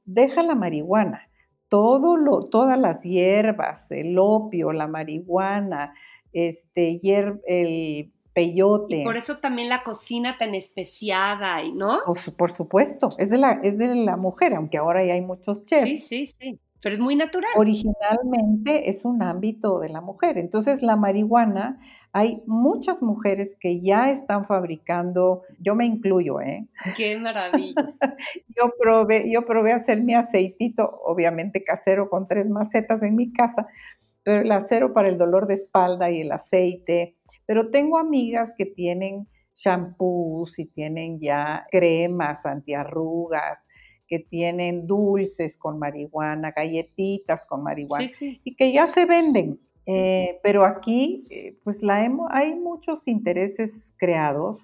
deja 0.06 0.44
la 0.44 0.56
marihuana, 0.56 1.28
todo 1.68 2.18
lo, 2.18 2.44
todas 2.44 2.78
las 2.78 3.04
hierbas, 3.04 3.90
el 3.92 4.18
opio, 4.18 4.74
la 4.74 4.88
marihuana, 4.88 5.94
este, 6.34 7.00
hier, 7.02 7.42
el 7.48 8.12
peyote. 8.34 9.02
Y 9.02 9.04
por 9.04 9.18
eso 9.18 9.38
también 9.38 9.70
la 9.70 9.84
cocina 9.84 10.38
tan 10.38 10.56
especiada, 10.56 11.62
¿no? 11.74 12.00
Por, 12.38 12.52
supuesto, 12.52 13.10
es 13.18 13.30
de, 13.30 13.38
la, 13.38 13.60
es 13.64 13.78
de 13.78 13.96
la 13.96 14.18
mujer, 14.18 14.54
aunque 14.54 14.78
ahora 14.78 15.06
ya 15.06 15.14
hay 15.14 15.22
muchos 15.22 15.66
chefs. 15.66 15.86
Sí, 15.86 15.98
sí, 15.98 16.34
sí, 16.40 16.60
pero 16.82 16.96
es 16.96 17.02
muy 17.02 17.16
natural. 17.16 17.52
Originalmente 17.58 18.90
es 18.90 19.06
un 19.06 19.22
ámbito 19.22 19.80
de 19.80 19.90
la 19.90 20.02
mujer. 20.02 20.38
Entonces 20.38 20.82
la 20.82 20.96
marihuana, 20.96 21.80
hay 22.12 22.42
muchas 22.48 23.02
mujeres 23.02 23.56
que 23.60 23.82
ya 23.82 24.10
están 24.12 24.46
fabricando, 24.46 25.44
yo 25.60 25.76
me 25.76 25.86
incluyo, 25.86 26.42
¿eh? 26.42 26.68
Qué 26.98 27.18
maravilla. 27.20 27.74
yo 28.58 28.74
probé, 28.80 29.32
yo 29.32 29.46
probé 29.46 29.74
hacer 29.74 30.02
mi 30.02 30.16
aceitito, 30.16 30.90
obviamente 31.06 31.64
casero 31.64 32.10
con 32.10 32.28
tres 32.28 32.50
macetas 32.50 33.04
en 33.04 33.16
mi 33.16 33.32
casa, 33.32 33.68
pero 34.24 34.42
el 34.42 34.52
acero 34.52 34.94
para 34.94 35.10
el 35.10 35.18
dolor 35.18 35.48
de 35.48 35.56
espalda 35.56 36.10
y 36.12 36.22
el 36.22 36.32
aceite. 36.32 37.16
Pero 37.46 37.70
tengo 37.70 37.98
amigas 37.98 38.54
que 38.58 38.66
tienen 38.66 39.28
shampoos 39.56 40.58
y 40.60 40.66
tienen 40.66 41.20
ya 41.20 41.66
cremas 41.72 42.46
antiarrugas, 42.46 43.68
que 44.08 44.20
tienen 44.20 44.88
dulces 44.88 45.58
con 45.58 45.80
marihuana, 45.80 46.52
galletitas 46.52 47.46
con 47.46 47.64
marihuana 47.64 48.10
y 48.20 48.56
que 48.56 48.72
ya 48.72 48.88
se 48.88 49.06
venden. 49.06 49.60
Eh, 49.86 50.40
pero 50.44 50.66
aquí, 50.66 51.26
eh, 51.30 51.58
pues 51.64 51.82
la 51.82 52.08
hay 52.30 52.56
muchos 52.56 53.08
intereses 53.08 53.94
creados 53.98 54.60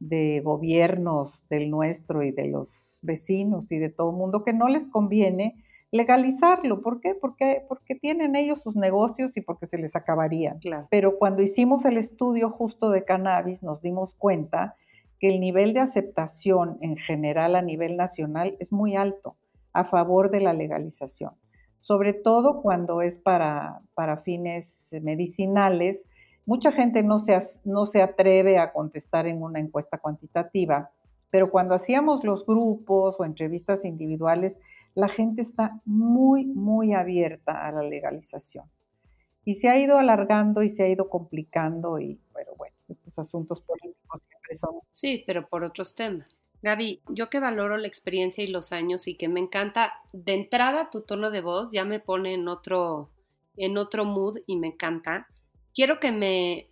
de 0.00 0.40
gobiernos 0.40 1.32
del 1.48 1.70
nuestro 1.70 2.22
y 2.22 2.32
de 2.32 2.48
los 2.48 2.98
vecinos 3.02 3.70
y 3.70 3.78
de 3.78 3.90
todo 3.90 4.10
el 4.10 4.16
mundo 4.16 4.44
que 4.44 4.52
no 4.52 4.68
les 4.68 4.88
conviene 4.88 5.62
legalizarlo. 5.92 6.82
¿Por 6.82 7.00
qué? 7.00 7.14
Porque, 7.14 7.64
porque 7.68 7.94
tienen 7.94 8.36
ellos 8.36 8.62
sus 8.62 8.76
negocios 8.76 9.36
y 9.36 9.40
porque 9.40 9.66
se 9.66 9.78
les 9.78 9.96
acabaría. 9.96 10.56
Pero 10.90 11.18
cuando 11.18 11.42
hicimos 11.42 11.84
el 11.84 11.98
estudio 11.98 12.50
justo 12.50 12.90
de 12.90 13.04
cannabis, 13.04 13.62
nos 13.62 13.82
dimos 13.82 14.14
cuenta 14.14 14.76
que 15.18 15.28
el 15.28 15.40
nivel 15.40 15.74
de 15.74 15.80
aceptación 15.80 16.78
en 16.80 16.96
general 16.96 17.54
a 17.54 17.62
nivel 17.62 17.96
nacional 17.96 18.56
es 18.58 18.72
muy 18.72 18.96
alto 18.96 19.36
a 19.72 19.84
favor 19.84 20.30
de 20.30 20.40
la 20.40 20.52
legalización, 20.52 21.32
sobre 21.80 22.12
todo 22.14 22.62
cuando 22.62 23.02
es 23.02 23.18
para, 23.18 23.80
para 23.94 24.18
fines 24.18 24.88
medicinales. 25.02 26.06
Mucha 26.46 26.72
gente 26.72 27.02
no 27.02 27.20
se, 27.20 27.38
no 27.64 27.86
se 27.86 28.02
atreve 28.02 28.58
a 28.58 28.72
contestar 28.72 29.26
en 29.26 29.42
una 29.42 29.60
encuesta 29.60 29.98
cuantitativa, 29.98 30.90
pero 31.30 31.50
cuando 31.50 31.74
hacíamos 31.74 32.24
los 32.24 32.46
grupos 32.46 33.16
o 33.18 33.24
entrevistas 33.24 33.84
individuales, 33.84 34.58
la 34.94 35.08
gente 35.08 35.42
está 35.42 35.80
muy, 35.84 36.46
muy 36.46 36.92
abierta 36.92 37.66
a 37.66 37.72
la 37.72 37.82
legalización. 37.82 38.64
Y 39.44 39.54
se 39.54 39.68
ha 39.68 39.78
ido 39.78 39.98
alargando 39.98 40.62
y 40.62 40.68
se 40.68 40.82
ha 40.82 40.88
ido 40.88 41.08
complicando 41.08 41.98
y, 41.98 42.20
bueno, 42.32 42.52
bueno, 42.56 42.74
estos 42.88 43.18
asuntos 43.18 43.60
políticos 43.62 44.20
siempre 44.28 44.58
son... 44.58 44.80
Sí, 44.92 45.24
pero 45.26 45.48
por 45.48 45.64
otros 45.64 45.94
temas. 45.94 46.28
Gaby, 46.62 47.00
yo 47.08 47.30
que 47.30 47.40
valoro 47.40 47.78
la 47.78 47.88
experiencia 47.88 48.44
y 48.44 48.48
los 48.48 48.72
años 48.72 49.08
y 49.08 49.16
que 49.16 49.28
me 49.28 49.40
encanta, 49.40 49.94
de 50.12 50.34
entrada 50.34 50.90
tu 50.90 51.02
tono 51.02 51.30
de 51.30 51.40
voz 51.40 51.70
ya 51.72 51.84
me 51.84 52.00
pone 52.00 52.34
en 52.34 52.48
otro, 52.48 53.10
en 53.56 53.78
otro 53.78 54.04
mood 54.04 54.38
y 54.46 54.56
me 54.56 54.68
encanta. 54.68 55.26
Quiero 55.74 56.00
que 56.00 56.12
me 56.12 56.68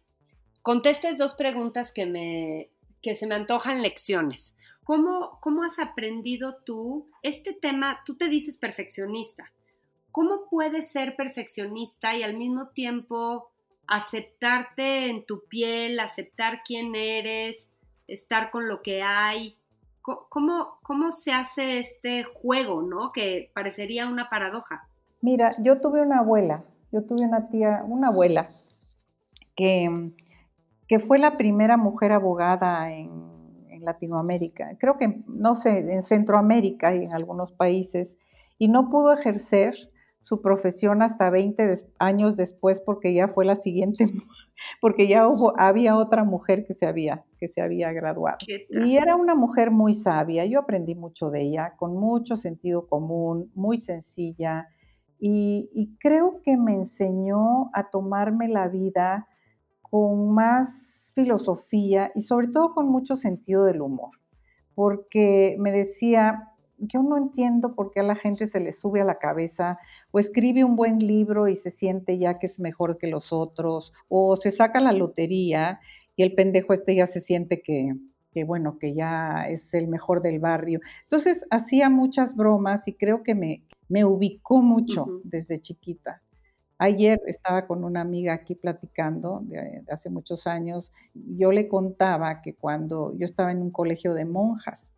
contestes 0.60 1.16
dos 1.16 1.34
preguntas 1.34 1.92
que, 1.92 2.04
me, 2.04 2.70
que 3.00 3.16
se 3.16 3.26
me 3.26 3.34
antojan 3.34 3.80
lecciones. 3.80 4.54
¿Cómo, 4.88 5.36
¿Cómo 5.42 5.64
has 5.64 5.78
aprendido 5.78 6.62
tú 6.64 7.10
este 7.22 7.52
tema? 7.52 7.98
Tú 8.06 8.16
te 8.16 8.26
dices 8.28 8.56
perfeccionista. 8.56 9.52
¿Cómo 10.10 10.46
puedes 10.50 10.90
ser 10.90 11.14
perfeccionista 11.14 12.16
y 12.16 12.22
al 12.22 12.38
mismo 12.38 12.68
tiempo 12.68 13.50
aceptarte 13.86 15.10
en 15.10 15.26
tu 15.26 15.44
piel, 15.46 16.00
aceptar 16.00 16.62
quién 16.64 16.94
eres, 16.94 17.68
estar 18.06 18.50
con 18.50 18.66
lo 18.66 18.80
que 18.80 19.02
hay? 19.02 19.58
¿Cómo, 20.00 20.78
cómo 20.82 21.12
se 21.12 21.32
hace 21.32 21.80
este 21.80 22.24
juego, 22.24 22.80
no? 22.80 23.12
Que 23.12 23.50
parecería 23.52 24.08
una 24.08 24.30
paradoja. 24.30 24.88
Mira, 25.20 25.54
yo 25.58 25.82
tuve 25.82 26.00
una 26.00 26.20
abuela, 26.20 26.64
yo 26.92 27.02
tuve 27.02 27.26
una 27.26 27.50
tía, 27.50 27.82
una 27.86 28.08
abuela, 28.08 28.48
que, 29.54 30.12
que 30.88 30.98
fue 30.98 31.18
la 31.18 31.36
primera 31.36 31.76
mujer 31.76 32.12
abogada 32.12 32.90
en 32.90 33.17
en 33.78 33.84
Latinoamérica, 33.84 34.76
creo 34.78 34.96
que, 34.98 35.22
no 35.26 35.54
sé, 35.54 35.92
en 35.92 36.02
Centroamérica 36.02 36.94
y 36.94 37.04
en 37.04 37.12
algunos 37.12 37.52
países, 37.52 38.18
y 38.58 38.68
no 38.68 38.90
pudo 38.90 39.12
ejercer 39.12 39.74
su 40.20 40.42
profesión 40.42 41.02
hasta 41.02 41.30
20 41.30 41.74
años 41.98 42.36
después 42.36 42.80
porque 42.80 43.14
ya 43.14 43.28
fue 43.28 43.44
la 43.44 43.56
siguiente, 43.56 44.04
porque 44.80 45.06
ya 45.06 45.28
hubo, 45.28 45.58
había 45.58 45.96
otra 45.96 46.24
mujer 46.24 46.66
que 46.66 46.74
se 46.74 46.86
había, 46.86 47.24
que 47.38 47.48
se 47.48 47.60
había 47.60 47.92
graduado. 47.92 48.38
Y 48.68 48.96
era 48.96 49.14
una 49.16 49.34
mujer 49.34 49.70
muy 49.70 49.94
sabia, 49.94 50.44
yo 50.44 50.60
aprendí 50.60 50.94
mucho 50.94 51.30
de 51.30 51.42
ella, 51.42 51.74
con 51.76 51.96
mucho 51.96 52.36
sentido 52.36 52.86
común, 52.88 53.50
muy 53.54 53.78
sencilla, 53.78 54.68
y, 55.20 55.70
y 55.72 55.96
creo 55.98 56.42
que 56.42 56.56
me 56.56 56.72
enseñó 56.72 57.70
a 57.72 57.90
tomarme 57.90 58.48
la 58.48 58.68
vida 58.68 59.27
con 59.90 60.34
más 60.34 61.12
filosofía 61.14 62.10
y 62.14 62.20
sobre 62.20 62.48
todo 62.48 62.74
con 62.74 62.88
mucho 62.88 63.16
sentido 63.16 63.64
del 63.64 63.80
humor, 63.80 64.10
porque 64.74 65.56
me 65.58 65.72
decía, 65.72 66.48
yo 66.78 67.02
no 67.02 67.16
entiendo 67.16 67.74
por 67.74 67.90
qué 67.90 68.00
a 68.00 68.04
la 68.04 68.14
gente 68.14 68.46
se 68.46 68.60
le 68.60 68.72
sube 68.72 69.00
a 69.00 69.04
la 69.04 69.18
cabeza 69.18 69.78
o 70.12 70.18
escribe 70.18 70.64
un 70.64 70.76
buen 70.76 70.98
libro 70.98 71.48
y 71.48 71.56
se 71.56 71.70
siente 71.70 72.18
ya 72.18 72.38
que 72.38 72.46
es 72.46 72.60
mejor 72.60 72.98
que 72.98 73.08
los 73.08 73.32
otros, 73.32 73.92
o 74.08 74.36
se 74.36 74.50
saca 74.50 74.80
la 74.80 74.92
lotería 74.92 75.80
y 76.16 76.22
el 76.22 76.34
pendejo 76.34 76.72
este 76.72 76.94
ya 76.94 77.06
se 77.06 77.20
siente 77.20 77.62
que, 77.62 77.94
que 78.32 78.44
bueno, 78.44 78.78
que 78.78 78.94
ya 78.94 79.48
es 79.48 79.74
el 79.74 79.88
mejor 79.88 80.22
del 80.22 80.38
barrio. 80.38 80.80
Entonces 81.02 81.44
hacía 81.50 81.90
muchas 81.90 82.36
bromas 82.36 82.86
y 82.86 82.94
creo 82.94 83.22
que 83.22 83.34
me, 83.34 83.64
me 83.88 84.04
ubicó 84.04 84.62
mucho 84.62 85.20
desde 85.24 85.58
chiquita. 85.58 86.22
Ayer 86.78 87.20
estaba 87.26 87.66
con 87.66 87.82
una 87.82 88.00
amiga 88.00 88.32
aquí 88.32 88.54
platicando 88.54 89.40
de, 89.42 89.82
hace 89.90 90.10
muchos 90.10 90.46
años. 90.46 90.92
Yo 91.14 91.50
le 91.50 91.66
contaba 91.66 92.40
que 92.40 92.54
cuando 92.54 93.12
yo 93.16 93.24
estaba 93.24 93.50
en 93.50 93.62
un 93.62 93.70
colegio 93.72 94.14
de 94.14 94.24
monjas 94.24 94.92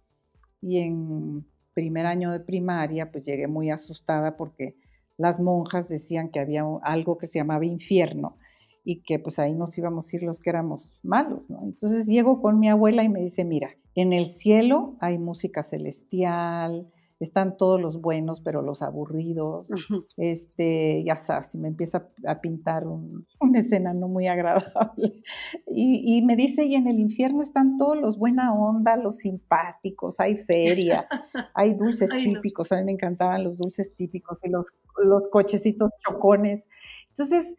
y 0.61 0.78
en 0.78 1.47
primer 1.72 2.05
año 2.05 2.33
de 2.33 2.41
primaria, 2.41 3.11
pues 3.11 3.24
llegué 3.24 3.47
muy 3.47 3.70
asustada 3.70 4.37
porque 4.37 4.76
las 5.16 5.41
monjas 5.41 5.89
decían 5.89 6.28
que 6.28 6.41
había 6.41 6.64
algo 6.83 7.16
que 7.16 7.26
se 7.26 7.39
llamaba 7.39 7.64
infierno 7.64 8.37
y 8.85 9.01
que 9.03 9.18
pues 9.18 9.39
ahí 9.39 9.55
nos 9.55 9.76
íbamos 9.78 10.12
a 10.12 10.16
ir 10.16 10.22
los 10.22 10.41
que 10.41 10.51
éramos 10.51 11.01
malos, 11.03 11.49
¿no? 11.49 11.61
Entonces 11.62 12.07
llego 12.07 12.43
con 12.43 12.59
mi 12.59 12.68
abuela 12.68 13.05
y 13.05 13.09
me 13.09 13.20
dice, 13.20 13.45
mira, 13.45 13.70
en 13.95 14.12
el 14.12 14.26
cielo 14.26 14.97
hay 15.01 15.18
música 15.18 15.62
celestial, 15.62 16.87
están 17.21 17.59
todos 17.59 17.81
los 17.81 18.01
buenos, 18.01 18.41
pero 18.41 18.62
los 18.62 18.81
aburridos. 18.83 19.71
Este, 20.16 21.05
ya 21.05 21.16
sabes, 21.16 21.49
si 21.49 21.59
me 21.59 21.68
empieza 21.68 22.09
a 22.27 22.41
pintar 22.41 22.87
una 22.87 23.59
escena 23.59 23.93
no 23.93 24.09
muy 24.09 24.27
agradable. 24.27 25.23
Y, 25.73 26.23
me 26.23 26.37
dice, 26.37 26.64
y 26.64 26.75
en 26.75 26.89
el 26.89 26.99
infierno 26.99 27.43
están 27.43 27.79
todos 27.79 27.97
los 27.97 28.18
buena 28.18 28.53
onda, 28.53 28.97
los 28.97 29.16
simpáticos, 29.18 30.18
hay 30.18 30.37
feria, 30.37 31.07
hay 31.55 31.75
dulces 31.75 32.11
típicos, 32.11 32.73
a 32.73 32.77
mí 32.77 32.85
me 32.85 32.93
encantaban 32.93 33.45
los 33.45 33.59
dulces 33.59 33.95
típicos 33.95 34.39
y 34.43 34.49
los, 34.49 34.66
los 35.05 35.29
cochecitos 35.29 35.91
chocones. 36.05 36.68
Entonces, 37.11 37.55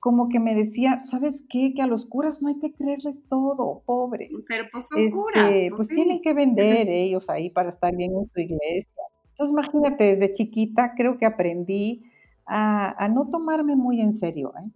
como 0.00 0.30
que 0.30 0.40
me 0.40 0.54
decía, 0.54 1.02
¿sabes 1.02 1.44
qué? 1.50 1.74
Que 1.74 1.82
a 1.82 1.86
los 1.86 2.06
curas 2.06 2.40
no 2.40 2.48
hay 2.48 2.58
que 2.58 2.72
creerles 2.72 3.22
todo, 3.28 3.82
pobres. 3.84 4.46
Pero 4.48 4.64
pues 4.72 4.88
son 4.88 5.06
curas. 5.10 5.50
Este, 5.50 5.70
pues, 5.70 5.76
pues 5.76 5.88
tienen 5.88 6.22
que 6.22 6.32
vender 6.32 6.88
ellos 6.88 7.28
ahí 7.28 7.50
para 7.50 7.68
estar 7.68 7.94
bien 7.94 8.12
en 8.16 8.28
su 8.30 8.40
iglesia. 8.40 9.02
Entonces, 9.28 9.52
imagínate, 9.52 10.04
desde 10.04 10.32
chiquita 10.32 10.94
creo 10.96 11.18
que 11.18 11.26
aprendí 11.26 12.02
a, 12.46 13.08
no 13.08 13.28
tomarme 13.28 13.76
muy 13.76 14.00
en 14.00 14.16
serio. 14.16 14.54
¿eh? 14.58 14.70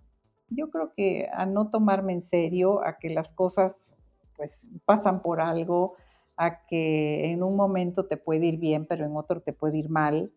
Yo 0.51 0.71
creo 0.71 0.93
que 0.95 1.27
a 1.33 1.47
no 1.47 1.71
tomarme 1.71 2.13
en 2.13 2.23
serio, 2.23 2.85
a 2.85 2.99
que 2.99 3.09
las 3.09 3.33
cosas 3.33 3.95
pues 4.37 4.71
pasan 4.85 5.23
por 5.23 5.41
algo, 5.41 5.95
a 6.37 6.67
que 6.67 7.33
en 7.33 7.43
un 7.43 7.57
momento 7.57 8.07
te 8.07 8.17
puede 8.17 8.47
ir 8.47 8.59
bien, 8.59 8.85
pero 8.87 9.07
en 9.07 9.17
otro 9.17 9.41
te 9.41 9.55
puede 9.55 9.79
ir 9.79 9.89
mal. 9.89 10.31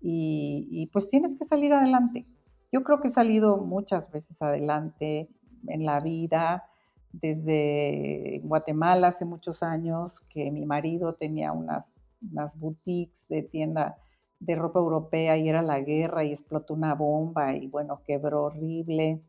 y 0.00 0.88
pues 0.92 1.08
tienes 1.10 1.36
que 1.36 1.44
salir 1.44 1.72
adelante. 1.72 2.24
Yo 2.72 2.82
creo 2.82 3.00
que 3.00 3.08
he 3.08 3.12
salido 3.12 3.58
muchas 3.58 4.10
veces 4.10 4.40
adelante 4.40 5.28
en 5.68 5.84
la 5.84 6.00
vida, 6.00 6.64
desde 7.12 8.40
Guatemala 8.42 9.08
hace 9.08 9.26
muchos 9.26 9.62
años, 9.62 10.22
que 10.30 10.50
mi 10.50 10.64
marido 10.64 11.12
tenía 11.12 11.52
unas, 11.52 11.84
unas 12.22 12.58
boutiques 12.58 13.22
de 13.28 13.42
tienda 13.42 13.98
de 14.40 14.56
ropa 14.56 14.80
europea 14.80 15.36
y 15.36 15.50
era 15.50 15.60
la 15.60 15.80
guerra 15.80 16.24
y 16.24 16.32
explotó 16.32 16.72
una 16.72 16.94
bomba 16.94 17.54
y 17.54 17.66
bueno, 17.66 18.00
quebró 18.06 18.44
horrible. 18.44 19.20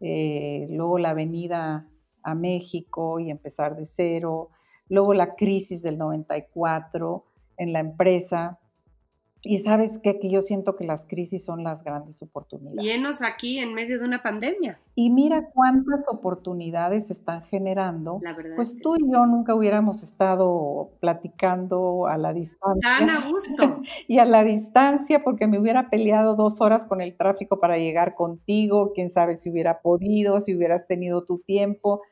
Eh, 0.00 0.68
luego 0.70 0.98
la 0.98 1.14
venida 1.14 1.88
a 2.22 2.34
México 2.36 3.18
y 3.18 3.30
empezar 3.30 3.76
de 3.76 3.86
cero. 3.86 4.50
Luego 4.88 5.14
la 5.14 5.34
crisis 5.34 5.82
del 5.82 5.98
94 5.98 7.24
en 7.56 7.72
la 7.72 7.80
empresa, 7.80 8.60
y 9.44 9.58
sabes 9.58 9.98
que 9.98 10.10
aquí 10.10 10.30
yo 10.30 10.40
siento 10.40 10.76
que 10.76 10.84
las 10.84 11.04
crisis 11.04 11.44
son 11.44 11.64
las 11.64 11.82
grandes 11.82 12.22
oportunidades. 12.22 12.80
Llenos 12.80 13.22
aquí 13.22 13.58
en 13.58 13.74
medio 13.74 13.98
de 13.98 14.04
una 14.04 14.22
pandemia. 14.22 14.78
Y 14.94 15.10
mira 15.10 15.50
cuántas 15.52 16.06
oportunidades 16.08 17.10
están 17.10 17.42
generando. 17.46 18.20
La 18.22 18.34
verdad 18.34 18.54
pues 18.54 18.76
tú 18.80 18.94
y 18.96 19.12
yo 19.12 19.26
nunca 19.26 19.56
hubiéramos 19.56 20.04
estado 20.04 20.90
platicando 21.00 22.06
a 22.06 22.18
la 22.18 22.32
distancia. 22.32 22.80
Tan 22.82 23.10
a 23.10 23.28
gusto. 23.28 23.82
y 24.08 24.18
a 24.18 24.24
la 24.24 24.44
distancia 24.44 25.24
porque 25.24 25.48
me 25.48 25.58
hubiera 25.58 25.90
peleado 25.90 26.36
dos 26.36 26.60
horas 26.60 26.84
con 26.84 27.00
el 27.00 27.16
tráfico 27.16 27.58
para 27.58 27.78
llegar 27.78 28.14
contigo. 28.14 28.92
Quién 28.94 29.10
sabe 29.10 29.34
si 29.34 29.50
hubiera 29.50 29.80
podido, 29.80 30.40
si 30.40 30.54
hubieras 30.54 30.86
tenido 30.86 31.24
tu 31.24 31.40
tiempo. 31.40 32.02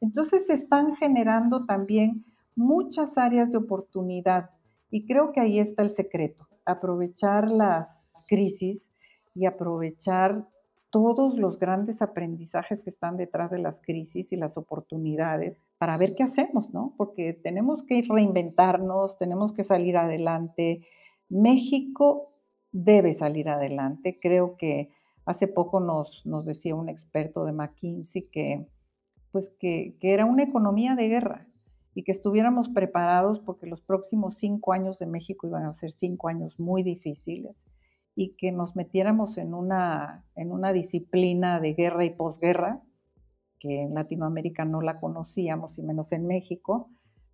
Entonces 0.00 0.46
se 0.46 0.54
están 0.54 0.96
generando 0.96 1.64
también 1.64 2.24
muchas 2.56 3.16
áreas 3.16 3.52
de 3.52 3.58
oportunidad. 3.58 4.50
Y 4.90 5.06
creo 5.06 5.30
que 5.30 5.40
ahí 5.40 5.60
está 5.60 5.82
el 5.82 5.92
secreto 5.92 6.48
aprovechar 6.64 7.50
las 7.50 7.88
crisis 8.28 8.90
y 9.34 9.46
aprovechar 9.46 10.46
todos 10.90 11.38
los 11.38 11.58
grandes 11.58 12.02
aprendizajes 12.02 12.82
que 12.82 12.90
están 12.90 13.16
detrás 13.16 13.50
de 13.50 13.58
las 13.58 13.80
crisis 13.80 14.30
y 14.32 14.36
las 14.36 14.58
oportunidades 14.58 15.64
para 15.78 15.96
ver 15.96 16.14
qué 16.14 16.22
hacemos, 16.22 16.72
¿no? 16.74 16.94
Porque 16.98 17.32
tenemos 17.32 17.82
que 17.84 18.04
reinventarnos, 18.06 19.16
tenemos 19.18 19.54
que 19.54 19.64
salir 19.64 19.96
adelante. 19.96 20.86
México 21.30 22.34
debe 22.72 23.14
salir 23.14 23.48
adelante. 23.48 24.18
Creo 24.20 24.56
que 24.58 24.90
hace 25.24 25.48
poco 25.48 25.80
nos, 25.80 26.22
decía 26.44 26.74
un 26.74 26.90
experto 26.90 27.46
de 27.46 27.52
McKinsey 27.52 28.28
que, 28.30 28.66
pues 29.30 29.50
que 29.58 29.96
era 30.02 30.26
una 30.26 30.42
economía 30.42 30.94
de 30.94 31.08
guerra, 31.08 31.46
y 31.94 32.04
que 32.04 32.12
estuviéramos 32.12 32.68
preparados 32.68 33.40
porque 33.40 33.66
los 33.66 33.80
próximos 33.82 34.36
cinco 34.38 34.72
años 34.72 34.98
de 34.98 35.06
México 35.06 35.46
iban 35.46 35.64
a 35.64 35.74
ser 35.74 35.92
cinco 35.92 36.28
años 36.28 36.58
muy 36.58 36.82
difíciles 36.82 37.62
y 38.14 38.34
que 38.36 38.52
nos 38.52 38.76
metiéramos 38.76 39.38
en 39.38 39.54
una, 39.54 40.24
en 40.36 40.52
una 40.52 40.72
disciplina 40.72 41.60
de 41.60 41.74
guerra 41.74 42.04
y 42.04 42.10
posguerra, 42.10 42.80
que 43.58 43.82
en 43.82 43.94
Latinoamérica 43.94 44.64
no 44.64 44.82
la 44.82 45.00
conocíamos 45.00 45.78
y 45.78 45.82
menos 45.82 46.12
en 46.12 46.26
México, 46.26 46.90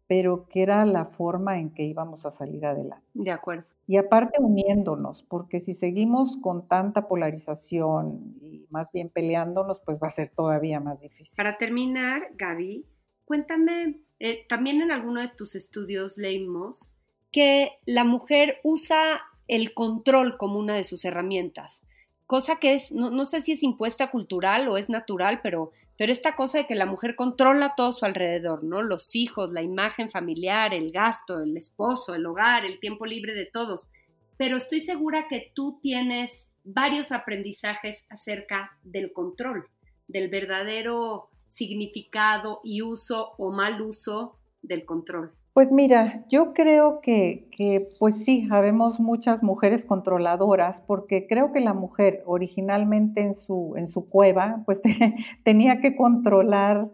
pero 0.07 0.47
que 0.49 0.63
era 0.63 0.85
la 0.87 1.07
forma 1.07 1.59
en 1.59 1.71
que 1.71 1.85
íbamos 1.85 2.27
a 2.27 2.31
salir 2.33 2.65
adelante. 2.65 3.07
De 3.15 3.31
acuerdo. 3.31 3.69
Y 3.87 3.97
aparte 3.97 4.41
uniéndonos, 4.41 5.23
porque 5.23 5.61
si 5.61 5.75
seguimos 5.75 6.37
con 6.43 6.69
tanta 6.69 7.09
polarización 7.09 8.37
y 8.41 8.67
más 8.71 8.91
bien 8.93 9.09
peleándonos, 9.09 9.81
pues 9.81 9.99
va 10.03 10.09
a 10.09 10.13
ser 10.13 10.31
todavía 10.31 10.81
más 10.81 11.01
difícil. 11.01 11.35
Para 11.37 11.57
terminar, 11.59 12.23
Gaby, 12.37 12.85
cuéntame 13.25 14.01
eh, 14.21 14.45
también 14.49 14.81
en 14.81 14.91
alguno 14.91 15.21
de 15.21 15.29
tus 15.29 15.55
estudios 15.55 16.19
leímos 16.19 16.93
que 17.31 17.79
la 17.87 18.05
mujer 18.05 18.59
usa 18.65 19.23
el 19.47 19.75
control 19.75 20.37
como 20.39 20.59
una 20.59 20.75
de 20.75 20.85
sus 20.85 21.05
herramientas, 21.05 21.83
cosa 22.27 22.59
que 22.59 22.75
es, 22.75 22.93
no, 22.93 23.25
sé 23.25 23.41
si 23.41 23.53
es 23.53 23.63
impuesta 23.63 24.11
cultural 24.11 24.69
o 24.69 24.77
es 24.77 24.91
natural, 24.91 25.41
pero, 25.43 25.73
pero 25.97 26.13
esta 26.13 26.37
cosa 26.37 26.59
de 26.59 26.67
que 26.67 26.75
la 26.75 26.85
mujer 26.85 27.17
controla 27.17 27.75
todo 27.77 27.93
su 27.93 28.05
alrededor, 28.05 28.65
¿no? 28.65 28.83
Los 28.83 29.17
hijos, 29.17 29.51
la 29.51 29.63
imagen 29.63 30.11
familiar, 30.11 30.75
el 30.75 30.93
gasto, 30.93 31.41
el 31.41 31.57
esposo, 31.57 32.15
el 32.15 32.27
hogar, 32.27 32.67
el 32.67 32.81
tiempo 32.81 33.07
libre 33.07 33.33
de 33.33 33.47
todos. 33.47 33.91
Pero 34.37 34.59
estoy 34.59 34.81
segura 34.81 35.27
que 35.29 35.51
tú 35.55 35.79
tienes 35.81 36.47
varios 36.65 37.13
aprendizajes 37.13 38.05
acerca 38.11 38.77
del 38.83 39.13
control, 39.15 39.67
del 40.07 40.29
verdadero 40.29 41.28
significado 41.51 42.61
y 42.63 42.83
uso 42.83 43.33
o 43.39 43.51
mal 43.51 43.81
uso 43.83 44.39
del 44.63 44.85
control? 44.85 45.33
Pues 45.59 45.73
mira, 45.73 46.25
yo 46.29 46.53
creo 46.55 47.01
que, 47.01 47.49
que, 47.51 47.89
pues 47.99 48.25
sí, 48.25 48.47
habemos 48.51 49.01
muchas 49.01 49.43
mujeres 49.43 49.85
controladoras, 49.85 50.79
porque 50.87 51.27
creo 51.27 51.53
que 51.53 51.59
la 51.59 51.75
mujer 51.75 52.23
originalmente 52.27 53.23
en 53.23 53.35
su, 53.35 53.75
en 53.77 53.89
su 53.89 54.09
cueva, 54.09 54.63
pues 54.67 54.81
tenía 55.45 55.81
que 55.81 55.97
controlar 55.97 56.89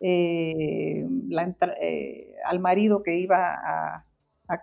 eh, 0.00 1.06
eh, 1.80 2.34
al 2.44 2.60
marido 2.60 3.02
que 3.02 3.18
iba 3.18 3.54
a, 3.54 4.04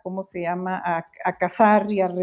¿cómo 0.04 0.26
se 0.26 0.42
llama?, 0.42 0.80
a, 0.86 1.38
cazar 1.38 1.92
y 1.92 2.02
a, 2.02 2.14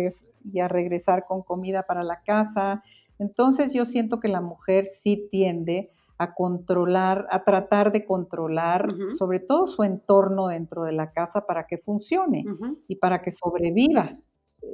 y 0.53 0.61
a 0.61 0.69
regresar 0.69 1.25
con 1.27 1.43
comida 1.43 1.83
para 1.83 2.05
la 2.05 2.23
casa. 2.23 2.83
Entonces 3.19 3.73
yo 3.73 3.87
siento 3.87 4.21
que 4.21 4.29
la 4.29 4.41
mujer 4.41 4.87
sí 5.03 5.29
tiende 5.33 5.91
a 6.19 6.35
controlar, 6.35 7.27
a 7.31 7.45
tratar 7.45 7.93
de 7.93 8.05
controlar 8.05 8.95
sobre 9.19 9.41
todo 9.41 9.67
su 9.67 9.83
entorno 9.83 10.49
dentro 10.49 10.85
de 10.85 10.93
la 10.93 11.13
casa 11.13 11.47
para 11.47 11.67
que 11.67 11.79
funcione 11.79 12.45
y 12.89 12.97
para 12.97 13.23
que 13.23 13.31
sobreviva 13.31 14.17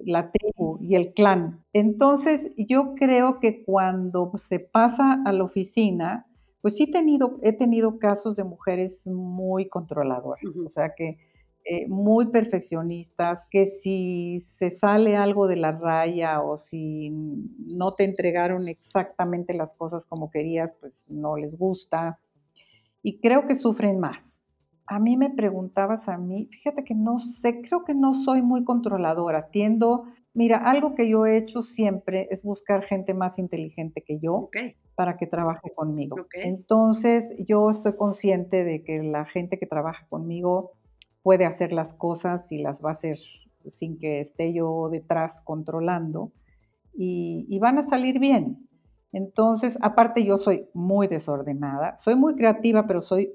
la 0.04 0.30
tribu 0.30 0.78
y 0.80 0.94
el 0.94 1.12
clan. 1.14 1.64
Entonces, 1.72 2.50
yo 2.56 2.94
creo 2.94 3.40
que 3.40 3.64
cuando 3.64 4.32
se 4.44 4.60
pasa 4.60 5.20
a 5.24 5.32
la 5.32 5.44
oficina, 5.44 6.26
pues 6.60 6.76
sí 6.76 6.84
he 6.84 6.92
tenido, 6.92 7.38
he 7.42 7.52
tenido 7.52 7.98
casos 7.98 8.36
de 8.36 8.44
mujeres 8.44 9.06
muy 9.06 9.68
controladoras, 9.68 10.56
o 10.64 10.68
sea 10.68 10.94
que 10.94 11.18
eh, 11.64 11.86
muy 11.88 12.26
perfeccionistas, 12.28 13.46
que 13.50 13.66
si 13.66 14.38
se 14.40 14.70
sale 14.70 15.16
algo 15.16 15.46
de 15.46 15.56
la 15.56 15.72
raya 15.72 16.40
o 16.42 16.58
si 16.58 17.10
no 17.10 17.92
te 17.94 18.04
entregaron 18.04 18.66
exactamente 18.68 19.54
las 19.54 19.74
cosas 19.74 20.06
como 20.06 20.30
querías, 20.30 20.72
pues 20.80 21.04
no 21.08 21.36
les 21.36 21.56
gusta. 21.58 22.18
Y 23.02 23.18
creo 23.20 23.46
que 23.46 23.54
sufren 23.54 24.00
más. 24.00 24.42
a 24.86 24.98
mí 24.98 25.16
me 25.16 25.30
preguntabas 25.30 26.08
a 26.08 26.18
mí, 26.18 26.48
fíjate 26.50 26.82
que 26.82 26.94
no 26.94 27.20
sé, 27.20 27.62
creo 27.62 27.84
que 27.84 27.94
no 27.94 28.14
soy 28.24 28.42
muy 28.42 28.64
controladora, 28.64 29.48
tiendo, 29.50 30.04
mira, 30.34 30.58
algo 30.58 30.96
que 30.96 31.08
yo 31.08 31.26
he 31.26 31.36
hecho 31.36 31.62
siempre 31.62 32.26
es 32.30 32.42
buscar 32.42 32.82
gente 32.84 33.14
más 33.14 33.38
inteligente 33.38 34.02
que 34.02 34.18
yo 34.18 34.48
para 34.96 35.16
que 35.16 35.26
trabaje 35.28 35.70
conmigo. 35.76 36.16
Entonces, 36.34 37.32
yo 37.46 37.70
estoy 37.70 37.94
consciente 37.96 38.64
de 38.64 38.82
que 38.82 39.00
la 39.02 39.24
gente 39.26 39.58
que 39.58 39.66
trabaja 39.66 40.06
conmigo 40.08 40.72
puede 41.22 41.44
hacer 41.44 41.72
las 41.72 41.92
cosas 41.92 42.50
y 42.52 42.58
las 42.58 42.82
va 42.84 42.90
a 42.90 42.92
hacer 42.92 43.18
sin 43.66 43.98
que 43.98 44.20
esté 44.20 44.52
yo 44.52 44.88
detrás 44.90 45.40
controlando 45.42 46.32
y, 46.94 47.46
y 47.48 47.58
van 47.58 47.78
a 47.78 47.82
salir 47.82 48.18
bien. 48.18 48.66
Entonces, 49.12 49.76
aparte 49.82 50.24
yo 50.24 50.38
soy 50.38 50.66
muy 50.72 51.08
desordenada, 51.08 51.98
soy 51.98 52.14
muy 52.14 52.36
creativa, 52.36 52.86
pero 52.86 53.00
soy 53.00 53.34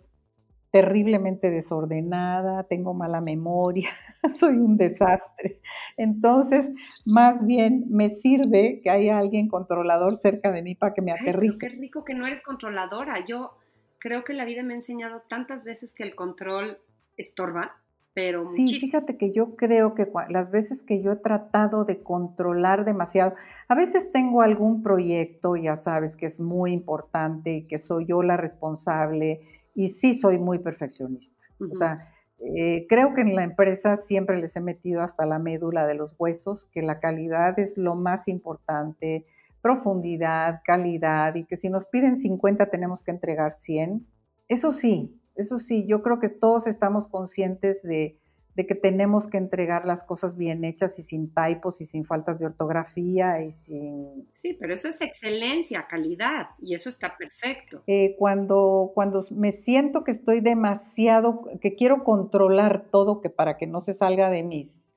terriblemente 0.75 1.51
desordenada, 1.51 2.63
tengo 2.63 2.93
mala 2.93 3.21
memoria, 3.21 3.91
soy 4.35 4.57
un 4.57 4.75
desastre. 4.75 5.61
Entonces, 5.95 6.69
más 7.05 7.45
bien 7.45 7.85
me 7.89 8.09
sirve 8.09 8.81
que 8.83 8.89
haya 8.89 9.17
alguien 9.17 9.47
controlador 9.47 10.17
cerca 10.17 10.51
de 10.51 10.61
mí 10.61 10.75
para 10.75 10.93
que 10.93 11.01
me 11.01 11.13
aterrice. 11.13 11.69
qué 11.69 11.75
rico 11.75 12.03
que 12.03 12.13
no 12.13 12.27
eres 12.27 12.41
controladora. 12.41 13.23
Yo 13.25 13.51
creo 13.99 14.25
que 14.25 14.33
la 14.33 14.43
vida 14.43 14.63
me 14.63 14.73
ha 14.73 14.75
enseñado 14.75 15.21
tantas 15.29 15.63
veces 15.63 15.93
que 15.93 16.03
el 16.03 16.13
control 16.13 16.77
estorba, 17.17 17.81
pero 18.15 18.45
sí, 18.45 18.67
fíjate 18.67 19.17
que 19.17 19.33
yo 19.33 19.57
creo 19.57 19.93
que 19.93 20.09
las 20.29 20.49
veces 20.49 20.83
que 20.83 21.01
yo 21.01 21.11
he 21.11 21.17
tratado 21.17 21.83
de 21.83 22.01
controlar 22.01 22.85
demasiado, 22.85 23.35
a 23.67 23.75
veces 23.75 24.09
tengo 24.13 24.41
algún 24.41 24.83
proyecto, 24.83 25.57
ya 25.57 25.75
sabes, 25.75 26.15
que 26.15 26.25
es 26.25 26.39
muy 26.39 26.71
importante 26.71 27.51
y 27.51 27.67
que 27.67 27.77
soy 27.77 28.05
yo 28.05 28.23
la 28.23 28.37
responsable 28.37 29.41
y 29.73 29.89
sí 29.89 30.13
soy 30.13 30.37
muy 30.37 30.59
perfeccionista. 30.59 31.35
O 31.59 31.75
sea, 31.75 32.09
eh, 32.39 32.85
creo 32.87 33.13
que 33.13 33.21
en 33.21 33.35
la 33.35 33.43
empresa 33.43 33.97
siempre 33.97 34.39
les 34.39 34.55
he 34.55 34.61
metido 34.61 35.01
hasta 35.01 35.25
la 35.25 35.37
médula 35.37 35.85
de 35.85 35.95
los 35.95 36.15
huesos, 36.17 36.65
que 36.71 36.81
la 36.81 37.01
calidad 37.01 37.59
es 37.59 37.77
lo 37.77 37.95
más 37.95 38.29
importante, 38.29 39.25
profundidad, 39.61 40.61
calidad, 40.63 41.35
y 41.35 41.43
que 41.43 41.57
si 41.57 41.69
nos 41.69 41.85
piden 41.85 42.15
50 42.15 42.67
tenemos 42.67 43.03
que 43.03 43.11
entregar 43.11 43.51
100. 43.51 44.05
Eso 44.47 44.71
sí, 44.71 45.19
eso 45.35 45.59
sí, 45.59 45.85
yo 45.87 46.01
creo 46.01 46.19
que 46.19 46.29
todos 46.29 46.67
estamos 46.67 47.07
conscientes 47.07 47.81
de, 47.83 48.17
de 48.55 48.65
que 48.65 48.75
tenemos 48.75 49.27
que 49.27 49.37
entregar 49.37 49.85
las 49.85 50.03
cosas 50.03 50.37
bien 50.37 50.63
hechas 50.63 50.97
y 50.97 51.01
sin 51.01 51.33
typos 51.33 51.81
y 51.81 51.85
sin 51.85 52.05
faltas 52.05 52.39
de 52.39 52.45
ortografía 52.45 53.43
y 53.43 53.51
sin... 53.51 54.27
Sí, 54.31 54.55
pero 54.57 54.73
eso 54.73 54.87
es 54.87 55.01
excelencia, 55.01 55.87
calidad 55.89 56.47
y 56.61 56.73
eso 56.73 56.89
está 56.89 57.17
perfecto. 57.17 57.83
Eh, 57.85 58.15
cuando, 58.17 58.91
cuando 58.93 59.19
me 59.31 59.51
siento 59.51 60.05
que 60.05 60.11
estoy 60.11 60.39
demasiado, 60.39 61.41
que 61.59 61.75
quiero 61.75 62.05
controlar 62.05 62.85
todo 62.91 63.19
que 63.19 63.29
para 63.29 63.57
que 63.57 63.67
no 63.67 63.81
se 63.81 63.93
salga 63.93 64.29
de 64.29 64.43
mis... 64.43 64.93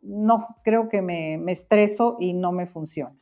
No, 0.00 0.48
creo 0.64 0.88
que 0.88 1.02
me, 1.02 1.36
me 1.36 1.52
estreso 1.52 2.16
y 2.18 2.32
no 2.32 2.50
me 2.50 2.66
funciona. 2.66 3.14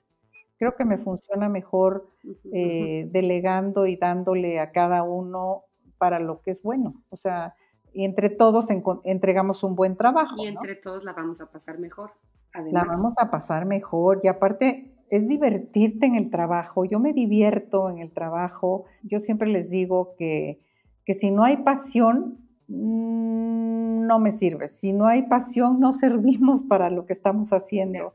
Creo 0.56 0.76
que 0.76 0.84
me 0.84 0.98
funciona 0.98 1.48
mejor 1.48 2.08
eh, 2.52 3.08
delegando 3.10 3.86
y 3.86 3.96
dándole 3.96 4.60
a 4.60 4.70
cada 4.70 5.02
uno 5.02 5.64
para 6.00 6.18
lo 6.18 6.40
que 6.40 6.50
es 6.50 6.62
bueno. 6.62 6.94
O 7.10 7.18
sea, 7.18 7.54
y 7.92 8.04
entre 8.04 8.30
todos 8.30 8.68
entregamos 9.04 9.62
un 9.62 9.76
buen 9.76 9.96
trabajo. 9.96 10.36
Y 10.42 10.46
entre 10.46 10.76
todos 10.76 11.04
la 11.04 11.12
vamos 11.12 11.42
a 11.42 11.50
pasar 11.50 11.78
mejor. 11.78 12.12
La 12.72 12.84
vamos 12.84 13.14
a 13.18 13.30
pasar 13.30 13.66
mejor 13.66 14.20
y 14.24 14.28
aparte 14.28 14.90
es 15.10 15.28
divertirte 15.28 16.06
en 16.06 16.16
el 16.16 16.30
trabajo. 16.30 16.86
Yo 16.86 16.98
me 16.98 17.12
divierto 17.12 17.90
en 17.90 17.98
el 17.98 18.10
trabajo. 18.12 18.86
Yo 19.02 19.20
siempre 19.20 19.48
les 19.48 19.70
digo 19.70 20.14
que, 20.16 20.58
que 21.04 21.12
si 21.12 21.30
no 21.30 21.44
hay 21.44 21.58
pasión, 21.58 22.38
mm, 22.68 24.06
no 24.06 24.18
me 24.18 24.30
sirve. 24.30 24.68
Si 24.68 24.92
no 24.94 25.06
hay 25.06 25.28
pasión, 25.28 25.80
no 25.80 25.92
servimos 25.92 26.62
para 26.62 26.88
lo 26.88 27.04
que 27.04 27.12
estamos 27.12 27.52
haciendo. 27.52 28.10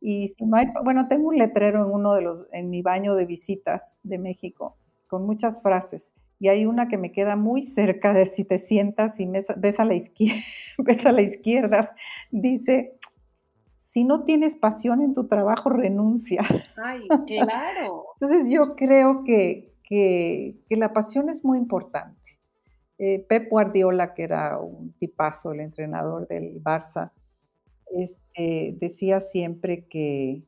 Y 0.00 0.28
si 0.28 0.44
no 0.44 0.56
hay, 0.56 0.66
bueno, 0.84 1.08
tengo 1.08 1.28
un 1.28 1.38
letrero 1.38 1.84
en 1.84 1.90
uno 1.90 2.12
de 2.14 2.22
los, 2.22 2.46
en 2.52 2.68
mi 2.68 2.82
baño 2.82 3.14
de 3.14 3.24
visitas 3.24 3.98
de 4.02 4.18
México, 4.18 4.76
con 5.06 5.24
muchas 5.24 5.62
frases 5.62 6.12
y 6.42 6.48
hay 6.48 6.66
una 6.66 6.88
que 6.88 6.98
me 6.98 7.12
queda 7.12 7.36
muy 7.36 7.62
cerca 7.62 8.12
de 8.12 8.26
si 8.26 8.42
te 8.42 8.58
sientas 8.58 9.20
y 9.20 9.30
ves 9.58 9.78
a 9.78 9.84
la 9.84 9.94
izquierda, 9.94 10.42
ves 10.78 11.06
a 11.06 11.12
la 11.12 11.22
izquierda 11.22 11.94
dice, 12.32 12.98
si 13.78 14.02
no 14.02 14.24
tienes 14.24 14.56
pasión 14.56 15.02
en 15.02 15.12
tu 15.12 15.28
trabajo, 15.28 15.70
renuncia. 15.70 16.42
Ay, 16.76 17.06
claro. 17.28 18.06
Entonces 18.20 18.50
yo 18.50 18.74
creo 18.74 19.22
que, 19.22 19.72
que, 19.84 20.56
la 20.70 20.92
pasión 20.92 21.28
es 21.28 21.44
muy 21.44 21.58
importante. 21.58 22.40
Eh, 22.98 23.24
Pep 23.28 23.48
Guardiola, 23.48 24.12
que 24.12 24.24
era 24.24 24.58
un 24.58 24.94
tipazo, 24.94 25.52
el 25.52 25.60
entrenador 25.60 26.26
del 26.26 26.60
Barça, 26.60 27.12
este, 27.94 28.74
decía 28.80 29.20
siempre 29.20 29.86
que, 29.86 30.42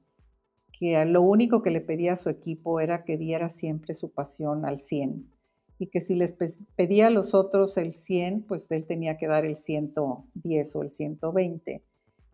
que 0.76 1.05
lo 1.05 1.22
único 1.22 1.62
que 1.62 1.70
le 1.70 1.80
pedía 1.80 2.14
a 2.14 2.16
su 2.16 2.30
equipo 2.30 2.80
era 2.80 3.05
que 3.05 3.16
diera 3.16 3.49
siempre 3.49 3.95
su 3.95 4.11
pasión 4.11 4.64
al 4.64 4.80
100 4.80 5.34
y 5.85 5.89
que 5.89 6.01
si 6.01 6.14
les 6.14 6.35
pedía 6.76 7.09
a 7.09 7.11
los 7.11 7.35
otros 7.35 7.76
el 7.76 7.93
100, 7.93 8.45
pues 8.45 8.70
él 8.70 8.87
tenía 8.87 9.18
que 9.18 9.26
dar 9.26 9.45
el 9.45 9.55
110 9.55 10.76
o 10.76 10.82
el 10.82 10.91
120. 10.91 11.82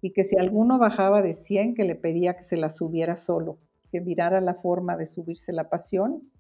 Y 0.03 0.13
que 0.13 0.23
si 0.23 0.39
alguno 0.39 0.79
bajaba 0.79 1.21
de 1.21 1.35
100, 1.35 1.75
que 1.75 1.83
le 1.83 1.97
pedía 1.97 2.37
que 2.37 2.45
se 2.45 2.57
la 2.57 2.71
subiera 2.71 3.17
solo, 3.17 3.59
que 3.91 4.01
mirara 4.01 4.41
la 4.41 4.55
forma 4.55 4.97
de 4.97 5.07
subirse 5.07 5.53
la 5.53 5.69
pasión. 5.69 6.31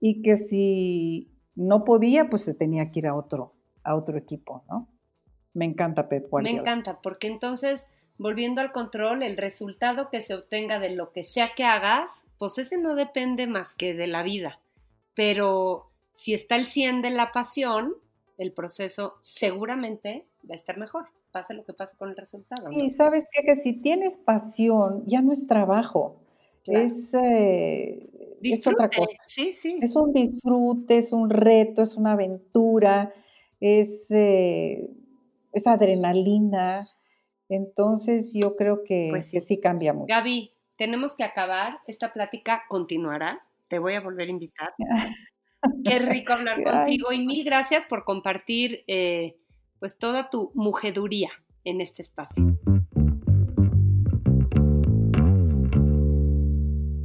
Y 0.00 0.22
que 0.22 0.36
si 0.36 1.30
no 1.54 1.84
podía, 1.84 2.28
pues 2.28 2.42
se 2.42 2.54
tenía 2.54 2.90
que 2.90 2.98
ir 2.98 3.06
a 3.06 3.14
otro, 3.14 3.54
a 3.84 3.94
otro 3.94 4.18
equipo, 4.18 4.64
¿no? 4.68 4.88
Me 5.54 5.64
encanta 5.64 6.08
Pep 6.08 6.28
Guardiola. 6.28 6.56
Me 6.56 6.60
encanta, 6.60 6.98
porque 7.02 7.28
entonces, 7.28 7.82
volviendo 8.18 8.60
al 8.60 8.72
control, 8.72 9.22
el 9.22 9.36
resultado 9.36 10.10
que 10.10 10.22
se 10.22 10.34
obtenga 10.34 10.80
de 10.80 10.90
lo 10.90 11.12
que 11.12 11.22
sea 11.22 11.50
que 11.54 11.62
hagas, 11.62 12.24
pues 12.36 12.58
ese 12.58 12.78
no 12.78 12.96
depende 12.96 13.46
más 13.46 13.74
que 13.74 13.94
de 13.94 14.08
la 14.08 14.24
vida. 14.24 14.58
Pero 15.14 15.91
si 16.14 16.34
está 16.34 16.56
el 16.56 16.64
100 16.64 17.02
de 17.02 17.10
la 17.10 17.32
pasión, 17.32 17.94
el 18.38 18.52
proceso 18.52 19.14
seguramente 19.22 20.26
va 20.48 20.54
a 20.54 20.58
estar 20.58 20.78
mejor, 20.78 21.06
pase 21.30 21.54
lo 21.54 21.64
que 21.64 21.72
pase 21.72 21.96
con 21.96 22.10
el 22.10 22.16
resultado. 22.16 22.70
Y 22.70 22.90
sabes 22.90 23.28
qué? 23.32 23.42
que 23.42 23.54
si 23.54 23.74
tienes 23.74 24.16
pasión, 24.16 25.04
ya 25.06 25.22
no 25.22 25.32
es 25.32 25.46
trabajo, 25.46 26.20
es, 26.66 27.12
eh, 27.14 28.08
es, 28.42 28.66
otra 28.66 28.88
cosa. 28.88 29.10
Sí, 29.26 29.52
sí. 29.52 29.78
Es 29.82 29.96
un 29.96 30.12
disfrute, 30.12 30.98
es 30.98 31.12
un 31.12 31.28
reto, 31.28 31.82
es 31.82 31.96
una 31.96 32.12
aventura, 32.12 33.12
es, 33.60 34.06
eh, 34.10 34.88
es 35.52 35.66
adrenalina. 35.66 36.88
Entonces 37.48 38.32
yo 38.32 38.56
creo 38.56 38.84
que, 38.84 39.08
pues 39.10 39.30
que 39.30 39.40
sí 39.40 39.60
cambia 39.60 39.92
mucho. 39.92 40.06
Gaby, 40.08 40.52
tenemos 40.76 41.16
que 41.16 41.24
acabar, 41.24 41.78
esta 41.86 42.12
plática 42.12 42.62
continuará, 42.68 43.44
te 43.68 43.78
voy 43.78 43.94
a 43.94 44.00
volver 44.00 44.28
a 44.28 44.30
invitar. 44.30 44.74
Qué 45.84 45.98
rico 45.98 46.32
hablar 46.32 46.62
contigo 46.64 47.12
y 47.12 47.24
mil 47.24 47.44
gracias 47.44 47.84
por 47.84 48.04
compartir 48.04 48.84
eh, 48.86 49.36
pues 49.78 49.98
toda 49.98 50.30
tu 50.30 50.50
mujeduría 50.54 51.30
en 51.64 51.80
este 51.80 52.02
espacio. 52.02 52.44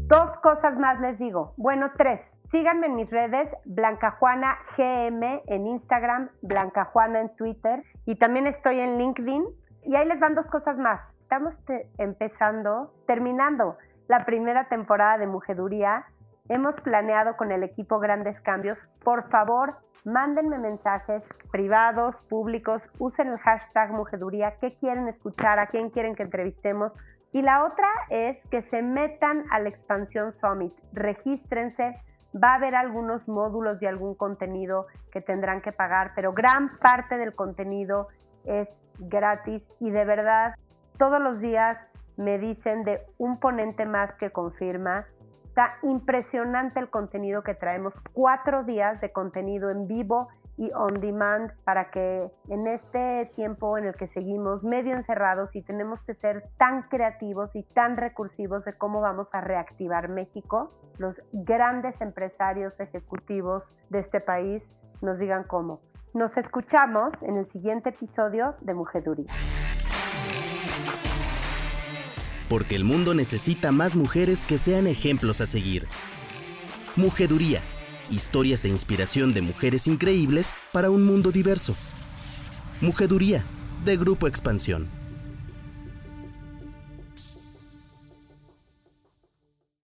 Dos 0.08 0.38
cosas 0.42 0.78
más 0.80 1.00
les 1.02 1.20
digo. 1.20 1.54
Bueno, 1.58 1.92
tres. 1.98 2.22
Síganme 2.50 2.88
en 2.88 2.96
mis 2.96 3.10
redes, 3.10 3.50
Blanca 3.66 4.12
Juana 4.12 4.58
GM 4.78 5.42
en 5.48 5.68
Instagram, 5.68 6.30
Blanca 6.42 6.86
Juana 6.86 7.20
en 7.20 7.36
Twitter 7.36 7.84
y 8.06 8.16
también 8.16 8.48
estoy 8.48 8.80
en 8.80 8.98
LinkedIn. 8.98 9.44
Y 9.84 9.96
ahí 9.96 10.08
les 10.08 10.20
van 10.20 10.34
dos 10.34 10.46
cosas 10.46 10.78
más. 10.78 11.02
Estamos 11.24 11.54
empezando, 11.98 12.94
terminando 13.06 13.78
la 14.08 14.20
primera 14.20 14.70
temporada 14.70 15.18
de 15.18 15.28
Mujeduría 15.28 16.06
Hemos 16.50 16.76
planeado 16.76 17.36
con 17.36 17.52
el 17.52 17.64
equipo 17.64 18.00
grandes 18.00 18.40
cambios. 18.42 18.78
Por 19.04 19.30
favor, 19.30 19.76
mándenme 20.06 20.58
mensajes 20.58 21.28
privados, 21.52 22.16
públicos, 22.30 22.82
usen 23.00 23.28
el 23.28 23.38
hashtag 23.40 23.92
Mujeduría, 23.92 24.56
qué 24.62 24.78
quieren 24.78 25.10
escuchar, 25.10 25.60
a 25.60 25.68
quién 25.68 25.90
quieren 25.90 26.16
que 26.16 26.24
entrevistemos. 26.24 26.94
Y 27.34 27.42
la 27.42 27.66
otra 27.66 27.88
es 28.10 28.42
que 28.48 28.62
se 28.62 28.82
metan 28.82 29.44
al 29.52 29.68
Expansión 29.68 30.32
Summit, 30.32 30.74
regístrense, 30.94 32.02
va 32.34 32.52
a 32.52 32.56
haber 32.56 32.76
algunos 32.76 33.28
módulos 33.28 33.82
y 33.82 33.86
algún 33.86 34.16
contenido 34.16 34.88
que 35.12 35.20
tendrán 35.20 35.62
que 35.62 35.74
pagar, 35.74 36.14
pero 36.16 36.32
gran 36.32 36.78
parte 36.78 37.18
del 37.18 37.36
contenido 37.36 38.08
es 38.46 38.70
gratis. 39.00 39.64
Y 39.80 39.90
de 39.90 40.06
verdad 40.06 40.56
todos 40.98 41.22
los 41.22 41.42
días 41.42 41.78
me 42.16 42.40
dicen 42.40 42.84
de 42.84 43.02
un 43.18 43.40
ponente 43.40 43.86
más 43.86 44.14
que 44.16 44.32
confirma 44.32 45.06
Está 45.58 45.80
impresionante 45.82 46.80
el 46.80 46.92
contenido 46.92 47.42
que 47.42 47.56
traemos. 47.56 47.96
Cuatro 48.14 48.64
días 48.64 49.02
de 49.02 49.12
contenido 49.12 49.72
en 49.72 49.88
vivo 49.88 50.28
y 50.56 50.70
on 50.76 51.02
demand 51.02 51.52
para 51.64 51.90
que 51.90 52.32
en 52.48 52.68
este 52.68 53.32
tiempo 53.36 53.76
en 53.80 53.86
el 53.86 53.96
que 53.96 54.06
seguimos 54.06 54.64
medio 54.64 54.94
encerrados 54.96 55.56
y 55.56 55.64
tenemos 55.64 56.04
que 56.04 56.14
ser 56.14 56.44
tan 56.60 56.84
creativos 56.90 57.56
y 57.56 57.64
tan 57.64 57.98
recursivos 57.98 58.66
de 58.66 58.74
cómo 58.74 59.02
vamos 59.02 59.34
a 59.34 59.42
reactivar 59.42 60.10
México, 60.10 60.72
los 61.00 61.24
grandes 61.34 62.00
empresarios 62.02 62.80
ejecutivos 62.80 63.64
de 63.90 63.98
este 63.98 64.22
país 64.22 64.62
nos 65.02 65.18
digan 65.18 65.44
cómo. 65.44 65.82
Nos 66.14 66.38
escuchamos 66.38 67.16
en 67.24 67.36
el 67.36 67.50
siguiente 67.50 67.90
episodio 67.90 68.54
de 68.62 68.76
Mujeduría. 68.76 69.26
Porque 72.50 72.76
el 72.76 72.84
mundo 72.84 73.14
necesita 73.14 73.72
más 73.72 73.96
mujeres 73.96 74.46
que 74.46 74.58
sean 74.58 74.88
ejemplos 74.88 75.42
a 75.42 75.48
seguir. 75.48 75.88
Mujeduría. 76.96 77.62
Historias 78.10 78.64
e 78.66 78.70
inspiración 78.70 79.34
de 79.34 79.42
mujeres 79.42 79.86
increíbles 79.88 80.56
para 80.72 80.90
un 80.90 81.06
mundo 81.06 81.32
diverso. 81.32 81.76
Mujeduría, 82.80 83.44
de 83.84 83.98
Grupo 83.98 84.28
Expansión. 84.28 84.97